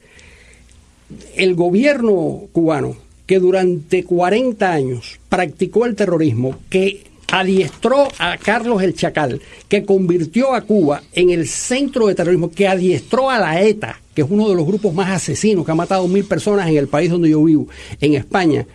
El 1.37 1.55
gobierno 1.55 2.45
cubano, 2.53 2.97
que 3.27 3.39
durante 3.39 4.05
40 4.05 4.73
años 4.73 5.21
practicó 5.29 5.85
el 5.87 5.95
terrorismo, 5.95 6.57
que 6.71 7.05
adiestró 7.35 8.07
a 8.19 8.37
Carlos 8.37 8.81
el 8.81 8.95
Chacal, 8.95 9.41
que 9.69 9.85
convirtió 9.85 10.55
a 10.55 10.61
Cuba 10.61 11.03
en 11.13 11.31
el 11.31 11.49
centro 11.49 12.07
de 12.07 12.15
terrorismo, 12.15 12.53
que 12.53 12.69
adiestró 12.69 13.29
a 13.29 13.41
la 13.41 13.61
ETA, 13.61 14.01
que 14.15 14.23
es 14.23 14.29
uno 14.31 14.49
de 14.49 14.55
los 14.55 14.65
grupos 14.65 14.95
más 14.95 15.11
asesinos, 15.11 15.65
que 15.65 15.73
ha 15.73 15.75
matado 15.75 16.07
mil 16.07 16.25
personas 16.25 16.69
en 16.69 16.77
el 16.77 16.87
país 16.87 17.11
donde 17.11 17.31
yo 17.31 17.43
vivo, 17.43 17.67
en 18.01 18.15
España, 18.15 18.69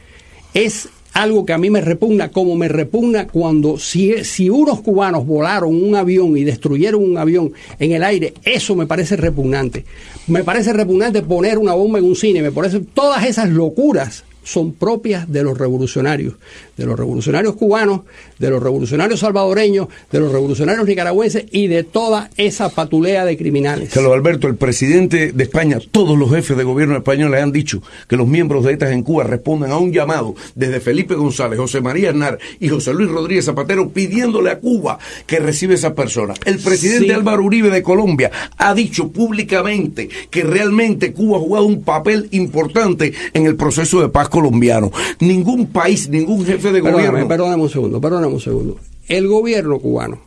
es 0.53 0.89
algo 1.13 1.45
que 1.45 1.53
a 1.53 1.57
mí 1.57 1.69
me 1.69 1.79
repugna, 1.79 2.31
como 2.31 2.57
me 2.57 2.67
repugna 2.67 3.27
cuando 3.27 3.77
si, 3.77 4.25
si 4.25 4.49
unos 4.49 4.81
cubanos 4.81 5.25
volaron 5.25 5.81
un 5.81 5.95
avión 5.95 6.35
y 6.37 6.43
destruyeron 6.43 7.01
un 7.01 7.17
avión 7.17 7.53
en 7.79 7.93
el 7.93 8.03
aire, 8.03 8.33
eso 8.43 8.75
me 8.75 8.87
parece 8.87 9.15
repugnante. 9.15 9.85
Me 10.27 10.43
parece 10.43 10.73
repugnante 10.73 11.21
poner 11.21 11.57
una 11.57 11.75
bomba 11.75 11.99
en 11.99 12.05
un 12.05 12.15
cine, 12.15 12.41
me 12.41 12.51
parece 12.51 12.81
todas 12.81 13.25
esas 13.25 13.49
locuras 13.49 14.25
son 14.49 14.73
propias 14.73 15.31
de 15.31 15.43
los 15.43 15.57
revolucionarios, 15.57 16.33
de 16.77 16.85
los 16.85 16.97
revolucionarios 16.97 17.55
cubanos, 17.55 18.01
de 18.39 18.49
los 18.49 18.61
revolucionarios 18.63 19.19
salvadoreños, 19.19 19.87
de 20.11 20.19
los 20.19 20.31
revolucionarios 20.31 20.87
nicaragüenses 20.87 21.45
y 21.51 21.67
de 21.67 21.83
toda 21.83 22.29
esa 22.37 22.69
patulea 22.69 23.25
de 23.25 23.37
criminales. 23.37 23.91
Carlos 23.93 24.13
Alberto, 24.13 24.47
el 24.47 24.55
presidente 24.55 25.31
de 25.31 25.43
España, 25.43 25.79
todos 25.91 26.17
los 26.17 26.29
jefes 26.31 26.57
de 26.57 26.63
gobierno 26.63 26.95
español 26.97 27.31
le 27.31 27.41
han 27.41 27.51
dicho 27.51 27.81
que 28.07 28.17
los 28.17 28.27
miembros 28.27 28.63
de 28.65 28.73
ETA 28.73 28.91
en 28.91 29.03
Cuba 29.03 29.23
respondan 29.23 29.71
a 29.71 29.77
un 29.77 29.91
llamado 29.91 30.35
desde 30.55 30.79
Felipe 30.79 31.15
González, 31.15 31.59
José 31.59 31.81
María 31.81 32.09
Aznar 32.09 32.39
y 32.59 32.69
José 32.69 32.93
Luis 32.93 33.09
Rodríguez 33.09 33.45
Zapatero 33.45 33.89
pidiéndole 33.89 34.49
a 34.51 34.59
Cuba 34.59 34.97
que 35.27 35.39
reciba 35.39 35.73
esas 35.73 35.93
personas. 35.93 36.39
El 36.45 36.59
presidente 36.59 37.07
Sí. 37.07 37.11
Álvaro 37.11 37.43
Uribe 37.43 37.69
de 37.69 37.83
Colombia 37.83 38.31
ha 38.57 38.73
dicho 38.73 39.09
públicamente 39.09 40.09
que 40.29 40.43
realmente 40.43 41.13
Cuba 41.13 41.37
ha 41.37 41.41
jugado 41.41 41.65
un 41.65 41.83
papel 41.83 42.27
importante 42.31 43.13
en 43.33 43.45
el 43.45 43.55
proceso 43.55 44.01
de 44.01 44.09
paz 44.09 44.29
colombiano. 44.39 44.91
Ningún 45.19 45.67
país, 45.67 46.09
ningún 46.09 46.45
jefe 46.45 46.71
de 46.71 46.81
Perdóname, 46.81 47.07
gobierno. 47.09 47.27
perdóname 47.27 47.63
un 47.63 47.69
segundo, 47.69 48.01
perdóname 48.01 48.33
un 48.33 48.39
segundo. 48.41 48.77
El 49.07 49.27
gobierno 49.27 49.79
cubano 49.79 50.19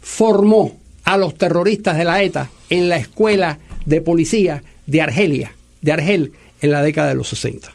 formó 0.00 0.76
a 1.04 1.16
los 1.16 1.34
terroristas 1.36 1.96
de 1.96 2.04
la 2.04 2.22
ETA 2.22 2.50
en 2.70 2.88
la 2.88 2.96
escuela 2.98 3.58
de 3.86 4.00
policía 4.00 4.62
de 4.86 5.00
Argelia, 5.00 5.52
de 5.80 5.92
Argel, 5.92 6.32
en 6.60 6.70
la 6.70 6.82
década 6.82 7.08
de 7.08 7.14
los 7.14 7.28
60. 7.28 7.72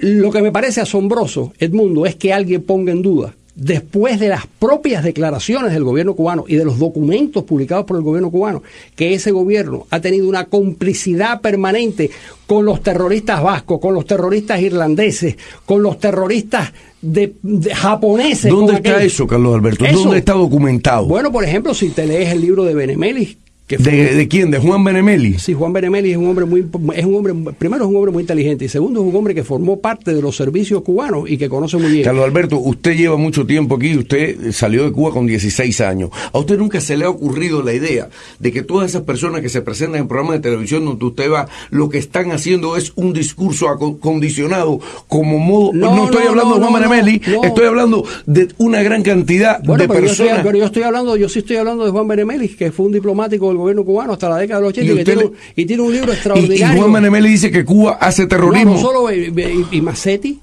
Lo 0.00 0.30
que 0.30 0.42
me 0.42 0.52
parece 0.52 0.80
asombroso, 0.80 1.52
Edmundo, 1.58 2.06
es 2.06 2.14
que 2.16 2.32
alguien 2.32 2.62
ponga 2.62 2.92
en 2.92 3.02
duda, 3.02 3.34
después 3.60 4.20
de 4.20 4.28
las 4.28 4.46
propias 4.46 5.02
declaraciones 5.02 5.72
del 5.72 5.82
gobierno 5.82 6.14
cubano 6.14 6.44
y 6.46 6.54
de 6.54 6.64
los 6.64 6.78
documentos 6.78 7.42
publicados 7.42 7.84
por 7.86 7.96
el 7.96 8.04
gobierno 8.04 8.30
cubano, 8.30 8.62
que 8.94 9.14
ese 9.14 9.32
gobierno 9.32 9.86
ha 9.90 10.00
tenido 10.00 10.28
una 10.28 10.44
complicidad 10.44 11.40
permanente 11.40 12.08
con 12.46 12.64
los 12.64 12.82
terroristas 12.82 13.42
vascos, 13.42 13.80
con 13.80 13.94
los 13.94 14.06
terroristas 14.06 14.60
irlandeses, 14.60 15.36
con 15.66 15.82
los 15.82 15.98
terroristas 15.98 16.72
de, 17.02 17.34
de- 17.42 17.74
japoneses. 17.74 18.50
¿Dónde 18.50 18.74
está 18.74 19.02
eso, 19.02 19.26
Carlos 19.26 19.54
Alberto? 19.56 19.84
Eso. 19.84 19.98
¿Dónde 19.98 20.18
está 20.18 20.34
documentado? 20.34 21.06
Bueno, 21.06 21.32
por 21.32 21.44
ejemplo, 21.44 21.74
si 21.74 21.88
te 21.90 22.06
lees 22.06 22.30
el 22.32 22.40
libro 22.40 22.62
de 22.64 22.74
Benemelis, 22.74 23.36
que 23.68 23.78
fue 23.78 23.92
¿De, 23.92 24.14
de 24.14 24.28
quién? 24.28 24.50
¿De 24.50 24.58
Juan 24.58 24.82
Benemeli? 24.82 25.38
Sí, 25.38 25.52
Juan 25.52 25.74
Benemeli 25.74 26.12
es 26.12 26.16
un 26.16 26.26
hombre 26.26 26.46
muy 26.46 26.66
es 26.96 27.04
un 27.04 27.14
hombre 27.14 27.34
primero 27.58 27.84
es 27.84 27.90
un 27.90 27.96
hombre 27.96 28.10
muy 28.10 28.22
inteligente 28.22 28.64
y 28.64 28.68
segundo 28.68 29.02
es 29.02 29.06
un 29.06 29.14
hombre 29.14 29.34
que 29.34 29.44
formó 29.44 29.78
parte 29.78 30.14
de 30.14 30.22
los 30.22 30.36
servicios 30.36 30.82
cubanos 30.82 31.30
y 31.30 31.36
que 31.36 31.50
conoce 31.50 31.76
muy 31.76 31.92
bien. 31.92 32.04
Carlos 32.04 32.24
Alberto, 32.24 32.58
usted 32.58 32.96
lleva 32.96 33.16
mucho 33.18 33.46
tiempo 33.46 33.76
aquí, 33.76 33.96
usted 33.96 34.52
salió 34.52 34.84
de 34.84 34.92
Cuba 34.92 35.12
con 35.12 35.26
16 35.26 35.80
años. 35.82 36.10
¿A 36.32 36.38
usted 36.38 36.56
nunca 36.56 36.80
se 36.80 36.96
le 36.96 37.04
ha 37.04 37.10
ocurrido 37.10 37.62
la 37.62 37.74
idea 37.74 38.08
de 38.38 38.52
que 38.52 38.62
todas 38.62 38.88
esas 38.88 39.02
personas 39.02 39.42
que 39.42 39.50
se 39.50 39.60
presentan 39.60 40.00
en 40.00 40.08
programas 40.08 40.36
de 40.36 40.40
televisión 40.40 40.86
donde 40.86 41.04
usted 41.04 41.30
va, 41.30 41.46
lo 41.68 41.90
que 41.90 41.98
están 41.98 42.32
haciendo 42.32 42.74
es 42.74 42.92
un 42.96 43.12
discurso 43.12 43.68
acondicionado 43.68 44.80
como 45.08 45.38
modo... 45.38 45.72
No, 45.74 45.94
No, 45.94 46.04
estoy 46.06 46.24
no, 46.24 46.30
hablando 46.30 46.54
no, 46.54 46.60
de 46.60 46.66
Juan 46.70 46.82
Benemeli, 46.82 47.20
estoy 47.44 47.66
hablando 47.66 48.04
de 48.24 48.48
una 48.56 48.82
gran 48.82 49.02
cantidad 49.02 49.62
Bueno, 49.62 49.82
de 49.82 49.88
pero 49.88 50.00
yo, 50.00 50.06
estoy, 50.06 50.26
personas... 50.26 50.46
pero 50.46 50.58
yo 50.58 50.64
estoy 50.64 50.82
hablando, 50.84 51.16
yo 51.16 51.28
sí 51.28 51.40
estoy 51.40 51.56
hablando 51.56 51.84
de 51.84 51.90
Juan 51.90 52.08
Benemeli, 52.08 52.48
que 52.48 52.72
fue 52.72 52.86
un 52.86 52.92
diplomático 52.92 53.48
del 53.48 53.57
gobierno 53.58 53.84
cubano 53.84 54.14
hasta 54.14 54.28
la 54.28 54.36
década 54.38 54.60
de 54.60 54.66
los 54.66 54.70
80 54.70 54.92
Y 54.92 54.96
que 54.96 55.04
tiene, 55.04 55.22
le- 55.24 55.30
y 55.56 55.66
tiene 55.66 55.82
un 55.82 55.92
libro 55.92 56.08
y, 56.08 56.14
y 56.14 56.14
extraordinario. 56.14 56.80
Juan 56.80 56.92
Benemeli 56.94 57.28
dice 57.30 57.50
que 57.50 57.64
Cuba 57.64 57.98
hace 58.00 58.26
terrorismo 58.26 58.74
no 58.74 58.80
solo 58.80 59.10
eh, 59.10 59.32
y, 59.70 59.76
y 59.76 59.80
Massetti, 59.80 60.40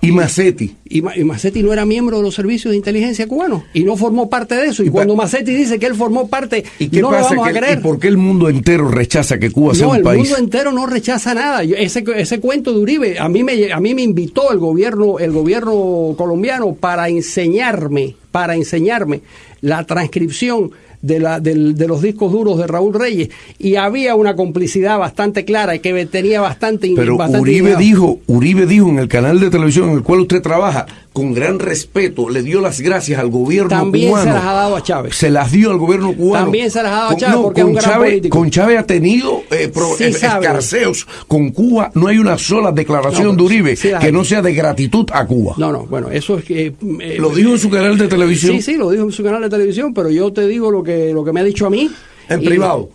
y 0.00 0.12
Macetti. 0.12 0.76
y, 0.88 0.98
y 0.98 1.24
Massetti 1.24 1.60
no 1.60 1.72
era 1.72 1.84
miembro 1.84 2.18
de 2.18 2.22
los 2.22 2.32
servicios 2.32 2.70
de 2.70 2.76
inteligencia 2.76 3.26
cubanos 3.26 3.64
y 3.74 3.82
no 3.82 3.96
formó 3.96 4.30
parte 4.30 4.54
de 4.54 4.66
eso. 4.66 4.84
Y, 4.84 4.90
cuando 4.90 5.16
Massetti 5.16 5.52
dice 5.52 5.80
que 5.80 5.86
él 5.86 5.96
formó 5.96 6.28
parte, 6.28 6.62
¿Y 6.78 6.86
qué 6.88 7.00
no 7.02 7.10
pasa? 7.10 7.34
lo 7.34 7.40
vamos 7.40 7.48
que- 7.52 7.58
a 7.58 7.60
creer. 7.60 7.78
¿Y 7.80 7.82
por 7.82 7.98
qué 7.98 8.06
el 8.06 8.16
mundo 8.16 8.48
entero 8.48 8.86
rechaza 8.88 9.40
que 9.40 9.50
Cuba 9.50 9.74
sea 9.74 9.86
No, 9.86 9.90
un 9.90 9.96
el 9.96 10.02
país? 10.04 10.20
mundo 10.22 10.36
entero 10.38 10.70
no 10.70 10.86
rechaza 10.86 11.34
nada. 11.34 11.64
Ese, 11.64 12.04
ese 12.14 12.38
cuento 12.38 12.72
de 12.72 12.78
Uribe, 12.78 13.18
a 13.18 13.28
mí, 13.28 13.42
me, 13.42 13.72
a 13.72 13.80
mí 13.80 13.92
me 13.92 14.02
invitó 14.02 14.52
el 14.52 14.58
gobierno, 14.60 15.18
el 15.18 15.32
gobierno 15.32 16.14
colombiano 16.16 16.74
para 16.74 17.08
enseñarme, 17.08 18.14
para 18.30 18.54
enseñarme 18.54 19.22
la 19.62 19.84
transcripción 19.84 20.70
de, 21.02 21.20
la, 21.20 21.40
del- 21.40 21.74
de 21.76 21.86
los 21.88 22.02
discos 22.02 22.32
duros 22.32 22.58
de 22.58 22.66
Raúl 22.66 22.94
Reyes. 22.94 23.28
Y 23.58 23.76
había 23.76 24.14
una 24.14 24.34
complicidad 24.36 24.98
bastante 24.98 25.44
clara 25.44 25.74
y 25.74 25.80
que 25.80 26.06
tenía 26.06 26.40
bastante 26.40 26.92
Pero 26.94 27.16
bastante 27.16 27.40
Uribe 27.40 27.76
dijo, 27.76 28.20
Uribe 28.26 28.66
dijo 28.66 28.88
en 28.88 28.98
el 28.98 29.08
canal 29.08 29.40
de 29.40 29.50
televisión 29.50 29.90
en 29.90 29.96
el 29.96 30.02
cual 30.02 30.20
usted 30.20 30.40
trabaja, 30.42 30.86
con 31.18 31.34
gran 31.34 31.58
respeto, 31.58 32.28
le 32.28 32.42
dio 32.42 32.60
las 32.60 32.80
gracias 32.80 33.18
al 33.18 33.28
gobierno 33.28 33.68
También 33.70 34.10
cubano. 34.10 34.24
se 34.30 34.32
las 34.38 34.44
ha 34.44 34.52
dado 34.52 34.76
a 34.76 34.82
Chávez. 34.82 35.16
Se 35.16 35.30
las 35.30 35.50
dio 35.50 35.70
al 35.70 35.78
gobierno 35.78 36.12
cubano. 36.14 36.44
También 36.44 36.70
se 36.70 36.82
las 36.82 36.92
ha 36.92 36.96
dado 36.96 37.10
a 37.10 37.16
Chávez 37.16 37.34
no, 37.36 37.42
porque 37.42 37.60
es 37.60 37.64
con 37.64 37.70
un 37.74 37.78
gran 37.78 37.90
Chávez, 37.90 38.08
político. 38.10 38.38
Con 38.38 38.50
Chávez 38.50 38.78
ha 38.78 38.86
tenido 38.86 39.42
eh, 39.50 39.68
pro- 39.68 39.96
Sí 39.96 40.04
eh, 40.04 40.08
escarceos. 40.08 41.06
Con 41.26 41.50
Cuba 41.50 41.90
no 41.94 42.06
hay 42.06 42.18
una 42.18 42.38
sola 42.38 42.70
declaración 42.72 43.28
No, 43.28 43.34
de 43.34 43.42
Uribe 43.42 43.76
sí 43.76 43.90
que 44.00 44.12
no 44.12 44.24
sea 44.24 44.40
de 44.42 44.54
gratitud 44.54 45.06
a 45.12 45.26
Cuba. 45.26 45.54
No, 45.58 45.72
no, 45.72 45.86
bueno, 45.86 46.08
eso 46.10 46.38
es 46.38 46.44
que... 46.44 46.66
eh, 47.00 47.16
Lo 47.18 47.30
dijo 47.30 47.50
en 47.50 47.58
su 47.58 47.68
canal 47.70 47.98
de 47.98 48.06
televisión. 48.08 48.56
Sí, 48.56 48.62
sí, 48.62 48.76
lo 48.76 48.90
dijo 48.90 49.04
en 49.04 49.12
su 49.12 49.22
canal 49.24 49.42
de 49.42 49.50
televisión, 49.50 49.92
pero 49.92 50.10
yo 50.10 50.32
te 50.32 50.46
digo 50.46 50.70
lo 50.70 50.82
que, 50.82 51.12
lo 51.12 51.24
que 51.24 51.32
me 51.32 51.40
ha 51.40 51.44
dicho 51.44 51.66
a 51.66 51.70
mí. 51.70 51.90
En 52.28 52.40
privado. 52.44 52.90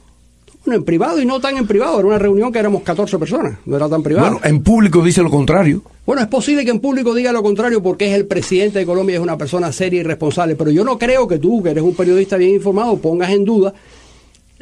Bueno, 0.65 0.79
en 0.79 0.85
privado 0.85 1.21
y 1.21 1.25
no 1.25 1.41
tan 1.41 1.57
en 1.57 1.67
privado. 1.67 1.99
Era 1.99 2.07
una 2.07 2.19
reunión 2.19 2.51
que 2.51 2.59
éramos 2.59 2.83
14 2.83 3.19
personas, 3.19 3.57
no 3.65 3.75
era 3.75 3.89
tan 3.89 4.01
privado. 4.01 4.31
Bueno, 4.31 4.41
en 4.45 4.63
público 4.63 5.01
dice 5.01 5.21
lo 5.21 5.29
contrario. 5.29 5.81
Bueno, 6.05 6.21
es 6.21 6.27
posible 6.27 6.63
que 6.63 6.71
en 6.71 6.79
público 6.79 7.13
diga 7.13 7.31
lo 7.31 7.43
contrario 7.43 7.83
porque 7.83 8.07
es 8.09 8.15
el 8.15 8.25
presidente 8.25 8.79
de 8.79 8.85
Colombia 8.85 9.13
y 9.13 9.15
es 9.17 9.21
una 9.21 9.37
persona 9.37 9.71
seria 9.71 9.99
y 9.99 10.03
responsable, 10.03 10.55
pero 10.55 10.71
yo 10.71 10.83
no 10.83 10.97
creo 10.97 11.27
que 11.27 11.39
tú, 11.39 11.61
que 11.61 11.71
eres 11.71 11.83
un 11.83 11.95
periodista 11.95 12.37
bien 12.37 12.51
informado, 12.51 12.97
pongas 12.97 13.29
en 13.31 13.43
duda 13.43 13.73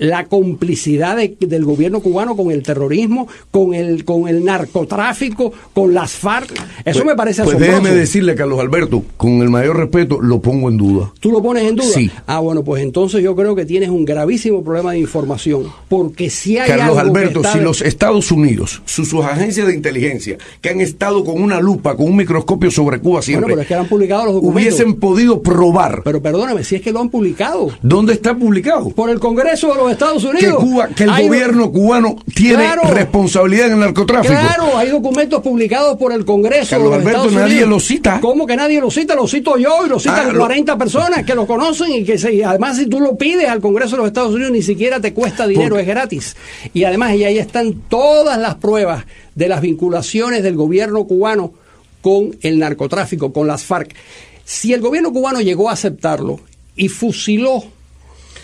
la 0.02 0.26
complicidad 0.26 1.16
de- 1.16 1.38
del 1.40 1.64
gobierno 1.64 2.00
cubano 2.00 2.36
con 2.36 2.50
el 2.50 2.64
terrorismo, 2.64 3.28
con 3.52 3.76
el 3.76 4.04
con 4.04 4.28
el 4.28 4.44
narcotráfico, 4.44 5.54
con 5.74 5.94
las 5.94 6.12
FARC. 6.14 6.52
Eso 6.84 7.00
Pues- 7.00 7.06
me 7.06 7.16
parece 7.16 7.44
Pues 7.44 7.56
asombroso. 7.56 7.82
déjeme 7.84 8.00
decirle, 8.00 8.34
Carlos 8.36 8.60
Alberto, 8.60 9.04
con 9.18 9.42
el 9.44 9.50
mayor 9.52 9.78
respeto, 9.78 10.20
lo 10.20 10.42
pongo 10.42 10.70
en 10.70 10.78
duda. 10.78 11.12
¿Tú 11.20 11.32
lo 11.32 11.42
pones 11.44 11.64
en 11.66 11.76
duda? 11.76 11.88
Sí. 11.94 12.10
Ah, 12.26 12.40
bueno, 12.40 12.64
pues 12.64 12.82
entonces 12.82 13.22
yo 13.24 13.36
creo 13.36 13.54
que 13.56 13.66
tienes 13.66 13.90
un 13.90 14.04
gravísimo 14.04 14.64
problema 14.64 14.92
de 14.94 15.00
información, 15.00 15.66
porque 15.88 16.30
si 16.32 16.58
hay 16.58 16.68
Carlos 16.68 16.98
algo 16.98 17.14
que 17.14 17.20
Alberto, 17.20 17.40
está 17.42 17.54
si 17.54 17.60
los 17.60 17.82
Estados 17.82 18.32
Unidos, 18.32 18.82
sus, 18.86 19.08
sus 19.10 19.24
agencias 19.24 19.68
de 19.68 19.76
inteligencia, 19.76 20.38
que 20.62 20.70
han 20.70 20.82
estado 20.82 21.24
con 21.24 21.42
una 21.42 21.60
lupa, 21.62 21.96
con 21.96 22.08
un 22.08 22.16
microscopio 22.16 22.72
sobre 22.72 23.00
Cuba 23.00 23.22
siempre, 23.22 23.42
Bueno, 23.44 23.54
pero 23.56 23.62
es 23.62 23.68
que 23.68 23.76
han 23.76 23.88
publicado 23.88 24.26
los 24.26 24.34
documentos. 24.36 24.62
hubiesen 24.64 24.96
podido 24.96 25.42
probar. 25.44 26.02
Pero 26.04 26.22
perdóname, 26.22 26.64
si 26.64 26.76
es 26.76 26.82
que 26.82 26.92
lo 26.92 27.02
han 27.02 27.10
publicado 27.10 27.70
¿Dónde 27.84 28.14
está 28.14 28.36
publicado? 28.36 28.90
por 28.90 29.10
el 29.12 29.20
Congreso 29.20 29.68
de 29.70 29.76
los 29.76 29.91
Estados 29.92 30.22
Que 30.24 30.30
Unido. 30.30 30.58
Cuba, 30.60 30.88
que 30.90 31.04
el 31.04 31.10
Hay- 31.10 31.28
gobierno 31.28 31.72
cubano 31.72 32.16
tiene 32.36 32.56
Claro. 32.64 32.82
responsabilidad 32.92 33.68
en 33.68 33.74
el 33.74 33.80
narcotráfico. 33.80 34.34
Claro, 34.34 34.78
hay 34.78 34.90
documentos 34.90 35.42
publicados 35.42 35.98
por 35.98 36.12
el 36.14 36.26
Congreso 36.26 36.70
Carlos 36.72 36.90
de 36.92 36.98
los 36.98 37.02
Alberto, 37.06 37.20
Estados 37.28 37.34
nadie 37.34 37.64
Unidos. 37.64 37.70
lo 37.70 37.80
cita. 37.80 38.20
¿Cómo 38.22 38.46
que 38.48 38.56
nadie 38.56 38.82
lo 38.82 38.90
cita? 38.92 39.16
Lo 39.16 39.28
cito 39.28 39.58
yo 39.58 39.86
y 39.86 39.90
lo 39.90 40.00
citan 40.00 40.30
Ah, 40.30 40.34
lo- 40.34 40.40
40 40.40 40.78
personas 40.78 41.24
que 41.26 41.36
lo 41.36 41.46
conocen 41.46 41.92
y 41.92 42.04
que 42.04 42.18
se, 42.18 42.44
además 42.44 42.78
si 42.78 42.88
tú 42.88 43.00
lo 43.00 43.16
pides 43.18 43.48
al 43.48 43.62
Congreso 43.62 43.92
de 43.92 43.98
los 43.98 44.08
Estados 44.08 44.34
Unidos 44.34 44.52
ni 44.52 44.62
siquiera 44.62 45.00
te 45.00 45.14
cuesta 45.14 45.46
dinero, 45.48 45.78
es 45.78 45.88
gratis. 45.88 46.36
Y 46.74 46.84
además 46.84 47.16
y 47.16 47.24
ahí 47.24 47.38
están 47.38 47.74
todas 47.90 48.38
las 48.40 48.56
pruebas 48.56 49.06
de 49.36 49.48
las 49.48 49.62
vinculaciones 49.62 50.44
del 50.44 50.56
gobierno 50.56 51.06
cubano 51.06 51.54
con 52.02 52.36
el 52.42 52.58
narcotráfico, 52.60 53.32
con 53.32 53.48
las 53.48 53.64
FARC. 53.64 53.94
Si 54.44 54.74
el 54.74 54.82
gobierno 54.82 55.14
cubano 55.14 55.40
llegó 55.40 55.70
a 55.70 55.74
aceptarlo 55.74 56.40
y 56.76 56.88
fusiló 56.90 57.64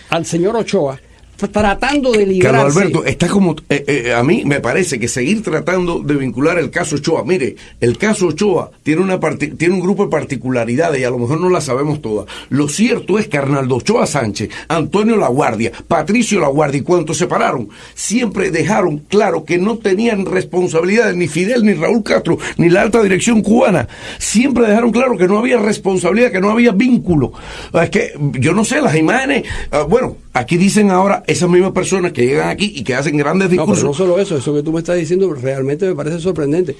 al 0.10 0.25
señor 0.25 0.55
Ochoa, 0.55 0.99
tratando 1.38 2.12
de 2.12 2.26
librarse... 2.26 2.58
Carlos 2.58 2.78
Alberto, 2.78 3.06
está 3.06 3.28
como, 3.28 3.56
eh, 3.69 3.84
eh, 3.88 4.13
a 4.13 4.23
mí 4.23 4.43
me 4.45 4.60
parece 4.60 5.00
que 5.00 5.08
seguir 5.08 5.43
tratando 5.43 6.00
de 6.00 6.15
vincular 6.15 6.58
el 6.58 6.71
caso 6.71 6.96
Ochoa, 6.96 7.23
mire, 7.23 7.56
el 7.79 7.98
caso 7.98 8.27
Ochoa 8.27 8.71
tiene 8.83 9.02
una 9.02 9.19
tiene 9.19 9.73
un 9.73 9.79
grupo 9.79 10.06
de 10.06 10.12
particularidades 10.12 11.00
y 11.00 11.04
a 11.04 11.10
lo 11.10 11.19
mejor 11.19 11.40
no 11.40 11.50
las 11.50 11.65
sabemos 11.65 12.02
todas. 12.02 12.27
Lo 12.50 12.67
cierto 12.67 13.19
es 13.19 13.27
que 13.27 13.38
Arnaldo 13.38 13.75
Ochoa 13.75 14.08
Sánchez, 14.08 14.50
Antonio 14.67 15.17
Laguardia, 15.17 15.71
Patricio 15.88 16.40
Laguardia 16.40 16.79
y 16.79 16.83
cuantos 16.83 17.17
se 17.17 17.27
pararon, 17.27 17.69
siempre 17.94 18.52
dejaron 18.52 19.00
claro 19.00 19.44
que 19.44 19.58
no 19.58 19.77
tenían 19.77 20.25
responsabilidades 20.25 21.15
ni 21.15 21.27
Fidel, 21.27 21.63
ni 21.63 21.73
Raúl 21.73 22.04
Castro, 22.04 22.38
ni 22.58 22.69
la 22.69 22.81
alta 22.81 23.02
dirección 23.04 23.42
cubana. 23.42 23.88
Siempre 24.17 24.67
dejaron 24.67 24.92
claro 24.92 25.17
que 25.17 25.27
no 25.27 25.38
había 25.38 25.58
responsabilidad, 25.58 26.31
que 26.31 26.42
no 26.42 26.52
había 26.52 26.71
vínculo. 26.71 27.33
Es 27.73 27.90
que 27.90 28.13
yo 28.33 28.54
no 28.54 28.63
sé, 28.63 28.81
las 28.81 28.96
imágenes, 28.96 29.44
ah, 29.71 29.83
bueno, 29.83 30.17
aquí 30.38 30.58
dicen 30.58 30.92
ahora 30.92 31.23
esas 31.27 31.50
mismas 31.50 31.71
personas 31.71 32.12
que 32.12 32.25
llegan 32.25 32.50
aquí 32.50 32.71
y 32.75 32.83
que 32.83 32.96
hacen 32.96 33.17
grandes 33.17 33.50
discursos. 33.50 33.83
No, 33.83 33.92
pero 33.92 34.08
no 34.08 34.15
solo 34.15 34.21
eso, 34.21 34.38
eso 34.38 34.54
que 34.54 34.63
tú 34.63 34.71
me 34.71 34.79
estás 34.79 34.98
diciendo 34.98 35.31
realmente 35.33 35.85
me 35.88 35.96
parece 35.96 36.19
sorprendente. 36.19 36.75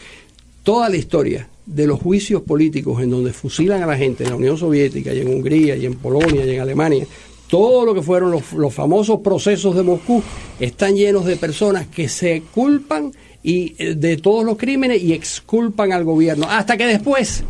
Toda 0.64 0.89
la 0.89 0.97
historia 0.97 1.47
de 1.66 1.88
los 1.88 1.99
juicios 1.99 2.41
políticos 2.41 3.01
en 3.01 3.10
donde 3.10 3.34
fusilan 3.34 3.82
a 3.84 3.86
la 3.86 3.97
gente 3.97 4.24
en 4.24 4.32
la 4.32 4.36
Unión 4.36 4.58
Soviética 4.58 5.14
y 5.14 5.22
en 5.22 5.30
Hungría 5.30 5.76
y 5.76 5.86
en 5.86 5.95
Polonia 5.95 6.45
y 6.45 6.55
en 6.55 6.62
Alemania, 6.62 7.08
todo 7.47 7.86
lo 7.86 7.93
que 7.93 8.01
fueron 8.01 8.32
los, 8.32 8.53
los 8.53 8.74
famosos 8.74 9.22
procesos 9.22 9.76
de 9.76 9.84
Moscú 9.84 10.22
están 10.60 10.95
llenos 10.95 11.26
de 11.26 11.38
personas 11.38 11.88
que 11.88 12.10
se 12.10 12.43
culpan 12.53 13.12
y 13.43 13.76
eh, 13.78 13.95
de 13.95 14.18
todos 14.18 14.43
los 14.43 14.58
crímenes 14.58 15.01
y 15.01 15.14
exculpan 15.14 15.93
al 15.93 16.03
gobierno 16.03 16.47
hasta 16.49 16.76
que 16.76 16.86
después 16.86 17.43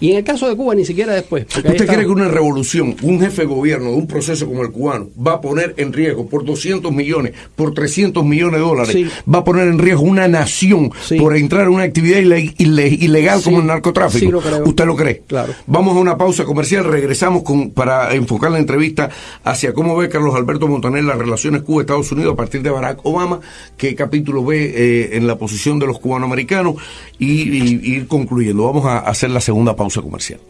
y 0.00 0.10
en 0.10 0.18
el 0.18 0.24
caso 0.24 0.48
de 0.48 0.56
Cuba, 0.56 0.74
ni 0.74 0.84
siquiera 0.84 1.14
después. 1.14 1.46
¿Usted 1.46 1.86
cree 1.86 2.04
que 2.04 2.10
una 2.10 2.28
revolución, 2.28 2.96
un 3.02 3.20
jefe 3.20 3.42
de 3.42 3.48
gobierno 3.48 3.90
de 3.90 3.96
un 3.96 4.06
proceso 4.06 4.46
como 4.46 4.62
el 4.62 4.70
cubano, 4.70 5.08
va 5.24 5.34
a 5.34 5.40
poner 5.40 5.74
en 5.78 5.92
riesgo 5.92 6.26
por 6.26 6.44
200 6.44 6.92
millones, 6.92 7.32
por 7.54 7.72
300 7.72 8.24
millones 8.24 8.60
de 8.60 8.66
dólares, 8.66 8.96
va 9.32 9.38
a 9.38 9.44
poner 9.44 9.68
en 9.68 9.78
riesgo 9.78 10.02
una 10.02 10.28
nación 10.28 10.90
por 11.18 11.36
entrar 11.36 11.62
en 11.62 11.68
una 11.70 11.84
actividad 11.84 12.18
ilegal 12.18 13.42
como 13.42 13.60
el 13.60 13.66
narcotráfico? 13.66 14.30
Lo 14.30 14.40
creo. 14.40 14.64
¿Usted 14.64 14.84
lo 14.84 14.96
cree? 14.96 15.22
Claro. 15.26 15.54
Vamos 15.66 15.96
a 15.96 16.00
una 16.00 16.18
pausa 16.18 16.44
comercial, 16.44 16.84
regresamos 16.84 17.42
con, 17.42 17.70
para 17.70 18.14
enfocar 18.14 18.50
la 18.50 18.58
entrevista 18.58 19.08
hacia 19.44 19.72
cómo 19.72 19.96
ve 19.96 20.08
Carlos 20.08 20.34
Alberto 20.34 20.68
Montaner 20.68 21.04
las 21.04 21.18
relaciones 21.18 21.62
Cuba-Estados 21.62 22.12
Unidos 22.12 22.34
a 22.34 22.36
partir 22.36 22.62
de 22.62 22.70
Barack 22.70 23.00
Obama, 23.04 23.40
qué 23.76 23.94
capítulo 23.94 24.44
ve 24.44 24.72
eh, 24.74 25.16
en 25.16 25.26
la 25.26 25.36
posición 25.36 25.78
de 25.78 25.86
los 25.86 25.98
cubanoamericanos 25.98 26.76
y, 27.18 27.46
ir 27.86 28.06
concluyendo. 28.08 28.64
Vamos 28.64 28.84
a 28.84 28.98
hacer 28.98 29.30
la 29.30 29.40
segunda 29.40 29.74
pausa 29.74 29.85
comercial. 29.94 30.40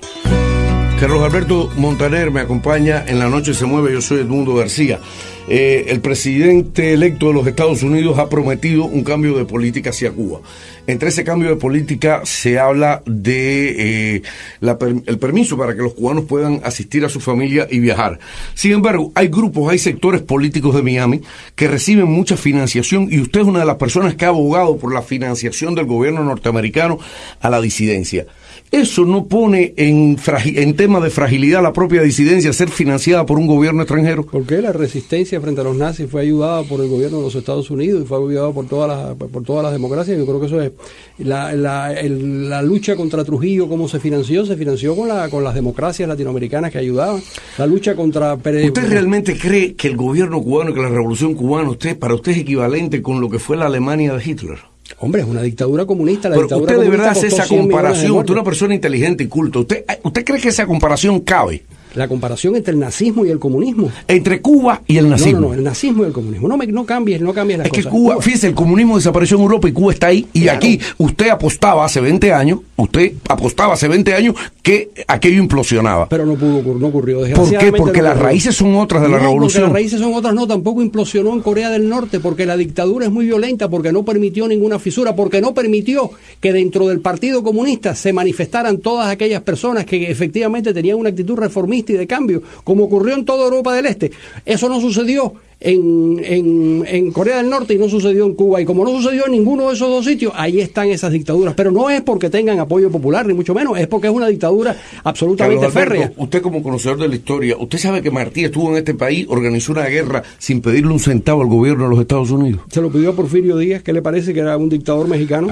Carlos 0.99 1.23
Alberto 1.23 1.71
Montaner 1.77 2.31
me 2.31 2.41
acompaña 2.41 3.05
en 3.07 3.19
La 3.19 3.29
Noche 3.29 3.53
se 3.53 3.67
mueve, 3.67 3.93
yo 3.93 4.01
soy 4.01 4.21
Edmundo 4.21 4.55
García. 4.55 4.99
Eh, 5.47 5.85
el 5.89 6.01
presidente 6.01 6.95
electo 6.95 7.29
de 7.29 7.35
los 7.35 7.47
Estados 7.47 7.83
Unidos 7.83 8.19
ha 8.19 8.31
prometido 8.31 8.87
un 8.87 9.05
cambio 9.05 9.37
de 9.37 9.45
política 9.45 9.91
hacia 9.91 10.11
Cuba. 10.11 10.41
Entre 10.87 11.11
ese 11.11 11.23
cambio 11.23 11.51
de 11.51 11.57
política 11.57 12.23
se 12.25 12.59
habla 12.59 13.03
de 13.05 14.15
eh, 14.17 14.23
el 14.61 15.19
permiso 15.19 15.59
para 15.59 15.77
que 15.77 15.83
los 15.83 15.93
cubanos 15.93 16.25
puedan 16.25 16.63
asistir 16.65 17.05
a 17.05 17.11
su 17.11 17.21
familia 17.21 17.69
y 17.71 17.79
viajar. 17.79 18.19
Sin 18.55 18.73
embargo, 18.73 19.13
hay 19.15 19.29
grupos, 19.29 19.71
hay 19.71 19.79
sectores 19.79 20.23
políticos 20.23 20.75
de 20.75 20.83
Miami 20.83 21.21
que 21.55 21.69
reciben 21.69 22.07
mucha 22.07 22.39
financiación 22.39 23.09
y 23.11 23.21
usted 23.21 23.43
es 23.43 23.47
una 23.47 23.61
de 23.61 23.67
las 23.67 23.77
personas 23.77 24.15
que 24.15 24.25
ha 24.25 24.29
abogado 24.29 24.79
por 24.79 24.95
la 24.95 25.03
financiación 25.03 25.75
del 25.75 25.85
gobierno 25.85 26.25
norteamericano 26.25 26.99
a 27.41 27.51
la 27.51 27.61
disidencia. 27.61 28.27
¿Eso 28.71 29.05
no 29.05 29.27
pone 29.27 29.75
en, 29.77 30.19
en 30.45 30.77
tema 30.77 31.01
de 31.01 31.11
fragilidad 31.11 31.63
la 31.63 31.73
propia 31.73 32.03
disidencia 32.03 32.53
ser 32.53 32.69
financiada 32.69 33.25
por 33.25 33.39
un 33.39 33.47
gobierno 33.47 33.83
extranjero? 33.83 34.27
Porque 34.27 34.61
la 34.61 34.73
resistencia 34.73 35.41
frente 35.41 35.61
a 35.61 35.65
los 35.65 35.77
nazis 35.77 36.11
fue 36.11 36.23
ayudada 36.23 36.63
por 36.65 36.81
el 36.81 36.89
gobierno 36.89 37.19
de 37.19 37.25
los 37.25 37.35
Estados 37.35 37.71
Unidos 37.71 38.03
y 38.03 38.07
fue 38.07 38.19
ayudada 38.19 38.53
por 38.53 38.67
todas 38.67 38.89
las, 38.89 39.17
por 39.17 39.43
todas 39.45 39.63
las 39.63 39.73
democracias. 39.73 40.19
Yo 40.19 40.27
creo 40.27 40.41
que 40.41 40.47
eso 40.47 40.61
es 40.61 40.73
la, 41.19 41.53
la, 41.53 41.95
la 42.03 42.63
lucha 42.63 42.97
contra 42.97 43.25
Trujillo, 43.25 43.69
cómo 43.69 43.89
se 43.89 44.01
financió, 44.01 44.45
se 44.45 44.57
financió 44.57 44.97
con, 44.97 45.09
la, 45.09 45.29
con 45.29 45.45
las 45.45 45.55
democracias 45.55 46.09
latinoamericanas 46.09 46.73
que 46.73 46.79
ayudaban. 46.79 47.23
La 47.59 47.67
lucha 47.67 47.95
contra... 47.95 48.35
¿Usted 48.35 48.89
realmente 48.89 49.39
cree 49.39 49.75
que 49.75 49.89
el 49.89 49.97
gobierno 49.97 50.43
cubano, 50.43 50.75
que 50.75 50.83
la 50.83 50.89
revolución 50.89 51.35
cubana, 51.35 51.71
usted, 51.71 51.99
para 51.99 52.15
usted 52.15 52.33
es 52.33 52.39
equivalente 52.39 53.01
con 53.01 53.21
lo 53.21 53.31
que 53.31 53.39
fue 53.39 53.57
la 53.57 53.67
Alemania 53.67 54.15
de 54.15 54.23
Hitler? 54.23 54.59
Hombre, 54.99 55.23
es 55.23 55.29
una 55.29 55.43
dictadura 55.43 55.85
comunista. 55.85 56.29
La 56.29 56.37
Pero 56.37 56.47
dictadura 56.47 56.73
usted 56.73 56.85
de 56.85 56.91
verdad 56.91 57.09
hace 57.09 57.27
esa 57.27 57.39
costó 57.39 57.55
100 57.55 57.67
millones 57.67 57.69
de 57.69 57.75
comparación, 57.75 58.11
usted 58.13 58.25
es 58.25 58.31
una 58.31 58.45
persona 58.45 58.75
inteligente 58.75 59.25
y 59.25 59.27
culta. 59.29 59.59
¿Usted, 59.59 59.85
¿Usted 60.03 60.25
cree 60.25 60.41
que 60.41 60.49
esa 60.49 60.67
comparación 60.67 61.21
cabe 61.21 61.65
La 61.97 62.09
comparación 62.09 62.55
entre 62.57 62.73
el 62.75 62.79
nazismo 62.79 63.25
y 63.25 63.31
el 63.31 63.39
comunismo. 63.39 63.91
entre 64.07 64.41
Cuba 64.41 64.83
y 64.87 64.99
el 64.99 65.05
No, 65.05 65.11
nazismo? 65.13 65.41
no, 65.41 65.49
no, 65.49 65.55
el 65.55 65.65
nazismo 65.65 66.05
y 66.05 66.07
el 66.07 66.13
comunismo. 66.13 66.47
No, 66.49 66.57
me, 66.57 66.67
no 66.67 66.85
cambies, 66.85 67.21
no 67.21 67.33
cambies 67.33 67.59
las 67.59 67.67
Es 67.67 67.73
que 67.73 67.79
cosas. 67.81 67.93
Cuba, 67.93 68.21
fíjese, 68.21 68.49
el 68.49 68.55
comunismo 68.55 68.97
desapareció 68.97 69.37
en 69.39 69.43
Europa 69.45 69.69
y 69.69 69.73
Cuba 69.73 69.93
está 69.93 70.07
ahí. 70.09 70.27
Y 70.33 70.43
Claro. 70.43 70.59
aquí 70.59 70.79
usted 70.99 71.29
apostaba 71.31 71.85
hace 71.85 72.01
20 72.01 72.33
años, 72.33 72.61
usted 72.77 73.13
apostaba 73.29 73.75
hace 73.75 73.89
20 73.89 74.15
años 74.15 74.35
que 74.63 74.91
aquello 75.09 75.39
implosionaba. 75.43 76.09
Pero 76.09 76.27
no 76.27 76.35
pudo 76.35 76.59
ocurrir, 76.59 76.81
no 76.83 76.89
ocurrió. 76.89 77.21
¿Por 77.35 77.57
qué? 77.57 77.73
Porque 77.73 77.99
no 77.99 78.05
las 78.09 78.19
raíces 78.19 78.55
son 78.55 78.75
otras 78.77 79.03
de 79.03 79.09
la 79.09 79.15
No, 79.17 79.19
Porque 79.21 79.33
revolución. 79.33 79.63
las 79.65 79.73
raíces 79.73 80.01
son 80.01 80.15
otras, 80.15 80.35
no, 80.35 80.47
tampoco 80.47 80.83
implosionó 80.83 81.33
en 81.33 81.41
Corea 81.41 81.71
del 81.71 81.89
Norte, 81.89 82.21
porque 82.21 82.47
la 82.47 82.57
dictadura 82.57 83.07
es 83.07 83.13
muy 83.13 83.25
violenta, 83.27 83.69
porque 83.69 83.93
no 83.93 84.05
permitió 84.05 84.47
ninguna 84.47 84.79
fisura, 84.79 85.17
porque 85.17 85.41
no 85.41 85.55
permitió 85.55 86.11
que 86.41 86.53
dentro 86.53 86.87
del 86.89 87.01
Partido 87.01 87.43
Comunista 87.43 87.95
se 87.95 88.13
manifestaran 88.13 88.79
todas 88.79 89.09
aquellas 89.09 89.43
personas 89.43 89.85
que 89.87 90.11
efectivamente 90.11 90.75
tenían 90.75 90.99
una 90.99 91.09
actitud 91.11 91.37
reformista 91.37 91.86
y 91.93 91.97
de 91.97 92.07
cambio, 92.07 92.43
como 92.65 92.85
ocurrió 92.85 93.15
en 93.15 93.25
toda 93.25 93.45
Europa 93.45 93.75
del 93.75 93.87
Este. 93.87 94.11
Eso 94.45 94.69
no 94.69 94.81
sucedió 94.81 95.35
en, 95.59 96.21
en, 96.23 96.85
en 96.87 97.13
Corea 97.13 97.39
del 97.39 97.49
Norte 97.49 97.73
y 97.75 97.79
no 97.79 97.89
sucedió 97.89 98.27
en 98.27 98.35
Cuba. 98.35 98.61
Y 98.61 98.65
como 98.65 98.85
no 98.85 98.91
sucedió 98.91 99.27
en 99.27 99.33
ninguno 99.33 99.69
de 99.69 99.75
esos 99.75 99.89
dos 99.89 100.05
sitios, 100.05 100.33
ahí 100.37 100.61
están 100.61 100.89
esas 100.89 101.13
dictaduras. 101.13 101.55
Pero 101.55 101.71
no 101.71 101.89
es 101.89 102.03
porque 102.03 102.29
tengan 102.31 102.59
apoyo 102.61 102.91
popular, 102.91 103.27
ni 103.27 103.33
mucho 103.35 103.55
menos, 103.55 103.79
es 103.79 103.87
porque 103.87 104.09
es 104.09 104.13
una 104.13 104.29
dictadura 104.29 104.77
absolutamente 105.03 105.67
Carlos 105.67 105.77
Alberto, 105.77 105.95
férrea. 105.95 106.13
usted 106.17 106.43
como 106.43 106.63
conocedor 106.63 106.99
de 106.99 107.09
la 107.09 107.15
historia, 107.15 107.57
¿usted 107.59 107.79
sabe 107.79 108.03
que 108.03 108.11
Martí 108.11 108.45
estuvo 108.45 108.71
en 108.71 108.77
este 108.77 108.95
país, 108.95 109.27
organizó 109.29 109.73
una 109.73 109.87
guerra 109.87 110.23
sin 110.39 110.61
pedirle 110.61 110.93
un 110.93 111.01
centavo 111.01 111.43
al 111.43 111.49
gobierno 111.49 111.85
de 111.85 111.91
los 111.91 112.01
Estados 112.01 112.31
Unidos? 112.31 112.61
Se 112.71 112.81
lo 112.83 112.91
pidió 112.91 113.11
a 113.11 113.13
Porfirio 113.17 113.57
Díaz, 113.57 113.83
¿qué 113.83 113.93
le 113.93 114.03
parece 114.03 114.35
que 114.35 114.41
era 114.41 114.57
un 114.57 114.69
dictador 114.69 115.09
mexicano? 115.09 115.49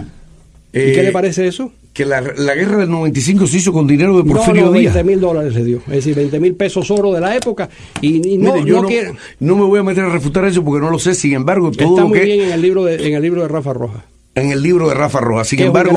¿Y 0.72 0.78
Eh, 0.78 0.92
qué 0.94 1.02
le 1.02 1.12
parece 1.12 1.46
eso? 1.46 1.72
Que 1.94 2.04
la, 2.04 2.20
la 2.20 2.54
guerra 2.56 2.78
del 2.78 2.90
95 2.90 3.46
se 3.46 3.56
hizo 3.58 3.72
con 3.72 3.86
dinero 3.86 4.16
de 4.16 4.24
Porfirio 4.24 4.64
no, 4.66 4.72
no, 4.72 4.78
Díaz. 4.78 4.94
20 4.94 5.10
mil 5.12 5.20
dólares 5.20 5.54
le 5.54 5.64
dio. 5.64 5.78
Es 5.86 5.92
decir, 5.94 6.14
20 6.16 6.40
mil 6.40 6.54
pesos 6.56 6.90
oro 6.90 7.12
de 7.12 7.20
la 7.20 7.34
época. 7.36 7.70
Y, 8.00 8.34
y 8.34 8.36
no, 8.36 8.52
Mire, 8.54 8.66
yo 8.68 8.82
no 8.82 8.88
quiere- 8.88 9.12
no 9.40 9.54
me 9.56 9.62
voy 9.64 9.78
a 9.78 9.82
meter 9.84 10.02
a 10.04 10.08
refutar 10.10 10.44
eso 10.44 10.62
porque 10.64 10.84
no 10.84 10.90
lo 10.90 10.98
sé. 10.98 11.14
Sin 11.14 11.32
embargo, 11.34 11.70
todo 11.70 11.90
Está 11.90 12.02
lo 12.02 12.08
muy 12.08 12.18
que 12.18 12.24
bien 12.26 12.40
en 12.40 12.50
el 12.52 12.60
libro 12.60 12.84
de, 12.84 12.96
en 13.06 13.14
el 13.14 13.22
libro 13.22 13.42
de 13.42 13.48
Rafa 13.48 13.72
Rojas. 13.72 14.02
en 14.34 14.50
el 14.50 14.60
libro 14.60 14.88
de 14.88 14.94
Rafa 14.94 15.20
Rojas. 15.20 15.46
Sin 15.46 15.60
embargo, 15.60 15.96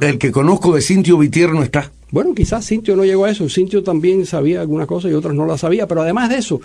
el 0.00 0.18
que 0.18 0.32
conozco 0.32 0.74
de 0.74 0.80
Cintio 0.82 1.16
Vitier 1.16 1.52
no 1.52 1.62
está. 1.62 1.92
Bueno, 2.10 2.34
quizás 2.34 2.66
Cintio 2.66 2.96
no 2.96 3.04
llegó 3.04 3.26
a 3.26 3.30
eso. 3.30 3.48
Cintio 3.48 3.84
también 3.84 4.26
sabía 4.26 4.60
algunas 4.62 4.88
cosas 4.88 5.10
y 5.12 5.14
otras 5.14 5.34
no 5.34 5.46
las 5.46 5.60
sabía. 5.60 5.86
Pero 5.86 6.02
además 6.02 6.30
de 6.30 6.38
eso, 6.38 6.60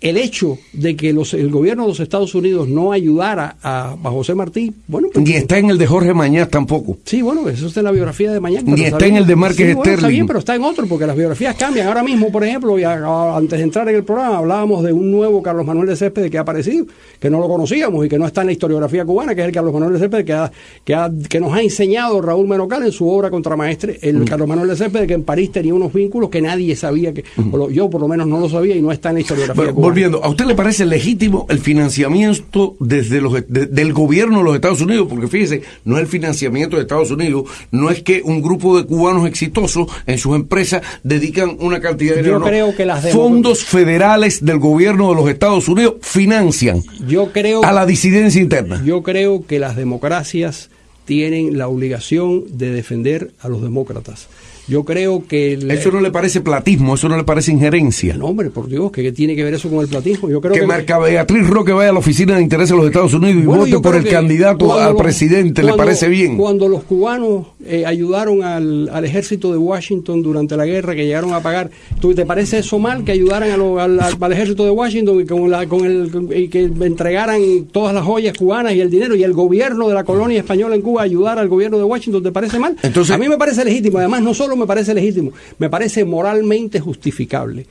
el 0.00 0.16
hecho 0.16 0.58
de 0.72 0.94
que 0.96 1.12
los, 1.12 1.34
el 1.34 1.50
gobierno 1.50 1.82
de 1.82 1.88
los 1.88 2.00
Estados 2.00 2.34
Unidos 2.34 2.68
no 2.68 2.92
ayudara 2.92 3.56
a, 3.62 3.96
a 4.02 4.10
José 4.10 4.34
Martí, 4.34 4.72
bueno, 4.86 5.08
pues, 5.12 5.24
Ni 5.26 5.32
está 5.34 5.58
en 5.58 5.70
el 5.70 5.78
de 5.78 5.86
Jorge 5.88 6.14
Mañaz 6.14 6.48
tampoco. 6.50 6.98
Sí, 7.04 7.20
bueno, 7.20 7.48
eso 7.48 7.66
está 7.66 7.80
en 7.80 7.84
la 7.84 7.90
biografía 7.92 8.30
de 8.30 8.38
mañana. 8.38 8.62
Ni 8.76 8.82
está 8.84 9.06
en 9.06 9.16
el 9.16 9.26
de 9.26 9.34
Márquez 9.36 9.68
Sí, 9.68 9.74
bueno, 9.74 9.92
Está 9.92 10.08
bien, 10.08 10.26
pero 10.26 10.38
está 10.38 10.54
en 10.54 10.62
otro, 10.62 10.86
porque 10.86 11.06
las 11.06 11.16
biografías 11.16 11.56
cambian. 11.56 11.88
Ahora 11.88 12.04
mismo, 12.04 12.30
por 12.30 12.44
ejemplo, 12.44 12.78
y 12.78 12.84
a- 12.84 13.36
antes 13.36 13.58
de 13.58 13.64
entrar 13.64 13.88
en 13.88 13.96
el 13.96 14.04
programa, 14.04 14.38
hablábamos 14.38 14.84
de 14.84 14.92
un 14.92 15.10
nuevo 15.10 15.42
Carlos 15.42 15.66
Manuel 15.66 15.88
de 15.88 15.96
Céspedes 15.96 16.30
que 16.30 16.38
ha 16.38 16.42
aparecido, 16.42 16.86
que 17.18 17.28
no 17.28 17.40
lo 17.40 17.48
conocíamos 17.48 18.06
y 18.06 18.08
que 18.08 18.18
no 18.18 18.26
está 18.26 18.42
en 18.42 18.46
la 18.48 18.52
historiografía 18.52 19.04
cubana, 19.04 19.34
que 19.34 19.40
es 19.40 19.46
el 19.48 19.52
Carlos 19.52 19.72
Manuel 19.74 19.94
de 19.94 19.98
Céspedes 19.98 20.24
que, 20.24 20.32
ha- 20.32 20.52
que, 20.84 20.94
ha- 20.94 21.10
que 21.28 21.40
nos 21.40 21.52
ha 21.52 21.60
enseñado 21.60 22.20
Raúl 22.22 22.46
Menocal 22.46 22.84
en 22.84 22.92
su 22.92 23.08
obra 23.08 23.30
Contramaestre, 23.30 23.98
el 24.02 24.18
Mm. 24.20 24.24
Carlos 24.26 24.46
Manuel 24.48 24.68
de 24.68 24.76
Céspedes, 24.76 25.08
que 25.08 25.14
en 25.14 25.24
París 25.24 25.50
tenía 25.50 25.74
unos 25.74 25.92
vínculos 25.92 26.30
que 26.30 26.40
nadie 26.40 26.76
sabía, 26.76 27.12
que 27.12 27.24
o 27.52 27.56
lo- 27.56 27.70
yo 27.70 27.90
por 27.90 28.00
lo 28.00 28.06
menos 28.08 28.26
no 28.28 28.38
lo 28.38 28.48
sabía 28.48 28.76
y 28.76 28.80
no 28.82 28.92
está 28.92 29.08
en 29.08 29.16
la 29.16 29.20
historiografía 29.22 29.62
Bueno, 29.64 29.74
cubana. 29.74 29.87
Volviendo, 29.88 30.24
¿a 30.24 30.28
usted 30.28 30.44
le 30.46 30.54
parece 30.54 30.84
legítimo 30.86 31.46
el 31.48 31.58
financiamiento 31.58 32.76
desde 32.80 33.20
los, 33.20 33.32
de- 33.48 33.66
del 33.66 33.92
gobierno 33.92 34.38
de 34.38 34.44
los 34.44 34.54
Estados 34.54 34.80
Unidos? 34.80 35.06
Porque 35.08 35.28
fíjese, 35.28 35.62
no 35.84 35.96
es 35.96 36.02
el 36.02 36.08
financiamiento 36.08 36.76
de 36.76 36.82
Estados 36.82 37.10
Unidos, 37.10 37.44
no 37.70 37.90
es 37.90 38.02
que 38.02 38.22
un 38.24 38.40
grupo 38.42 38.76
de 38.78 38.86
cubanos 38.86 39.26
exitosos 39.26 39.88
en 40.06 40.18
sus 40.18 40.36
empresas 40.36 40.82
dedican 41.02 41.56
una 41.60 41.80
cantidad 41.80 42.12
de 42.14 42.18
Yo 42.20 42.24
dinero. 42.24 42.38
no. 42.40 42.46
creo 42.46 42.76
que 42.76 42.84
las 42.86 43.10
fondos 43.10 43.64
federales 43.64 44.44
del 44.44 44.58
gobierno 44.58 45.10
de 45.10 45.14
los 45.16 45.28
Estados 45.30 45.68
Unidos 45.68 45.94
financian 46.00 46.82
Yo 47.06 47.32
creo 47.32 47.64
a 47.64 47.72
la 47.72 47.86
disidencia 47.86 48.40
interna. 48.40 48.82
Yo 48.84 49.02
creo 49.02 49.44
que 49.46 49.58
las 49.58 49.76
democracias 49.76 50.70
tienen 51.04 51.56
la 51.56 51.68
obligación 51.68 52.44
de 52.58 52.70
defender 52.70 53.30
a 53.40 53.48
los 53.48 53.62
demócratas. 53.62 54.28
Yo 54.68 54.84
creo 54.84 55.22
que... 55.26 55.54
el- 55.54 55.70
Eso 55.70 55.90
no 55.90 56.00
le 56.00 56.10
parece 56.10 56.40
platismo, 56.40 56.94
eso 56.94 57.08
no 57.08 57.16
le 57.16 57.24
parece 57.24 57.50
injerencia. 57.52 58.14
No, 58.16 58.26
hombre, 58.26 58.50
por 58.50 58.68
Dios, 58.68 58.92
¿qué, 58.92 59.02
qué 59.02 59.12
tiene 59.12 59.34
que 59.34 59.42
ver 59.44 59.54
eso 59.54 59.68
con 59.70 59.80
el 59.80 59.88
platismo? 59.88 60.28
Yo 60.28 60.40
creo 60.40 60.52
que 60.54 60.60
que... 60.60 60.66
Marca 60.66 60.98
Beatriz 60.98 61.46
Roque 61.48 61.72
vaya 61.72 61.90
a 61.90 61.92
la 61.94 61.98
oficina 62.00 62.36
de 62.36 62.42
intereses 62.42 62.70
de 62.70 62.76
los 62.76 62.86
Estados 62.86 63.14
Unidos 63.14 63.42
y 63.42 63.46
Bueno, 63.46 63.64
vote 63.64 63.78
por 63.80 63.96
el 63.96 64.06
candidato 64.08 64.74
al 64.78 64.92
los- 64.92 65.02
presidente, 65.02 65.62
¿le 65.62 65.72
parece 65.74 66.08
bien? 66.08 66.36
Cuando 66.36 66.68
los 66.68 66.84
cubanos 66.84 67.46
eh, 67.64 67.84
ayudaron 67.86 68.42
al, 68.42 68.88
al 68.92 69.04
ejército 69.04 69.50
de 69.52 69.58
Washington 69.58 70.22
durante 70.22 70.56
la 70.56 70.66
guerra, 70.66 70.94
que 70.94 71.06
llegaron 71.06 71.32
a 71.32 71.40
pagar, 71.40 71.70
¿tú 72.00 72.14
te 72.14 72.26
parece 72.26 72.58
eso 72.58 72.78
mal 72.78 73.04
que 73.04 73.12
ayudaran 73.12 73.50
a 73.50 73.56
lo- 73.56 73.80
al, 73.80 73.98
al- 74.00 74.16
al 74.20 74.32
ejército 74.32 74.64
de 74.64 74.70
Washington 74.70 75.20
y, 75.20 75.24
con 75.26 75.50
la, 75.50 75.66
con 75.66 75.84
el, 75.86 76.10
y 76.36 76.48
que 76.48 76.64
entregaran 76.64 77.40
todas 77.72 77.94
las 77.94 78.04
joyas 78.04 78.36
cubanas 78.36 78.74
y 78.74 78.80
el 78.80 78.90
dinero 78.90 79.14
y 79.14 79.22
el 79.22 79.32
gobierno 79.32 79.88
de 79.88 79.94
la 79.94 80.04
colonia 80.04 80.38
española 80.40 80.74
en 80.74 80.82
Cuba 80.82 81.02
ayudar 81.02 81.38
al 81.38 81.48
gobierno 81.48 81.78
de 81.78 81.84
Washington? 81.84 82.22
¿Te 82.22 82.32
parece 82.32 82.58
mal? 82.58 82.76
Entonces- 82.82 83.14
a 83.14 83.18
mí 83.18 83.28
me 83.28 83.38
parece 83.38 83.64
legítimo. 83.64 83.98
Además, 83.98 84.22
no 84.22 84.34
solo 84.34 84.56
me 84.58 84.66
parece 84.66 84.94
legítimo, 84.94 85.32
me 85.58 85.70
parece 85.70 86.04
moralmente 86.04 86.80
justificable. 86.80 87.66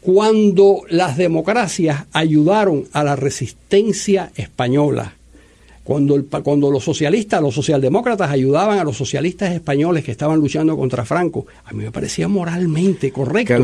Cuando 0.00 0.82
las 0.88 1.16
democracias 1.16 2.04
ayudaron 2.12 2.88
a 2.92 3.04
la 3.04 3.16
resistencia 3.16 4.30
española, 4.36 5.17
cuando, 5.88 6.16
el, 6.16 6.26
cuando 6.26 6.70
los 6.70 6.84
socialistas, 6.84 7.40
los 7.40 7.54
socialdemócratas 7.54 8.30
ayudaban 8.30 8.78
a 8.78 8.84
los 8.84 8.94
socialistas 8.94 9.54
españoles 9.54 10.04
que 10.04 10.10
estaban 10.10 10.38
luchando 10.38 10.76
contra 10.76 11.06
Franco, 11.06 11.46
a 11.64 11.72
mí 11.72 11.82
me 11.84 11.90
parecía 11.90 12.28
moralmente 12.28 13.10
correcto. 13.10 13.54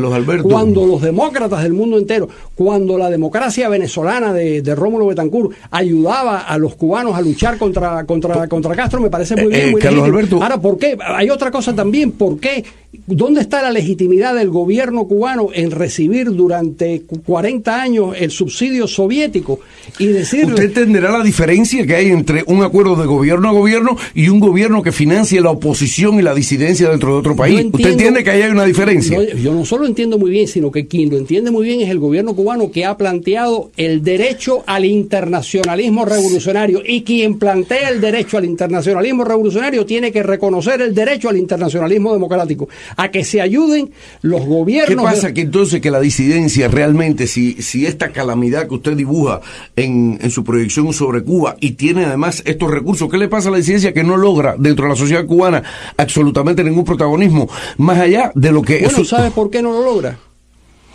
Cuando 0.41 0.87
los 0.87 1.03
demócratas 1.03 1.61
del 1.61 1.73
mundo 1.73 1.99
entero, 1.99 2.27
cuando 2.55 2.97
la 2.97 3.11
democracia 3.11 3.69
venezolana 3.69 4.33
de, 4.33 4.63
de 4.63 4.73
Rómulo 4.73 5.05
Betancourt 5.05 5.55
ayudaba 5.69 6.39
a 6.39 6.57
los 6.57 6.73
cubanos 6.73 7.13
a 7.15 7.21
luchar 7.21 7.59
contra, 7.59 8.03
contra, 8.05 8.47
contra 8.47 8.75
Castro, 8.75 8.99
me 9.01 9.11
parece 9.11 9.35
muy 9.35 9.53
bien. 9.53 9.77
Eh, 9.79 9.87
Alberto. 9.87 10.41
Ahora, 10.41 10.59
¿por 10.59 10.79
qué? 10.79 10.97
Hay 10.99 11.29
otra 11.29 11.51
cosa 11.51 11.75
también, 11.75 12.13
¿por 12.13 12.39
qué? 12.39 12.65
¿Dónde 13.07 13.41
está 13.41 13.61
la 13.61 13.71
legitimidad 13.71 14.35
del 14.35 14.49
gobierno 14.49 15.07
cubano 15.07 15.49
en 15.53 15.71
recibir 15.71 16.31
durante 16.31 17.03
40 17.25 17.81
años 17.81 18.15
el 18.19 18.31
subsidio 18.31 18.87
soviético 18.87 19.59
y 19.99 20.07
decir... 20.07 20.45
Usted 20.45 20.65
entenderá 20.65 21.17
la 21.17 21.23
diferencia 21.23 21.85
que 21.85 21.95
hay 21.95 22.07
entre 22.07 22.43
un 22.47 22.63
acuerdo 22.63 22.95
de 22.95 23.05
gobierno 23.05 23.49
a 23.49 23.51
gobierno 23.51 23.97
y 24.13 24.29
un 24.29 24.39
gobierno 24.39 24.81
que 24.81 24.91
financie 24.91 25.41
la 25.41 25.51
oposición 25.51 26.19
y 26.19 26.21
la 26.21 26.33
disidencia 26.33 26.89
dentro 26.89 27.13
de 27.13 27.19
otro 27.19 27.35
país. 27.35 27.65
¿Usted 27.71 27.91
entiende 27.91 28.23
que 28.23 28.31
ahí 28.31 28.41
hay 28.41 28.51
una 28.51 28.65
diferencia? 28.65 29.17
yo 29.35 29.53
no 29.53 29.65
solo 29.65 29.85
entiendo 29.85 30.17
muy 30.17 30.29
bien, 30.29 30.47
sino 30.47 30.71
que 30.71 30.87
quien 30.87 31.09
lo 31.09 31.17
entiende 31.17 31.51
muy 31.51 31.65
bien 31.65 31.81
es 31.81 31.89
el 31.89 31.99
gobierno 31.99 32.35
cubano 32.35 32.71
que 32.71 32.85
ha 32.85 32.97
planteado 32.97 33.71
el 33.77 34.03
derecho 34.03 34.63
al 34.65 34.85
internacionalismo 34.85 36.05
revolucionario 36.05 36.81
y 36.85 37.03
quien 37.03 37.39
plantea 37.39 37.89
el 37.89 38.01
derecho 38.01 38.37
al 38.37 38.45
internacionalismo 38.45 39.23
revolucionario 39.23 39.85
tiene 39.85 40.11
que 40.11 40.23
reconocer 40.23 40.81
el 40.81 40.93
derecho 40.93 41.29
al 41.29 41.37
internacionalismo 41.37 42.13
democrático 42.13 42.67
a 42.97 43.11
que 43.11 43.23
se 43.23 43.41
ayuden 43.41 43.91
los 44.21 44.45
gobiernos. 44.45 44.89
¿Qué 44.89 45.15
pasa 45.15 45.33
que 45.33 45.41
entonces 45.41 45.81
que 45.81 45.91
la 45.91 45.99
disidencia 45.99 46.67
realmente, 46.67 47.27
si, 47.27 47.61
si 47.61 47.85
esta 47.85 48.09
calamidad 48.09 48.67
que 48.67 48.75
usted 48.75 48.93
dibuja 48.93 49.41
en, 49.75 50.19
en 50.21 50.31
su 50.31 50.43
proyección 50.43 50.91
sobre 50.93 51.23
Cuba 51.23 51.55
y 51.59 51.71
tiene 51.71 52.05
además 52.05 52.43
estos 52.45 52.71
recursos, 52.71 53.09
¿qué 53.09 53.17
le 53.17 53.27
pasa 53.27 53.49
a 53.49 53.51
la 53.51 53.57
disidencia 53.57 53.93
que 53.93 54.03
no 54.03 54.17
logra 54.17 54.55
dentro 54.57 54.85
de 54.85 54.91
la 54.91 54.95
sociedad 54.95 55.25
cubana 55.25 55.63
absolutamente 55.97 56.63
ningún 56.63 56.85
protagonismo 56.85 57.49
más 57.77 57.99
allá 57.99 58.31
de 58.35 58.51
lo 58.51 58.61
que... 58.61 58.79
Bueno, 58.79 59.03
¿sabe 59.03 59.31
por 59.31 59.49
qué 59.49 59.61
no 59.61 59.73
lo 59.73 59.83
logra? 59.83 60.17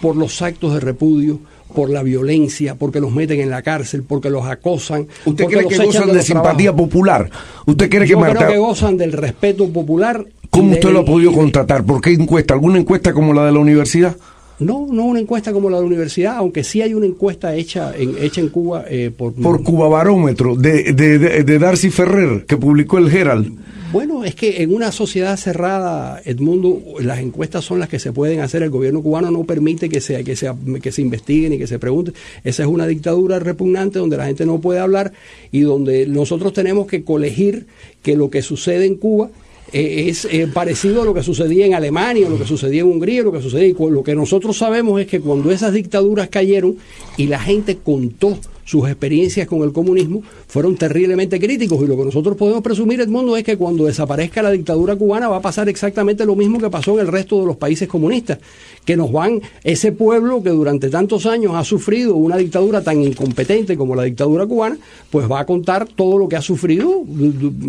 Por 0.01 0.17
los 0.17 0.41
actos 0.41 0.75
de 0.75 0.81
repudio, 0.81 1.41
por 1.75 1.91
la 1.91 2.03
violencia, 2.03 2.75
porque 2.75 3.01
los 3.01 3.13
meten 3.13 3.41
en 3.41 3.51
la 3.51 3.63
cárcel, 3.63 4.03
porque 4.03 4.31
los 4.31 4.47
acosan. 4.47 5.07
¿Usted 5.25 5.45
cree 5.47 5.67
que 5.67 5.79
gozan 5.79 6.13
de, 6.13 6.23
simpatía 6.23 6.75
popular? 6.75 7.31
¿Usted 7.67 7.89
cree 7.89 8.07
que 8.07 8.15
creo 8.15 8.49
que 8.49 8.59
gozan 8.59 8.97
del 8.97 9.13
respeto 9.13 9.69
popular 9.69 10.27
¿Cómo 10.51 10.73
usted 10.73 10.91
lo 10.91 11.01
ha 11.01 11.05
podido 11.05 11.33
contratar? 11.33 11.85
¿Por 11.85 12.01
qué 12.01 12.11
encuesta? 12.11 12.55
¿Alguna 12.55 12.79
encuesta 12.79 13.13
como 13.13 13.33
la 13.33 13.47
de 13.47 13.53
la 13.53 13.61
universidad? 13.61 14.17
No, 14.59 14.87
no 14.91 15.07
una 15.07 15.21
encuesta 15.21 15.53
como 15.53 15.71
la 15.71 15.79
de 15.79 15.83
la 15.83 15.87
universidad, 15.87 16.37
aunque 16.37 16.65
sí 16.65 16.83
hay 16.83 16.93
una 16.93 17.07
encuesta 17.07 17.55
hecha 17.55 17.95
en, 17.97 18.17
hecha 18.21 18.43
en 18.43 18.51
Cuba 18.51 18.85
eh, 18.89 19.11
por... 19.17 19.33
Por 19.33 19.63
Cuba 19.63 19.89
Barómetro, 19.89 20.55
de, 20.55 20.93
de, 20.93 21.59
Darcy 21.59 21.91
Ferrer, 21.91 22.45
que 22.45 22.59
publicó 22.59 22.99
el 22.99 23.09
Herald. 23.09 23.57
Bueno, 23.91 24.23
es 24.23 24.35
que 24.35 24.63
en 24.63 24.75
una 24.75 24.93
sociedad 24.93 25.37
cerrada, 25.39 26.21
Edmundo, 26.25 26.81
las 27.01 27.21
encuestas 27.21 27.65
son 27.65 27.79
las 27.79 27.89
que 27.89 27.99
se 27.99 28.13
pueden 28.13 28.41
hacer. 28.41 28.63
El 28.63 28.71
gobierno 28.71 29.03
cubano 29.03 29.31
no 29.31 29.45
permite 29.45 29.89
que 29.89 30.01
se, 30.01 30.23
que 30.25 30.37
se, 30.37 30.53
que 30.83 30.93
se 30.93 31.01
investiguen 31.01 31.55
y 31.55 31.59
que 31.59 31.67
se 31.67 31.79
pregunten. 31.79 32.15
Esa 32.45 32.63
es 32.63 32.69
una 32.69 32.87
dictadura 32.87 33.39
repugnante 33.39 33.99
donde 33.99 34.19
la 34.19 34.27
gente 34.27 34.45
no 34.45 34.61
puede 34.61 34.79
hablar 34.79 35.13
y 35.51 35.61
donde 35.61 36.07
nosotros 36.07 36.53
tenemos 36.53 36.87
que 36.87 37.03
colegir 37.03 37.67
que 38.03 38.15
lo 38.15 38.31
que 38.31 38.43
sucede 38.43 38.85
en 38.85 38.97
Cuba 38.97 39.31
eh, 39.73 40.09
es 40.09 40.25
eh, 40.25 40.49
parecido 40.53 41.03
a 41.03 41.05
lo 41.05 41.15
que 41.15 41.23
sucedía 41.23 41.67
en 41.67 41.75
Alemania, 41.75 42.29
lo 42.29 42.39
que 42.39 42.47
sucedía 42.47 42.81
en 42.81 42.87
Hungría, 42.87 43.23
lo 43.23 43.33
que 43.33 43.43
sucedía. 43.43 43.69
Y 43.69 43.75
lo 43.79 44.03
que 44.03 44.15
nosotros 44.15 44.57
sabemos 44.57 45.01
es 45.01 45.07
que 45.07 45.21
cuando 45.21 45.51
esas 45.51 45.73
dictaduras 45.73 46.29
cayeron 46.29 46.77
y 47.17 47.27
la 47.27 47.39
gente 47.39 47.79
contó 47.79 48.39
sus 48.71 48.89
experiencias 48.89 49.49
con 49.49 49.63
el 49.63 49.73
comunismo 49.73 50.23
fueron 50.47 50.77
terriblemente 50.77 51.41
críticos 51.41 51.83
y 51.83 51.89
lo 51.89 51.97
que 51.97 52.05
nosotros 52.05 52.37
podemos 52.37 52.63
presumir, 52.63 53.01
Edmundo, 53.01 53.37
es 53.37 53.43
que 53.43 53.57
cuando 53.57 53.87
desaparezca 53.87 54.43
la 54.43 54.53
dictadura 54.53 54.95
cubana 54.95 55.27
va 55.29 55.39
a 55.39 55.43
pasar 55.43 55.69
exactamente 55.69 56.25
lo 56.25 56.37
mismo 56.37 56.61
que 56.61 56.71
pasó 56.71 56.95
en 56.95 57.01
el 57.01 57.09
resto 57.09 57.41
de 57.41 57.47
los 57.47 57.57
países 57.57 57.89
comunistas, 57.89 58.39
que 58.85 58.97
nos 58.97 59.11
van, 59.11 59.43
ese 59.65 59.91
pueblo 59.91 60.41
que 60.41 60.51
durante 60.51 60.89
tantos 60.89 61.27
años 61.27 61.57
ha 61.57 61.65
sufrido 61.65 62.15
una 62.15 62.37
dictadura 62.37 62.81
tan 62.81 63.03
incompetente 63.03 63.77
como 63.77 63.97
la 63.97 64.05
dictadura 64.05 64.47
cubana, 64.47 64.79
pues 65.11 65.29
va 65.29 65.41
a 65.41 65.47
contar 65.47 65.89
todo 65.89 66.17
lo 66.17 66.29
que 66.29 66.37
ha 66.37 66.43
sufrido 66.43 67.03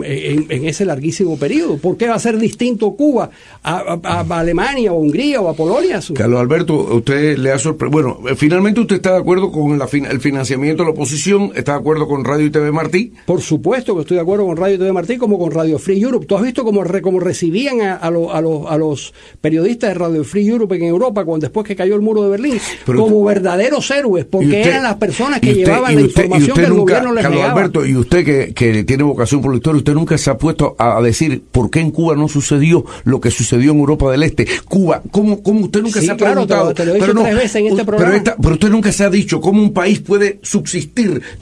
en, 0.04 0.66
ese 0.68 0.86
larguísimo 0.86 1.36
periodo. 1.36 1.78
¿Por 1.80 1.98
qué 1.98 2.10
va 2.10 2.16
a 2.16 2.20
ser 2.20 2.38
distinto 2.38 2.92
Cuba 2.92 3.32
a, 3.64 4.28
Alemania 4.30 4.94
o 4.94 5.00
Hungría 5.00 5.42
o 5.42 5.50
a 5.50 5.56
Polonia? 5.56 6.00
Carlos 6.14 6.40
Alberto, 6.40 6.76
usted 6.94 7.40
le 7.40 7.52
ha 7.52 7.58
sorprendido, 7.58 8.20
bueno, 8.20 8.36
finalmente 8.36 8.82
usted 8.82 8.98
está 8.98 9.14
de 9.14 9.18
acuerdo 9.18 9.52
con 9.52 9.82
el 9.82 10.20
financiamiento 10.20 10.84
de 10.84 10.91
oposición 10.92 11.52
está 11.56 11.74
de 11.74 11.80
acuerdo 11.80 12.08
con 12.08 12.24
Radio 12.24 12.46
y 12.46 12.50
TV 12.50 12.72
Martí. 12.72 13.14
Por 13.26 13.42
supuesto 13.42 13.96
que 13.96 14.02
estoy 14.02 14.16
de 14.16 14.22
acuerdo 14.22 14.46
con 14.46 14.58
Radio 14.58 14.76
y 14.76 14.78
TV 14.78 14.94
Martí, 14.94 15.18
como 15.18 15.38
con 15.38 15.52
Radio 15.52 15.80
Free 15.80 16.02
Europe. 16.02 16.26
¿Tú 16.26 16.36
has 16.36 16.44
visto 16.44 16.64
cómo, 16.64 16.84
recibían 17.20 17.82
a, 17.82 17.96
a, 17.96 18.08
a, 18.08 18.78
los 18.78 19.14
periodistas 19.40 19.90
de 19.92 19.94
Radio 19.96 20.24
Free 20.24 20.48
Europe 20.48 20.76
en 20.76 20.84
Europa 20.84 21.26
cuando 21.26 21.46
después 21.46 21.66
que 21.66 21.76
cayó 21.76 21.96
el 21.96 22.02
muro 22.02 22.24
de 22.24 22.30
Berlín? 22.30 22.60
como 22.86 23.24
verdaderos 23.24 23.90
héroes, 23.92 24.26
porque 24.26 24.62
eran 24.62 24.84
las 24.84 24.96
personas 24.96 25.40
que 25.40 25.54
llevaban 25.54 25.96
la 25.96 26.02
información 26.02 26.56
que 26.56 26.64
el 26.64 26.74
gobierno 26.74 27.14
les 27.14 27.24
Carlos 27.24 27.44
Alberto, 27.44 27.86
y 27.86 27.96
usted 27.96 28.26
que, 28.26 28.54
que 28.54 28.84
tiene 28.84 29.04
vocación 29.04 29.42
por 29.42 29.52
la 29.52 29.58
historia, 29.58 29.78
usted 29.78 29.94
nunca 29.94 30.18
se 30.18 30.30
ha 30.30 30.38
puesto 30.38 30.76
a 30.78 31.02
decir 31.02 31.44
por 31.52 31.70
qué 31.70 31.80
en 31.80 31.92
Cuba 31.92 32.16
no 32.16 32.28
sucedió 32.28 32.86
lo 33.04 33.22
que 33.22 33.32
sucedió 33.32 33.72
en 33.72 33.80
Europa 33.80 34.12
del 34.12 34.24
Este. 34.24 34.48
Cuba, 34.68 35.02
¿cómo, 35.12 35.42
cómo 35.42 35.62
usted 35.66 35.82
nunca 35.82 36.02
se 36.02 36.12
ha 36.12 36.18
preguntado? 36.18 36.74
Te 36.74 36.86
lo, 36.86 36.96
he 36.96 37.00
dicho 37.00 37.14
tres 37.14 37.36
veces 37.36 37.56
en 37.56 37.68
este 37.68 37.86
programa. 37.86 38.24
pero 38.42 38.54
usted 38.54 38.70
nunca 38.70 38.92
se 38.92 39.04
ha 39.04 39.10
dicho 39.10 39.42
cómo 39.42 39.62
un 39.62 39.74
país 39.74 40.00
puede 40.00 40.40
subsistir 40.42 40.71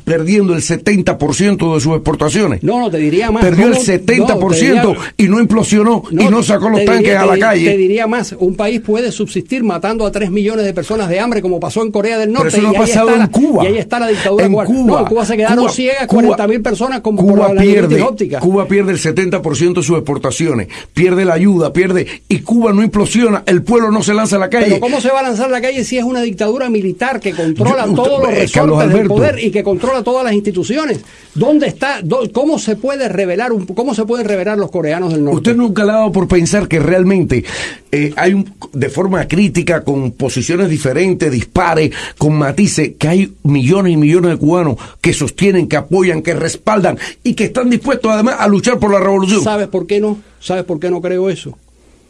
perdiendo 0.04 0.54
el 0.54 0.62
70% 0.62 1.74
de 1.74 1.82
sus 1.82 1.94
exportaciones. 1.94 2.64
No, 2.64 2.80
no, 2.80 2.90
te 2.90 2.98
diría 2.98 3.32
más. 3.32 3.44
Perdió 3.44 3.68
el 3.68 3.76
70% 3.76 4.98
y 5.18 5.28
no 5.28 5.40
implosionó 5.40 6.04
y 6.12 6.16
no 6.16 6.44
sacó 6.44 6.70
los 6.70 6.84
tanques 6.86 7.16
a 7.16 7.26
la 7.26 7.38
calle. 7.38 7.72
Te 7.72 7.78
diría 7.78 8.08
más, 8.08 8.36
un 8.38 8.56
país 8.56 8.82
puede 8.82 9.12
subsistir 9.12 9.64
matando 9.64 10.06
a 10.06 10.12
3 10.12 10.32
millones 10.32 10.66
de 10.66 10.74
personas 10.74 11.10
de 11.10 11.20
hambre 11.20 11.42
como 11.42 11.60
pasó 11.60 11.84
en 11.84 11.92
Corea 11.92 12.18
del 12.18 12.32
Norte. 12.32 12.50
Pero 12.52 12.64
eso 12.64 12.72
no 12.72 12.78
ha 12.78 12.82
pasado 12.82 13.16
en 13.16 13.28
Cuba. 13.28 13.64
Y 13.64 13.68
ahí 13.68 13.78
está 13.78 14.00
la 14.00 14.08
dictadura 14.08 14.46
en 14.46 14.52
Cuba. 14.54 14.66
No, 14.70 15.00
en 15.00 15.06
Cuba 15.06 15.26
se 15.26 15.38
quedaron 15.38 15.70
ciegas 15.70 16.08
40 16.08 16.48
mil 16.48 16.62
personas 16.62 17.02
como 17.02 17.22
Cuba 17.22 17.48
por 17.48 17.56
la 17.56 17.62
pierde, 17.62 18.02
óptica. 18.02 18.40
Cuba 18.40 18.68
pierde 18.68 18.92
el 18.92 19.00
70% 19.00 19.74
de 19.76 19.84
sus 19.84 19.98
exportaciones, 19.98 20.68
pierde 20.94 21.26
la 21.26 21.34
ayuda, 21.34 21.74
pierde 21.74 22.08
y 22.28 22.40
Cuba 22.40 22.74
no 22.74 22.84
implosiona, 22.84 23.44
el 23.46 23.64
pueblo 23.64 23.92
no 23.92 24.04
se 24.04 24.14
lanza 24.14 24.38
a 24.38 24.40
la 24.40 24.50
calle. 24.50 24.68
Pero 24.68 24.80
¿cómo 24.80 25.02
se 25.02 25.10
va 25.10 25.20
a 25.20 25.24
lanzar 25.24 25.48
a 25.48 25.52
la 25.52 25.62
calle 25.62 25.84
si 25.84 25.98
es 25.98 26.04
una 26.04 26.22
dictadura 26.22 26.70
militar 26.70 27.20
que 27.20 27.34
controla 27.34 27.86
todos 27.86 28.24
los 28.24 28.34
eh, 28.34 28.42
resortes 28.42 28.94
del 28.94 29.08
poder 29.20 29.44
y 29.44 29.52
que 29.52 29.64
controla 29.64 30.04
todas 30.04 30.24
las 30.24 30.34
instituciones. 30.34 31.02
¿Dónde 31.36 31.68
está? 31.68 32.02
¿Cómo 32.34 32.60
se 32.60 32.76
puede 32.76 33.08
revelar 33.08 33.52
cómo 33.76 33.94
se 33.94 34.06
pueden 34.06 34.28
revelar 34.28 34.58
los 34.58 34.72
coreanos 34.72 35.14
del 35.14 35.24
norte? 35.24 35.38
Usted 35.38 35.56
nunca 35.56 35.86
le 35.86 35.92
ha 35.92 35.96
dado 35.96 36.12
por 36.12 36.28
pensar 36.28 36.68
que 36.68 36.80
realmente 36.80 37.44
eh, 37.92 38.14
hay 38.16 38.34
un, 38.34 38.54
de 38.74 38.90
forma 38.90 39.28
crítica, 39.28 39.84
con 39.84 40.12
posiciones 40.12 40.70
diferentes, 40.70 41.32
dispares, 41.32 41.92
con 42.18 42.34
matices, 42.34 42.92
que 42.98 43.08
hay 43.08 43.34
millones 43.44 43.94
y 43.94 43.98
millones 43.98 44.32
de 44.32 44.38
cubanos 44.38 44.78
que 45.02 45.14
sostienen, 45.14 45.68
que 45.68 45.78
apoyan, 45.78 46.22
que 46.22 46.34
respaldan 46.34 46.98
y 47.24 47.34
que 47.34 47.46
están 47.46 47.70
dispuestos 47.70 48.12
además 48.12 48.36
a 48.40 48.48
luchar 48.48 48.80
por 48.80 48.92
la 48.92 49.00
revolución. 49.00 49.44
¿Sabes 49.44 49.68
por 49.68 49.88
qué 49.88 50.00
no? 50.00 50.20
¿Sabes 50.40 50.64
por 50.64 50.80
qué 50.80 50.90
no 50.90 51.02
creo 51.02 51.30
eso? 51.30 51.58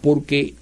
Porque 0.02 0.54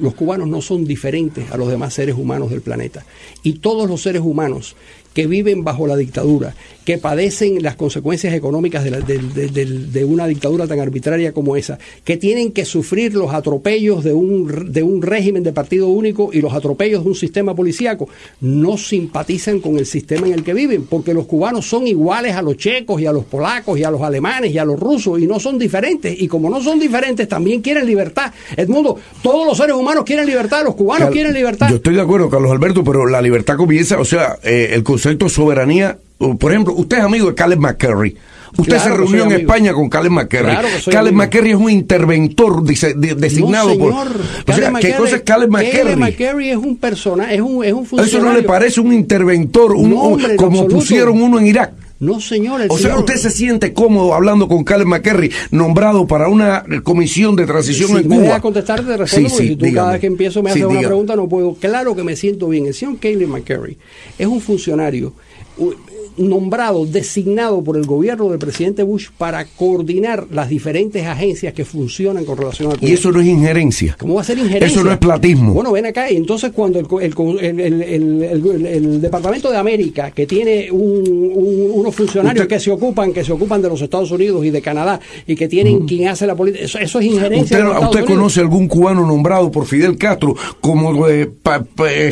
los 0.00 0.14
cubanos 0.14 0.48
no 0.48 0.62
son 0.62 0.84
diferentes 0.84 1.50
a 1.50 1.56
los 1.56 1.68
demás 1.68 1.94
seres 1.94 2.14
humanos 2.16 2.50
del 2.50 2.60
planeta. 2.60 3.04
Y 3.42 3.54
todos 3.54 3.88
los 3.88 4.02
seres 4.02 4.22
humanos 4.22 4.76
que 5.18 5.26
viven 5.26 5.64
bajo 5.64 5.88
la 5.88 5.96
dictadura, 5.96 6.54
que 6.84 6.96
padecen 6.96 7.60
las 7.60 7.74
consecuencias 7.74 8.32
económicas 8.34 8.84
de, 8.84 10.04
una 10.04 10.28
dictadura 10.28 10.68
tan 10.68 10.78
arbitraria 10.78 11.32
como 11.32 11.56
esa, 11.56 11.76
que 12.04 12.16
tienen 12.16 12.52
que 12.52 12.64
sufrir 12.64 13.14
los 13.14 13.34
atropellos 13.34 14.04
de 14.04 14.12
un, 14.12 14.72
de 14.72 14.84
un 14.84 15.02
régimen 15.02 15.42
de 15.42 15.52
partido 15.52 15.88
único 15.88 16.30
y 16.32 16.40
los 16.40 16.54
atropellos 16.54 17.02
de 17.02 17.08
un 17.08 17.16
sistema 17.16 17.56
policíaco, 17.56 18.08
no 18.40 18.78
simpatizan 18.78 19.58
con 19.58 19.76
el 19.76 19.86
sistema 19.86 20.28
en 20.28 20.34
el 20.34 20.44
que 20.44 20.54
viven, 20.54 20.86
porque 20.86 21.12
los 21.12 21.26
cubanos 21.26 21.68
son 21.68 21.88
iguales 21.88 22.36
a 22.36 22.42
los 22.42 22.56
checos 22.56 23.00
y 23.00 23.06
a 23.06 23.12
los 23.12 23.24
polacos 23.24 23.76
y 23.76 23.82
a 23.82 23.90
los 23.90 24.02
alemanes 24.02 24.52
y 24.52 24.58
a 24.58 24.64
los 24.64 24.78
rusos 24.78 25.18
y 25.20 25.26
no 25.26 25.40
son 25.40 25.58
diferentes. 25.58 26.14
Y 26.16 26.28
como 26.28 26.48
no 26.48 26.62
son 26.62 26.78
diferentes, 26.78 27.26
también 27.26 27.60
quieren 27.60 27.86
libertad. 27.86 28.32
Edmundo, 28.56 28.96
todos 29.20 29.44
los 29.44 29.58
seres 29.58 29.74
humanos 29.74 30.04
quieren 30.04 30.26
libertad, 30.26 30.62
los 30.62 30.76
cubanos 30.76 31.10
quieren 31.10 31.34
libertad. 31.34 31.70
Yo 31.70 31.76
estoy 31.76 31.96
de 31.96 32.02
acuerdo, 32.02 32.30
Carlos 32.30 32.52
Alberto, 32.52 32.84
pero 32.84 33.04
la 33.04 33.20
libertad 33.20 33.56
comienza, 33.56 33.98
o 33.98 34.04
sea, 34.04 34.38
eh, 34.44 34.70
el 34.74 34.84
concepto 34.84 35.07
de 35.16 35.28
soberanía 35.28 35.98
por 36.18 36.50
ejemplo, 36.50 36.74
usted 36.74 36.98
es 36.98 37.04
amigo 37.04 37.28
de 37.28 37.34
Caleb 37.34 37.60
McCurry. 37.60 38.16
Usted 38.56 38.78
se 38.78 38.88
reunió 38.88 39.24
en 39.24 39.32
España 39.32 39.72
con 39.72 39.88
Caleb 39.88 40.10
McCurry. 40.10 40.56
Caleb 40.90 41.14
McCurry 41.14 41.50
es 41.50 41.56
un 41.56 41.70
interventor 41.70 42.62
designado 42.64 43.78
por. 43.78 43.92
O 43.92 44.52
sea, 44.52 44.72
¿qué 44.80 44.94
cosa 44.94 45.16
es 45.16 45.22
Caleb 45.22 45.50
McCurry? 45.50 45.76
Caleb 45.76 45.98
McCurry 45.98 46.50
es 46.50 46.56
un 46.56 46.76
personaje, 46.76 47.36
es 47.36 47.40
un, 47.40 47.64
es 47.64 47.72
un 47.72 47.86
funcionario. 47.86 48.18
¿Eso 48.18 48.26
no 48.26 48.34
le 48.34 48.42
parece 48.42 48.80
un 48.80 48.92
interventor, 48.92 49.72
un, 49.72 50.36
como 50.36 50.66
pusieron 50.66 51.22
uno 51.22 51.38
en 51.38 51.46
Irak? 51.46 51.72
No, 52.00 52.20
señor. 52.20 52.60
o 52.68 52.78
sea, 52.78 52.96
usted 52.96 53.16
se 53.16 53.30
siente 53.30 53.72
cómodo 53.72 54.14
hablando 54.14 54.46
con 54.46 54.62
Caleb 54.62 54.86
McCurry, 54.86 55.32
nombrado 55.50 56.06
para 56.06 56.28
una 56.28 56.64
comisión 56.84 57.34
de 57.34 57.44
transición 57.44 57.96
en 57.96 58.04
Cuba. 58.04 58.16
Me 58.16 58.22
voy 58.22 58.30
a 58.30 58.40
contestar, 58.40 58.84
te 58.84 58.96
respondo, 58.96 59.28
porque 59.30 59.48
si 59.48 59.56
tú 59.56 59.66
cada 59.74 59.92
vez 59.92 60.00
que 60.00 60.06
empiezo 60.06 60.42
me 60.42 60.50
haces 60.50 60.64
una 60.64 60.80
pregunta, 60.80 61.16
no 61.16 61.28
puedo. 61.28 61.54
Claro 61.54 61.96
que 61.96 62.04
me 62.04 62.14
siento 62.14 62.48
bien. 62.48 62.66
El 62.66 62.74
señor 62.74 62.98
Caleb 62.98 63.28
McCurry 63.28 63.76
es 64.18 64.26
un 64.26 64.40
funcionario 64.40 65.12
nombrado, 66.18 66.86
designado 66.86 67.62
por 67.62 67.76
el 67.76 67.86
gobierno 67.86 68.28
del 68.28 68.38
presidente 68.38 68.82
Bush 68.82 69.08
para 69.16 69.44
coordinar 69.44 70.26
las 70.30 70.48
diferentes 70.48 71.06
agencias 71.06 71.52
que 71.52 71.64
funcionan 71.64 72.24
con 72.24 72.36
relación 72.36 72.72
a 72.72 72.76
Y 72.80 72.92
eso 72.92 73.10
no 73.12 73.20
es 73.20 73.26
injerencia. 73.26 73.96
¿Cómo 73.98 74.14
va 74.14 74.20
a 74.22 74.24
ser 74.24 74.38
injerencia? 74.38 74.66
Eso 74.66 74.84
no 74.84 74.92
es 74.92 74.98
platismo. 74.98 75.52
Bueno, 75.52 75.72
ven 75.72 75.86
acá, 75.86 76.10
y 76.10 76.16
entonces 76.16 76.52
cuando 76.52 76.78
el, 76.78 76.86
el, 77.40 77.82
el, 77.82 78.66
el 78.66 79.00
Departamento 79.00 79.50
de 79.50 79.56
América, 79.56 80.10
que 80.10 80.26
tiene 80.26 80.70
un, 80.70 81.70
unos 81.74 81.94
funcionarios 81.94 82.46
que 82.46 82.60
se 82.60 82.70
ocupan, 82.70 83.12
que 83.12 83.24
se 83.24 83.32
ocupan 83.32 83.62
de 83.62 83.68
los 83.68 83.80
Estados 83.80 84.10
Unidos 84.10 84.44
y 84.44 84.50
de 84.50 84.60
Canadá, 84.60 85.00
y 85.26 85.34
que 85.36 85.48
tienen 85.48 85.86
quien 85.86 86.08
hace 86.08 86.26
la 86.26 86.34
política, 86.34 86.64
eso, 86.64 86.78
es 86.78 87.06
injerencia. 87.06 87.58
¿Usted, 87.58 87.86
¿usted 87.86 88.04
conoce 88.04 88.40
algún 88.40 88.68
cubano 88.68 89.06
nombrado 89.06 89.50
por 89.50 89.66
Fidel 89.66 89.96
Castro 89.96 90.34
como 90.60 91.08
eh, 91.08 91.30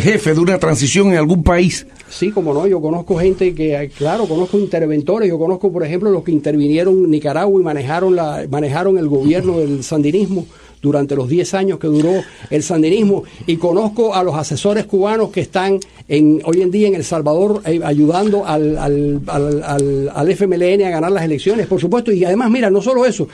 jefe 0.01 0.35
de 0.35 0.41
una 0.41 0.59
transición 0.59 1.09
en 1.09 1.19
algún 1.19 1.43
país? 1.43 1.87
Sí, 2.09 2.31
como 2.31 2.55
no, 2.55 2.67
yo 2.67 2.81
conozco 2.81 3.19
gente 3.19 3.55
que, 3.55 3.91
claro, 3.99 4.27
conozco 4.27 4.59
interventores, 4.59 5.29
yo 5.29 5.39
conozco, 5.39 5.73
por 5.73 5.85
ejemplo, 5.85 6.11
los 6.11 6.23
que 6.23 6.33
intervinieron 6.33 7.05
en 7.05 7.11
Nicaragua 7.11 7.61
y 7.61 7.65
manejaron, 7.65 8.17
la, 8.17 8.47
manejaron 8.51 8.99
el 8.99 9.09
gobierno 9.09 9.59
del 9.59 9.83
sandinismo 9.83 10.47
durante 10.83 11.17
los 11.17 11.29
10 11.29 11.55
años 11.55 11.79
que 11.79 11.89
duró 11.89 12.23
el 12.51 12.63
sandinismo. 12.63 13.25
Y 13.47 13.57
conozco 13.57 14.15
a 14.15 14.23
los 14.23 14.35
asesores 14.35 14.87
cubanos 14.87 15.31
que 15.31 15.41
están 15.41 15.81
en, 16.09 16.41
hoy 16.45 16.63
en 16.63 16.71
día 16.71 16.89
en 16.89 16.95
El 16.95 17.05
Salvador 17.05 17.63
eh, 17.65 17.81
ayudando 17.83 18.47
al, 18.47 18.79
al, 18.79 19.21
al, 19.27 20.13
al 20.15 20.31
FMLN 20.31 20.83
a 20.83 20.91
ganar 20.91 21.11
las 21.11 21.25
elecciones, 21.25 21.67
por 21.67 21.81
supuesto, 21.81 22.13
y 22.13 22.25
además, 22.25 22.51
mira, 22.51 22.71
no 22.71 22.81
solo 22.81 23.05
eso, 23.05 23.29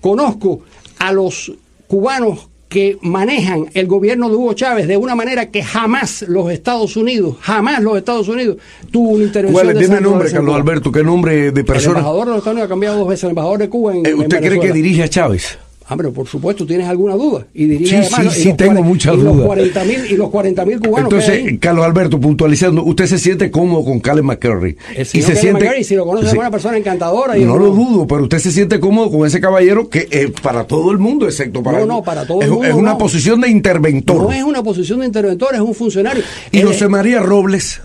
conozco 0.00 0.60
a 0.98 1.12
los 1.12 1.52
cubanos 1.86 2.48
que 2.68 2.98
manejan 3.02 3.66
el 3.74 3.86
gobierno 3.86 4.28
de 4.28 4.36
Hugo 4.36 4.54
Chávez 4.54 4.88
de 4.88 4.96
una 4.96 5.14
manera 5.14 5.50
que 5.50 5.62
jamás 5.62 6.22
los 6.28 6.50
Estados 6.50 6.96
Unidos, 6.96 7.36
jamás 7.40 7.82
los 7.82 7.96
Estados 7.96 8.28
Unidos 8.28 8.56
tuvo 8.90 9.10
una 9.10 9.24
intervención. 9.24 9.64
¿Cuál 9.64 9.78
tiene 9.78 10.00
nombre, 10.00 10.30
Carlos 10.30 10.54
Alberto? 10.54 10.90
¿Qué 10.92 11.02
nombre 11.02 11.52
de 11.52 11.64
persona? 11.64 11.98
El 11.98 11.98
embajador 11.98 12.24
de 12.26 12.30
los 12.30 12.38
Estados 12.38 12.54
Unidos 12.54 12.66
ha 12.66 12.68
cambiado 12.68 12.98
dos 12.98 13.08
veces, 13.08 13.24
el 13.24 13.30
embajador 13.30 13.58
de 13.58 13.68
Cuba 13.68 13.96
en, 13.96 14.06
eh, 14.06 14.14
¿Usted 14.14 14.38
cree 14.40 14.60
que 14.60 14.72
dirige 14.72 15.02
a 15.02 15.08
Chávez? 15.08 15.58
Ah, 15.86 15.96
pero 15.98 16.12
por 16.12 16.26
supuesto, 16.26 16.64
¿tienes 16.64 16.88
alguna 16.88 17.14
duda? 17.14 17.46
Y 17.52 17.66
diría 17.66 18.02
sí, 18.04 18.14
sí, 18.30 18.42
sí, 18.42 18.54
tengo 18.54 18.82
muchas 18.82 19.16
dudas. 19.16 19.58
y 20.08 20.16
los 20.16 20.30
40 20.30 20.64
mil 20.64 20.80
cubanos. 20.80 21.12
Entonces, 21.12 21.58
Carlos 21.60 21.84
Alberto, 21.84 22.18
puntualizando, 22.18 22.82
usted 22.84 23.06
se 23.06 23.18
siente 23.18 23.50
cómodo 23.50 23.84
con 23.84 24.00
Calen 24.00 24.24
McCurry. 24.24 24.78
y 24.96 25.04
se 25.04 25.36
siente, 25.36 25.64
McCurry, 25.64 25.84
si 25.84 25.94
lo 25.94 26.06
conoce, 26.06 26.28
es 26.28 26.34
una 26.34 26.50
persona 26.50 26.78
encantadora. 26.78 27.36
Y 27.36 27.44
no 27.44 27.58
lo 27.58 27.70
dudo, 27.70 28.06
pero 28.06 28.22
usted 28.22 28.38
se 28.38 28.50
siente 28.50 28.80
cómodo 28.80 29.10
con 29.10 29.26
ese 29.26 29.40
caballero 29.40 29.88
que 29.90 30.08
es 30.10 30.30
para 30.30 30.64
todo 30.64 30.90
el 30.90 30.98
mundo, 30.98 31.26
excepto 31.26 31.62
para. 31.62 31.80
No, 31.80 31.86
no, 31.86 32.02
para 32.02 32.26
todo 32.26 32.40
el 32.40 32.50
mundo. 32.50 32.64
Es 32.66 32.74
una 32.74 32.96
posición 32.96 33.42
de 33.42 33.50
interventor. 33.50 34.22
No 34.22 34.32
es 34.32 34.42
una 34.42 34.62
posición 34.62 35.00
de 35.00 35.06
interventor, 35.06 35.54
es 35.54 35.60
un 35.60 35.74
funcionario. 35.74 36.22
¿Y 36.50 36.62
José 36.62 36.88
María 36.88 37.20
Robles? 37.20 37.82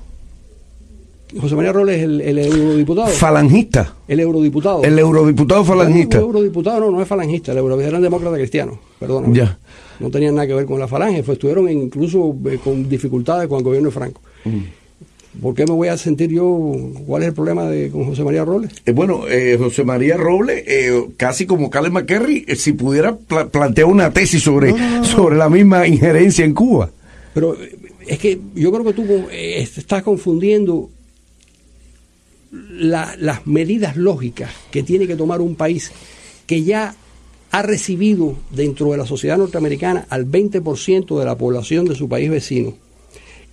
José 1.38 1.56
María 1.56 1.72
Robles, 1.72 2.02
el, 2.02 2.22
el 2.22 2.40
eurodiputado. 2.40 3.08
Falangista. 3.10 3.96
El 4.08 4.20
eurodiputado. 4.20 4.84
El 4.84 4.98
eurodiputado 4.98 5.64
falangista. 5.64 6.18
el 6.18 6.24
eurodiputado 6.24 6.80
no, 6.80 6.92
no 6.92 7.02
es 7.02 7.08
falangista, 7.08 7.52
el 7.52 7.60
eurodiputado 7.60 7.98
era 7.98 8.02
demócrata 8.02 8.36
cristiano, 8.36 8.80
perdón. 9.00 9.34
Ya. 9.34 9.58
No 10.00 10.10
tenían 10.10 10.36
nada 10.36 10.48
que 10.48 10.56
ver 10.56 10.66
con 10.66 10.80
la 10.80 10.88
falange, 10.88 11.22
fue, 11.22 11.36
estuvieron 11.36 11.70
incluso 11.70 12.36
eh, 12.50 12.58
con 12.64 12.90
dificultades 12.90 13.48
con 13.48 13.60
el 13.60 13.64
gobierno 13.64 13.90
de 13.90 13.94
Franco. 13.94 14.22
Mm. 14.46 15.40
¿Por 15.42 15.54
qué 15.54 15.66
me 15.68 15.74
voy 15.74 15.90
a 15.90 15.98
sentir 15.98 16.32
yo? 16.32 16.74
¿Cuál 17.06 17.22
es 17.22 17.30
el 17.30 17.34
problema 17.36 17.66
de, 17.66 17.92
con 17.92 18.06
José 18.06 18.24
María 18.24 18.44
Robles? 18.44 18.72
Eh, 18.86 18.92
bueno, 18.92 19.28
eh, 19.30 19.56
José 19.60 19.84
María 19.84 20.18
Robles, 20.18 20.64
casi 21.16 21.46
como 21.46 21.70
Carles 21.70 21.92
McKerry, 21.92 22.46
si 22.56 22.74
pudiera 22.74 23.16
plantear 23.16 23.88
una 23.88 24.12
tesis 24.12 24.42
sobre, 24.42 24.74
sobre 25.04 25.38
la 25.38 25.48
misma 25.48 25.86
injerencia 25.86 26.44
en 26.44 26.56
Cuba. 26.56 26.90
Pero 27.36 27.56
es 28.08 28.18
que 28.18 28.40
yo 28.56 28.72
creo 28.72 28.84
que 28.84 28.94
tú 28.94 29.06
estás 29.32 30.02
confundiendo 30.02 30.90
las 32.52 33.46
medidas 33.46 33.96
lógicas 33.96 34.52
que 34.72 34.84
tiene 34.84 35.08
que 35.08 35.16
tomar 35.16 35.42
un 35.42 35.56
país 35.56 35.92
que 36.48 36.64
ya 36.64 36.96
ha 37.52 37.62
recibido 37.62 38.36
dentro 38.52 38.92
de 38.92 38.98
la 38.98 39.06
sociedad 39.06 39.38
norteamericana 39.38 40.06
al 40.10 40.26
20% 40.26 41.20
de 41.20 41.26
la 41.26 41.38
población 41.38 41.86
de 41.86 41.96
su 41.96 42.08
país 42.08 42.30
vecino, 42.30 42.74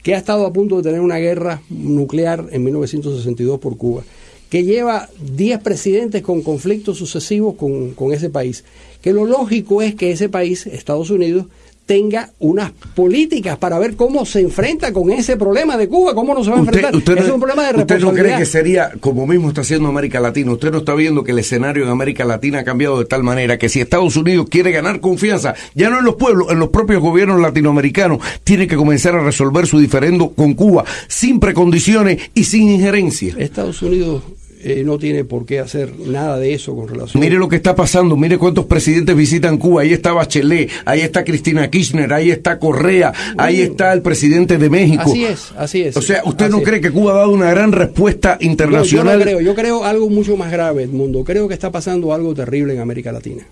que 0.03 0.15
ha 0.15 0.19
estado 0.19 0.47
a 0.47 0.53
punto 0.53 0.77
de 0.77 0.83
tener 0.83 1.01
una 1.01 1.17
guerra 1.17 1.63
nuclear 1.71 2.47
en 2.53 2.65
1962 2.65 3.59
por 3.59 3.77
Cuba, 3.77 4.03
que 4.51 4.65
lleva 4.65 5.09
10 5.21 5.61
presidentes 5.61 6.23
con 6.23 6.43
conflictos 6.43 6.99
sucesivos 6.99 7.57
con, 7.57 7.93
con 7.95 8.13
ese 8.13 8.31
país, 8.31 8.65
que 9.03 9.13
lo 9.13 9.25
lógico 9.25 9.83
es 9.83 9.95
que 9.95 10.11
ese 10.11 10.29
país, 10.29 10.67
Estados 10.67 11.11
Unidos, 11.11 11.47
tenga 11.87 12.31
unas 12.41 12.73
políticas 12.95 13.57
para 13.57 13.79
ver 13.79 13.95
cómo 13.95 14.27
se 14.27 14.41
enfrenta 14.41 14.93
con 14.93 15.11
ese 15.11 15.37
problema 15.37 15.77
de 15.77 15.89
Cuba, 15.89 16.15
cómo 16.15 16.35
no 16.35 16.45
se 16.45 16.51
va 16.51 16.57
a 16.57 16.61
enfrentar. 16.61 16.95
es 16.95 17.31
un 17.31 17.41
problema 17.41 17.67
de 17.67 17.73
responsabilidad. 17.73 17.81
¿Usted 17.81 18.01
no 18.01 18.13
cree 18.13 18.37
que 18.37 18.45
sería, 18.45 18.93
como 19.01 19.27
mismo 19.27 19.49
está 19.49 19.61
haciendo 19.61 19.89
América 19.89 20.21
Latina, 20.21 20.53
usted 20.53 20.73
no 20.73 20.79
está 20.79 20.95
viendo 20.95 21.23
que 21.23 21.31
el 21.31 21.39
escenario 21.39 21.85
en 21.85 21.91
América 21.91 22.25
Latina 22.25 22.61
ha 22.61 22.65
cambiado 22.65 22.99
de 22.99 23.05
tal 23.05 23.23
manera 23.23 23.57
que 23.57 23.69
si 23.69 23.81
Estados 23.81 24.17
Unidos 24.17 24.49
quiere 24.51 24.73
ganar 24.73 25.01
confianza, 25.01 25.55
ya 25.75 25.89
no 25.89 26.01
en 26.01 26.05
los 26.05 26.17
pueblos, 26.17 26.49
en 26.51 26.59
los 26.59 26.71
propios 26.71 27.01
gobiernos 27.01 27.41
latinoamericanos, 27.41 28.19
tiene 28.43 28.67
que 28.67 28.77
comenzar 28.77 29.15
a 29.15 29.23
resolver 29.23 29.67
su 29.67 29.79
diferendo 29.79 30.31
con 30.31 30.55
Cuba, 30.55 30.85
sin 31.07 31.39
precondiciones 31.39 32.31
y 32.35 32.45
sin 32.45 32.69
injerencia? 32.69 33.35
Estados 33.39 33.81
Unidos 33.83 34.23
eh, 34.67 34.83
no 34.83 34.99
tiene 34.99 35.23
por 35.23 35.47
qué 35.47 35.61
hacer 35.61 35.97
nada 35.97 36.41
de 36.41 36.53
eso 36.53 36.75
con 36.75 36.89
relación. 36.89 37.23
Mire 37.23 37.37
lo 37.37 37.49
que 37.49 37.55
está 37.55 37.77
pasando, 37.77 38.17
mire 38.17 38.37
cuántos 38.37 38.67
presidentes 38.67 39.15
visitan 39.15 39.59
Cuba. 39.59 39.83
Ahí 39.83 39.93
está 39.93 40.13
Bachelet, 40.13 40.69
ahí 40.85 41.03
está 41.03 41.23
Cristina 41.23 41.71
Kirchner, 41.71 42.13
ahí 42.13 42.33
está 42.33 42.59
Correa, 42.59 43.13
ahí 43.39 43.61
está 43.61 43.93
el 43.93 44.03
presidente 44.03 44.59
de 44.59 44.69
México. 44.69 45.05
Así 45.05 45.25
es, 45.25 45.53
así 45.57 45.83
es. 45.83 45.97
O 45.97 46.03
sea, 46.03 46.23
¿usted 46.25 46.51
no 46.51 46.63
cree 46.63 46.81
que 46.81 46.91
Cuba 46.91 47.13
ha 47.13 47.19
dado 47.19 47.31
una 47.31 47.49
gran 47.49 47.71
respuesta 47.71 48.39
internacional? 48.41 49.13
yo 49.13 49.19
no 49.19 49.25
creo, 49.25 49.41
yo 49.41 49.55
creo 49.55 49.85
algo 49.85 50.11
mucho 50.11 50.37
más 50.37 50.51
grave, 50.51 50.83
Edmundo. 50.83 51.23
Creo 51.23 51.47
que 51.47 51.55
está 51.55 51.71
pasando 51.71 52.13
algo 52.13 52.35
terrible 52.35 52.75
en 52.75 52.81
América 52.81 53.13
Latina. 53.13 53.47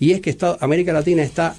Y 0.00 0.10
es 0.10 0.20
que 0.20 0.30
está, 0.30 0.56
América 0.58 0.92
Latina 0.92 1.22
está 1.22 1.54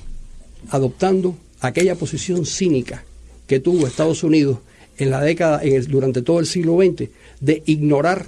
adoptando 0.72 1.38
aquella 1.62 1.96
posición 1.96 2.46
cínica 2.46 3.06
que 3.48 3.62
tuvo 3.62 3.88
Estados 3.88 4.26
Unidos 4.26 4.58
en 4.98 5.10
la 5.10 5.22
década, 5.22 5.62
durante 5.88 6.22
todo 6.22 6.42
el 6.42 6.48
siglo 6.48 6.78
XX, 6.78 7.10
de 7.40 7.64
ignorar 7.66 8.26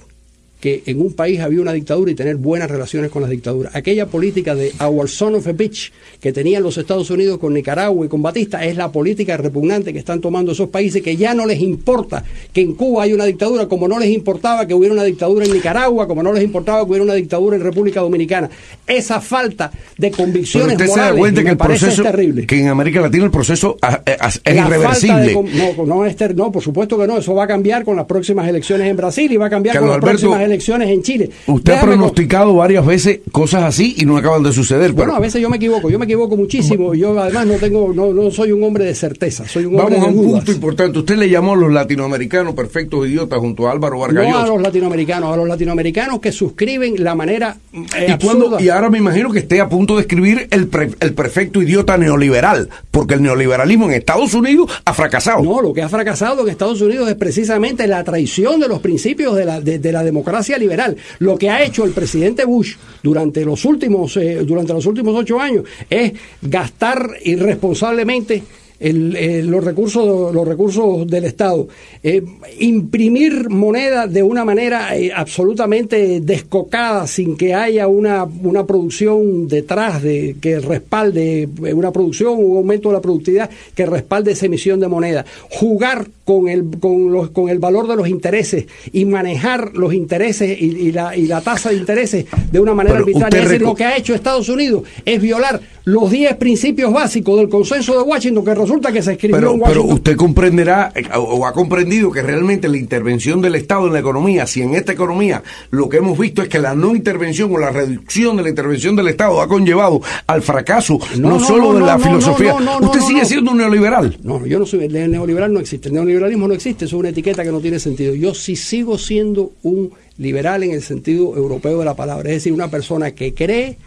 que 0.66 0.82
en 0.88 0.99
un 0.99 1.13
país 1.13 1.41
había 1.41 1.61
una 1.61 1.74
dictadura 1.74 2.09
y 2.09 2.16
tener 2.16 2.38
buenas 2.38 2.72
relaciones 2.72 3.11
con 3.11 3.22
las 3.22 3.30
dictaduras. 3.30 3.76
Aquella 3.76 4.07
política 4.07 4.55
de 4.55 4.72
our 4.84 5.07
son 5.07 5.36
of 5.36 5.45
a 5.45 5.51
bitch 5.51 5.93
que 6.20 6.34
tenían 6.34 6.63
los 6.63 6.76
Estados 6.80 7.11
Unidos 7.11 7.38
con 7.38 7.53
Nicaragua 7.53 8.03
y 8.03 8.09
con 8.09 8.24
Batista 8.24 8.66
es 8.66 8.76
la 8.76 8.91
política 8.91 9.38
repugnante 9.38 9.93
que 9.93 9.99
están 9.99 10.22
tomando 10.22 10.53
esos 10.53 10.70
países 10.70 11.03
que 11.03 11.18
ya 11.18 11.36
no 11.36 11.45
les 11.45 11.61
importa 11.61 12.24
que 12.51 12.61
en 12.61 12.74
Cuba 12.74 13.03
haya 13.03 13.13
una 13.13 13.26
dictadura, 13.26 13.68
como 13.68 13.88
no 13.88 13.99
les 13.99 14.09
importaba 14.09 14.66
que 14.66 14.74
hubiera 14.74 14.91
una 14.91 15.03
dictadura 15.03 15.45
en 15.45 15.53
Nicaragua, 15.53 16.07
como 16.07 16.24
no 16.24 16.34
les 16.34 16.43
importaba 16.43 16.80
que 16.80 16.89
hubiera 16.89 17.03
una 17.03 17.13
dictadura 17.13 17.57
en 17.57 17.61
República 17.61 18.01
Dominicana. 18.01 18.49
Esa 18.88 19.22
falta 19.22 19.70
de 19.99 20.09
convicciones 20.09 20.84
morales 20.84 21.43
que 21.43 21.49
el 21.51 21.57
proceso, 21.57 22.01
terrible. 22.01 22.47
Que 22.47 22.59
en 22.59 22.70
América 22.70 23.01
Latina 23.01 23.26
el 23.26 23.30
proceso 23.30 23.78
es 24.03 24.41
irreversible. 24.47 25.32
no, 25.32 25.86
no, 25.86 26.05
no, 26.36 26.51
por 26.51 26.63
supuesto 26.63 26.97
que 26.97 27.05
no. 27.05 27.20
Eso 27.20 27.36
va 27.36 27.43
a 27.43 27.47
cambiar 27.47 27.86
con 27.86 27.95
las 27.95 28.05
próximas 28.05 28.47
elecciones 28.49 28.89
en 28.89 28.97
Brasil 28.97 29.32
y 29.32 29.38
va 29.38 29.45
a 29.45 29.49
cambiar 29.51 29.78
con 29.78 29.89
las 29.89 29.99
próximas 29.99 30.41
elecciones 30.41 30.55
elecciones 30.56 30.89
en 30.89 31.01
Chile. 31.03 31.30
Usted 31.47 31.74
ha 31.74 31.82
pronosticado 31.82 32.56
varias 32.56 32.86
veces 32.86 33.20
cosas 33.32 33.64
así 33.64 33.95
y 33.97 34.06
no 34.06 34.18
acaban 34.18 34.41
de 34.43 34.53
suceder. 34.53 34.93
Bueno, 34.93 35.16
a 35.16 35.20
veces 35.20 35.41
yo 35.41 35.49
me 35.49 35.58
equivoco, 35.58 35.89
yo 35.89 35.99
me 35.99 36.06
equivoco 36.06 36.38
muchísimo. 36.38 36.93
Yo 36.95 37.20
además 37.20 37.45
no 37.45 37.56
tengo, 37.56 37.93
no, 37.93 38.14
no 38.14 38.32
soy 38.32 38.51
un 38.51 38.64
hombre 38.64 38.86
de 38.86 38.95
certeza, 38.95 39.47
soy 39.47 39.66
un 39.66 39.80
hombre 39.80 39.95
Vamos 39.97 40.10
a 40.10 40.12
un 40.12 40.32
punto 40.32 40.51
importante. 40.51 40.99
Usted 40.99 41.18
le 41.18 41.30
llamó 41.30 41.53
a 41.53 41.58
los 41.58 41.72
latinoamericanos 41.72 42.53
perfectos 42.53 43.08
idiotas 43.08 43.39
junto 43.39 43.68
a 43.68 43.72
Álvaro 43.72 43.99
Vargas. 43.99 44.28
No 44.28 44.38
a 44.38 44.47
los 44.47 44.62
latinoamericanos, 44.62 45.34
a 45.34 45.38
los 45.38 45.47
latinoamericanos 45.47 46.20
que 46.20 46.32
suscriben 46.32 47.03
la 47.03 47.16
manera 47.16 47.58
eh, 47.74 48.18
¿Y, 48.60 48.64
y 48.64 48.70
ahora 48.70 48.89
me 48.89 48.97
imagino 48.97 49.32
que 49.32 49.39
esté 49.39 49.60
a 49.60 49.68
punto 49.68 49.95
de 49.95 50.01
escribir 50.01 50.47
el, 50.51 50.70
el 50.99 51.14
perfecto 51.14 51.62
idiota 51.62 51.97
neoliberal, 51.97 52.70
porque 52.91 53.16
el 53.16 53.22
neoliberalismo 53.22 53.86
en 53.86 53.93
Estados 53.93 54.34
Unidos 54.34 54.72
ha 54.86 54.93
fracasado. 54.93 55.43
No, 55.43 55.62
lo 55.62 55.74
que 55.74 55.82
ha 55.82 55.89
fracasado 55.89 56.43
en 56.43 56.49
Estados 56.49 56.82
Unidos 56.82 57.10
es 57.10 57.16
precisamente 57.16 57.88
la 57.88 58.03
traición 58.03 58.60
de 58.60 58.68
los 58.68 58.80
principios 58.80 59.36
de 59.36 59.45
la, 59.45 59.62
de 59.62 59.91
la 59.91 60.03
democracia 60.03 60.44
liberal. 60.57 60.95
Lo 61.19 61.37
que 61.37 61.49
ha 61.49 61.63
hecho 61.63 61.83
el 61.83 61.91
presidente 61.91 62.45
Bush 62.45 62.75
durante 63.01 63.43
los 63.43 63.65
últimos, 63.65 64.15
eh, 64.17 64.43
durante 64.45 64.73
los 64.73 64.85
últimos 64.85 65.15
ocho 65.15 65.39
años 65.39 65.65
es 65.89 66.13
gastar 66.41 67.09
irresponsablemente 67.23 68.43
los 68.80 69.63
recursos 69.63 70.34
los 70.34 70.47
recursos 70.47 71.07
del 71.07 71.26
Estado 71.26 71.67
eh, 72.03 72.21
imprimir 72.59 73.49
moneda 73.49 74.07
de 74.07 74.21
una 74.21 74.43
manera 74.43 74.97
eh, 74.97 75.11
absolutamente 75.15 76.19
descocada 76.21 77.07
sin 77.07 77.38
que 77.38 77.53
haya 77.53 77.88
una, 77.88 78.26
una 78.26 78.65
producción 78.65 79.47
detrás 79.47 80.03
de 80.03 80.36
que 80.41 80.59
respalde 80.59 81.47
una 81.73 81.91
producción 81.91 82.36
un 82.38 82.57
aumento 82.57 82.89
de 82.89 82.95
la 82.95 83.01
productividad 83.01 83.49
que 83.73 83.86
respalde 83.86 84.34
esa 84.34 84.45
emisión 84.45 84.80
de 84.80 84.88
moneda 84.88 85.26
jugar 85.49 86.07
con 86.26 86.49
el, 86.49 86.65
con, 86.80 87.11
los, 87.11 87.30
con 87.30 87.49
el 87.49 87.59
valor 87.59 87.88
de 87.88 87.95
los 87.95 88.07
intereses 88.07 88.65
y 88.91 89.05
manejar 89.05 89.71
los 89.76 89.93
intereses 89.93 90.59
y, 90.59 90.91
la, 90.91 91.15
y 91.15 91.28
la 91.28 91.41
tasa 91.41 91.69
de 91.69 91.76
intereses 91.76 92.26
de 92.51 92.59
una 92.59 92.73
manera 92.73 92.97
arbitraria. 92.97 93.39
Es 93.39 93.49
decir, 93.49 93.61
lo 93.61 93.76
que 93.76 93.86
ha 93.86 93.95
hecho 93.95 94.15
Estados 94.15 94.49
Unidos 94.49 94.84
es 95.05 95.21
violar 95.21 95.61
los 95.86 96.09
10 96.09 96.36
principios 96.38 96.91
básicos 96.91 97.38
del 97.38 97.47
consenso 97.47 97.93
de 97.93 98.01
Washington 98.01 98.43
que 98.43 98.55
resulta 98.66 98.91
que 98.91 99.01
se 99.01 99.13
escribió 99.13 99.38
pero, 99.38 99.53
en 99.53 99.61
pero 99.61 99.84
usted 99.84 100.16
comprenderá 100.16 100.91
eh, 100.95 101.03
o, 101.16 101.45
ha 101.45 101.53
comprendido 101.53 102.11
que 102.11 102.22
realmente 102.22 102.68
la 102.68 102.78
intervención 102.78 103.41
del 103.41 103.55
Estado 103.55 103.88
en 103.88 103.93
la 103.93 103.99
economía, 103.99 104.45
si 104.47 104.61
en 104.61 104.76
esta 104.76 104.91
economía 104.91 105.43
lo 105.72 105.89
que 105.89 105.97
hemos 105.97 106.18
visto 106.18 106.41
es 106.41 106.49
que 106.49 106.59
la 106.59 106.76
no 106.76 106.95
intervención 106.95 107.53
o 107.53 107.57
la 107.57 107.70
reducción 107.70 108.38
de 108.38 108.43
la 108.43 108.49
intervención 108.49 108.95
del 108.95 109.07
Estado 109.07 109.41
ha 109.41 109.47
conllevado 109.47 110.01
al 110.28 110.41
fracaso 110.41 110.99
no, 111.18 111.30
No, 111.30 111.39
no, 111.39 111.45
solo 111.45 111.74
no, 111.74 111.80
de 111.80 111.86
la 111.86 111.97
no, 111.97 112.03
filosofía. 112.03 112.53
no, 112.53 112.59
no, 112.59 112.80
no, 112.80 112.86
usted 112.88 113.01
sigue 113.01 113.26
siendo 113.26 113.51
un 113.51 113.57
neoliberal. 113.57 114.18
No, 114.24 114.45
yo 114.45 114.59
no 114.59 114.66
soy, 114.66 114.86
el 114.86 115.11
neoliberal 115.11 115.53
no 115.53 115.59
existe, 115.59 115.89
el 115.89 115.95
neoliberalismo 115.95 116.47
no 116.47 116.53
existe, 116.53 116.86
es 116.86 116.93
una 116.93 117.09
etiqueta 117.09 117.43
que 117.43 117.51
no 117.51 117.59
tiene 117.59 117.80
sentido. 117.80 118.13
Yo 118.16 118.34
sí 118.34 118.55
sigo 118.55 118.97
siendo 118.97 119.51
un 119.63 119.91
liberal 120.18 120.63
en 120.63 120.72
el 120.72 120.82
sentido 120.82 121.36
europeo 121.36 121.80
de 121.80 121.86
la 121.86 121.95
palabra, 121.95 122.30
es 122.30 122.38
decir, 122.38 122.53
una 122.53 122.70
persona 122.70 123.11
que 123.11 123.34
cree 123.34 123.78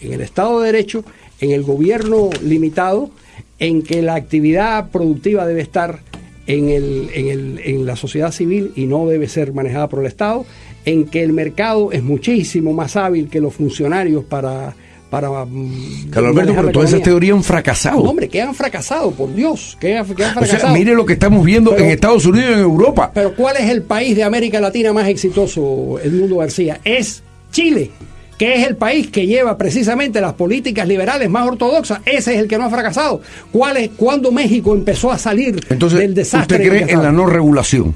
en 0.00 0.12
el 0.12 0.20
Estado 0.20 0.60
de 0.60 0.66
Derecho, 0.66 1.04
en 1.40 1.50
el 1.50 1.62
gobierno 1.62 2.30
limitado, 2.42 3.10
en 3.58 3.82
que 3.82 4.02
la 4.02 4.14
actividad 4.14 4.90
productiva 4.90 5.46
debe 5.46 5.60
estar 5.62 6.00
en, 6.46 6.68
el, 6.68 7.08
en, 7.14 7.28
el, 7.28 7.60
en 7.64 7.86
la 7.86 7.96
sociedad 7.96 8.30
civil 8.32 8.72
y 8.76 8.86
no 8.86 9.06
debe 9.06 9.28
ser 9.28 9.52
manejada 9.52 9.88
por 9.88 10.00
el 10.00 10.06
Estado, 10.06 10.44
en 10.84 11.06
que 11.06 11.22
el 11.22 11.32
mercado 11.32 11.92
es 11.92 12.02
muchísimo 12.02 12.72
más 12.72 12.96
hábil 12.96 13.28
que 13.30 13.40
los 13.40 13.54
funcionarios 13.54 14.24
para... 14.24 14.74
para 15.08 15.30
mm, 15.46 16.10
Carlos 16.10 16.32
Alberto, 16.32 16.52
pero 16.56 16.70
todas 16.72 16.90
esas 16.90 17.02
teorías 17.02 17.36
han 17.36 17.42
fracasado. 17.44 18.02
No, 18.04 18.10
hombre, 18.10 18.28
que 18.28 18.42
han 18.42 18.54
fracasado, 18.54 19.12
por 19.12 19.34
Dios, 19.34 19.78
que 19.80 19.96
han, 19.96 20.04
que 20.14 20.24
han 20.24 20.36
o 20.36 20.40
sea, 20.40 20.46
fracasado. 20.48 20.74
mire 20.74 20.94
lo 20.94 21.06
que 21.06 21.14
estamos 21.14 21.42
viendo 21.44 21.70
Pero- 21.70 21.84
en 21.84 21.90
Estados 21.92 22.26
Unidos 22.26 22.50
y 22.50 22.52
en 22.54 22.58
Europa. 22.58 23.10
Pero 23.14 23.34
¿cuál 23.34 23.56
es 23.56 23.70
el 23.70 23.82
país 23.82 24.14
de 24.16 24.24
América 24.24 24.60
Latina 24.60 24.92
más 24.92 25.08
exitoso, 25.08 25.98
Edmundo 26.02 26.36
García? 26.38 26.80
Es 26.84 27.22
Chile, 27.52 27.90
que 28.38 28.54
es 28.54 28.66
el 28.66 28.76
país 28.76 29.08
que 29.10 29.26
lleva 29.26 29.56
precisamente 29.56 30.20
las 30.20 30.32
políticas 30.34 30.88
liberales 30.88 31.30
más 31.30 31.46
ortodoxas. 31.46 32.00
Ese 32.04 32.34
es 32.34 32.40
el 32.40 32.48
que 32.48 32.58
no 32.58 32.64
ha 32.64 32.70
fracasado. 32.70 33.20
¿Cuál 33.52 33.76
es, 33.76 33.90
¿Cuándo 33.96 34.32
México 34.32 34.74
empezó 34.74 35.12
a 35.12 35.18
salir 35.18 35.60
Entonces, 35.70 35.98
del 36.00 36.14
desastre? 36.14 36.56
¿usted 36.56 36.68
cree 36.68 36.92
en 36.92 37.02
la 37.02 37.12
no 37.12 37.26
regulación 37.26 37.94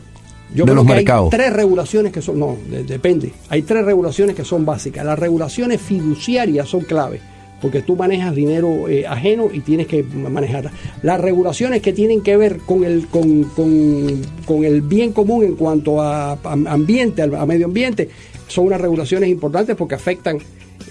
Yo 0.55 0.65
de 0.65 0.71
creo 0.71 0.75
los 0.77 0.87
que 0.87 0.93
mercados? 0.95 1.33
Hay 1.33 1.39
tres 1.39 1.53
regulaciones 1.53 2.13
que 2.13 2.23
son, 2.23 2.39
no, 2.39 2.57
de- 2.71 2.85
depende. 2.85 3.33
Hay 3.49 3.63
tres 3.63 3.85
regulaciones 3.85 4.37
que 4.37 4.45
son 4.45 4.65
básicas. 4.65 5.05
Las 5.05 5.19
regulaciones 5.19 5.81
fiduciarias 5.81 6.69
son 6.69 6.83
clave, 6.83 7.19
porque 7.61 7.83
tú 7.83 7.97
manejas 7.97 8.33
dinero 8.35 8.89
eh, 8.89 9.07
ajeno 9.09 9.49
y 9.53 9.59
tienes 9.61 9.89
que 9.89 10.05
manejarla. 10.05 10.71
Las 11.03 11.21
regulaciones 11.21 11.83
que 11.83 11.93
tienen 11.93 12.23
que 12.23 12.37
ver 12.37 12.59
con 12.59 12.85
el, 12.85 13.09
con, 13.09 13.43
con- 13.57 14.23
con 14.47 14.65
el 14.65 14.83
bien 14.83 15.13
común 15.13 15.43
en 15.45 15.57
cuanto 15.57 16.01
a, 16.01 16.33
a 16.35 16.53
ambiente, 16.69 17.23
a 17.23 17.45
medio 17.45 17.67
ambiente, 17.67 18.09
son 18.49 18.67
unas 18.67 18.81
regulaciones 18.81 19.29
importantes 19.29 19.77
porque 19.77 19.95
afectan 19.95 20.39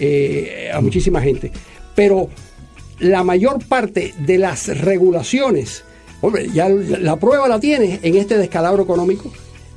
eh, 0.00 0.70
a 0.72 0.80
muchísima 0.80 1.20
gente. 1.20 1.52
Pero 1.94 2.28
la 3.00 3.22
mayor 3.22 3.64
parte 3.64 4.14
de 4.18 4.38
las 4.38 4.68
regulaciones, 4.80 5.84
ya 6.52 6.68
la 6.68 7.16
prueba 7.16 7.48
la 7.48 7.60
tienes 7.60 8.00
en 8.02 8.16
este 8.16 8.38
descalabro 8.38 8.82
económico, 8.82 9.30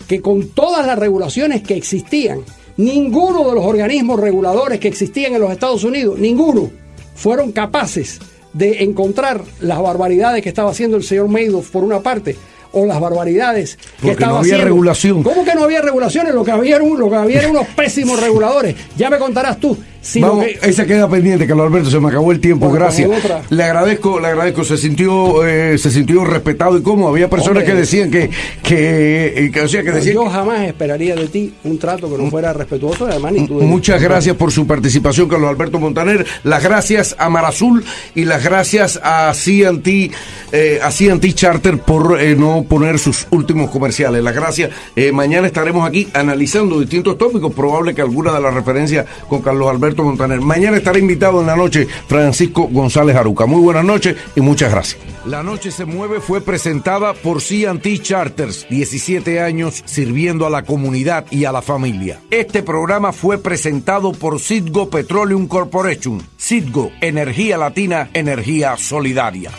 que 0.07 0.21
con 0.21 0.49
todas 0.49 0.85
las 0.85 0.97
regulaciones 0.97 1.61
que 1.61 1.75
existían, 1.75 2.41
ninguno 2.77 3.47
de 3.47 3.55
los 3.55 3.65
organismos 3.65 4.19
reguladores 4.19 4.79
que 4.79 4.87
existían 4.87 5.33
en 5.33 5.41
los 5.41 5.51
Estados 5.51 5.83
Unidos, 5.83 6.19
ninguno, 6.19 6.69
fueron 7.15 7.51
capaces 7.51 8.19
de 8.53 8.83
encontrar 8.83 9.43
las 9.61 9.81
barbaridades 9.81 10.41
que 10.41 10.49
estaba 10.49 10.71
haciendo 10.71 10.97
el 10.97 11.03
señor 11.03 11.29
Madoff 11.29 11.69
por 11.69 11.83
una 11.83 12.01
parte, 12.01 12.35
o 12.73 12.85
las 12.85 12.99
barbaridades 12.99 13.75
que 13.75 13.81
Porque 13.97 14.11
estaba 14.11 14.31
no 14.33 14.37
había 14.39 14.53
haciendo. 14.53 14.65
regulación. 14.65 15.23
¿Cómo 15.23 15.43
que 15.43 15.53
no 15.55 15.63
había 15.63 15.81
regulaciones? 15.81 16.33
Lo 16.33 16.43
que 16.43 16.51
había, 16.51 16.79
lo 16.79 17.09
que 17.09 17.15
había 17.15 17.39
eran 17.39 17.51
unos 17.51 17.67
pésimos 17.67 18.19
reguladores. 18.19 18.75
Ya 18.97 19.09
me 19.09 19.17
contarás 19.19 19.59
tú. 19.59 19.77
Vamos, 20.19 20.45
que- 20.45 20.59
esa 20.63 20.85
queda 20.85 21.07
pendiente, 21.07 21.45
Carlos 21.45 21.67
Alberto, 21.67 21.89
se 21.91 21.99
me 21.99 22.07
acabó 22.09 22.31
el 22.31 22.39
tiempo, 22.39 22.67
Bueno, 22.69 22.83
gracias. 22.85 23.09
Le 23.49 23.63
agradezco, 23.63 24.19
le 24.19 24.27
agradezco, 24.27 24.63
se 24.63 24.77
sintió, 24.77 25.45
eh, 25.45 25.77
se 25.77 25.91
sintió 25.91 26.23
respetado 26.25 26.77
y 26.77 26.81
cómodo. 26.81 27.09
Había 27.09 27.29
personas 27.29 27.59
Hombre. 27.61 27.65
que 27.73 27.79
decían 27.79 28.09
que, 28.09 28.29
que, 28.63 29.45
eh, 29.45 29.51
que, 29.51 29.61
o 29.61 29.67
sea, 29.67 29.83
que 29.83 29.91
decían 29.91 30.15
yo 30.15 30.25
jamás 30.29 30.61
esperaría 30.61 31.15
de 31.15 31.27
ti 31.27 31.53
un 31.63 31.77
trato 31.77 32.09
que 32.09 32.21
no 32.21 32.29
fuera 32.31 32.51
respetuoso, 32.53 33.05
de. 33.05 33.19
Muchas 33.47 34.01
gracias 34.01 34.35
por 34.35 34.51
su 34.51 34.65
participación, 34.65 35.29
Carlos 35.29 35.49
Alberto 35.49 35.79
Montaner. 35.79 36.25
Las 36.43 36.63
gracias 36.63 37.15
a 37.19 37.29
Mar 37.29 37.45
Azul 37.45 37.83
y 38.15 38.25
las 38.25 38.43
gracias 38.43 38.99
a 39.03 39.31
CNT, 39.33 40.11
eh, 40.51 40.79
a 40.81 40.89
CNT 40.91 41.33
Charter 41.33 41.77
por 41.77 42.19
eh, 42.19 42.35
no 42.35 42.65
poner 42.67 42.97
sus 42.97 43.27
últimos 43.29 43.69
comerciales. 43.69 44.23
Las 44.23 44.33
gracias. 44.33 44.71
Eh, 44.95 45.11
mañana 45.11 45.45
estaremos 45.47 45.87
aquí 45.87 46.07
analizando 46.13 46.79
distintos 46.79 47.17
tópicos. 47.17 47.53
Probable 47.53 47.93
que 47.93 48.01
alguna 48.01 48.33
de 48.33 48.41
las 48.41 48.53
referencias 48.53 49.05
con 49.27 49.41
Carlos 49.41 49.69
Alberto 49.69 49.90
Montaner. 49.97 50.41
Mañana 50.41 50.77
estará 50.77 50.99
invitado 50.99 51.41
en 51.41 51.47
la 51.47 51.55
noche 51.55 51.87
Francisco 52.07 52.67
González 52.71 53.15
Aruca. 53.15 53.45
Muy 53.45 53.61
buenas 53.61 53.85
noches 53.85 54.15
y 54.35 54.41
muchas 54.41 54.71
gracias. 54.71 55.01
La 55.25 55.43
Noche 55.43 55.69
se 55.69 55.85
mueve 55.85 56.19
fue 56.19 56.41
presentada 56.41 57.13
por 57.13 57.41
CNT 57.41 58.01
Charters, 58.01 58.65
17 58.69 59.39
años 59.39 59.83
sirviendo 59.85 60.47
a 60.47 60.49
la 60.49 60.63
comunidad 60.63 61.25
y 61.29 61.45
a 61.45 61.51
la 61.51 61.61
familia. 61.61 62.19
Este 62.31 62.63
programa 62.63 63.11
fue 63.11 63.37
presentado 63.37 64.13
por 64.13 64.39
Citgo 64.39 64.89
Petroleum 64.89 65.47
Corporation. 65.47 66.21
Citgo, 66.39 66.91
energía 67.01 67.57
latina, 67.57 68.09
energía 68.13 68.77
solidaria. 68.77 69.51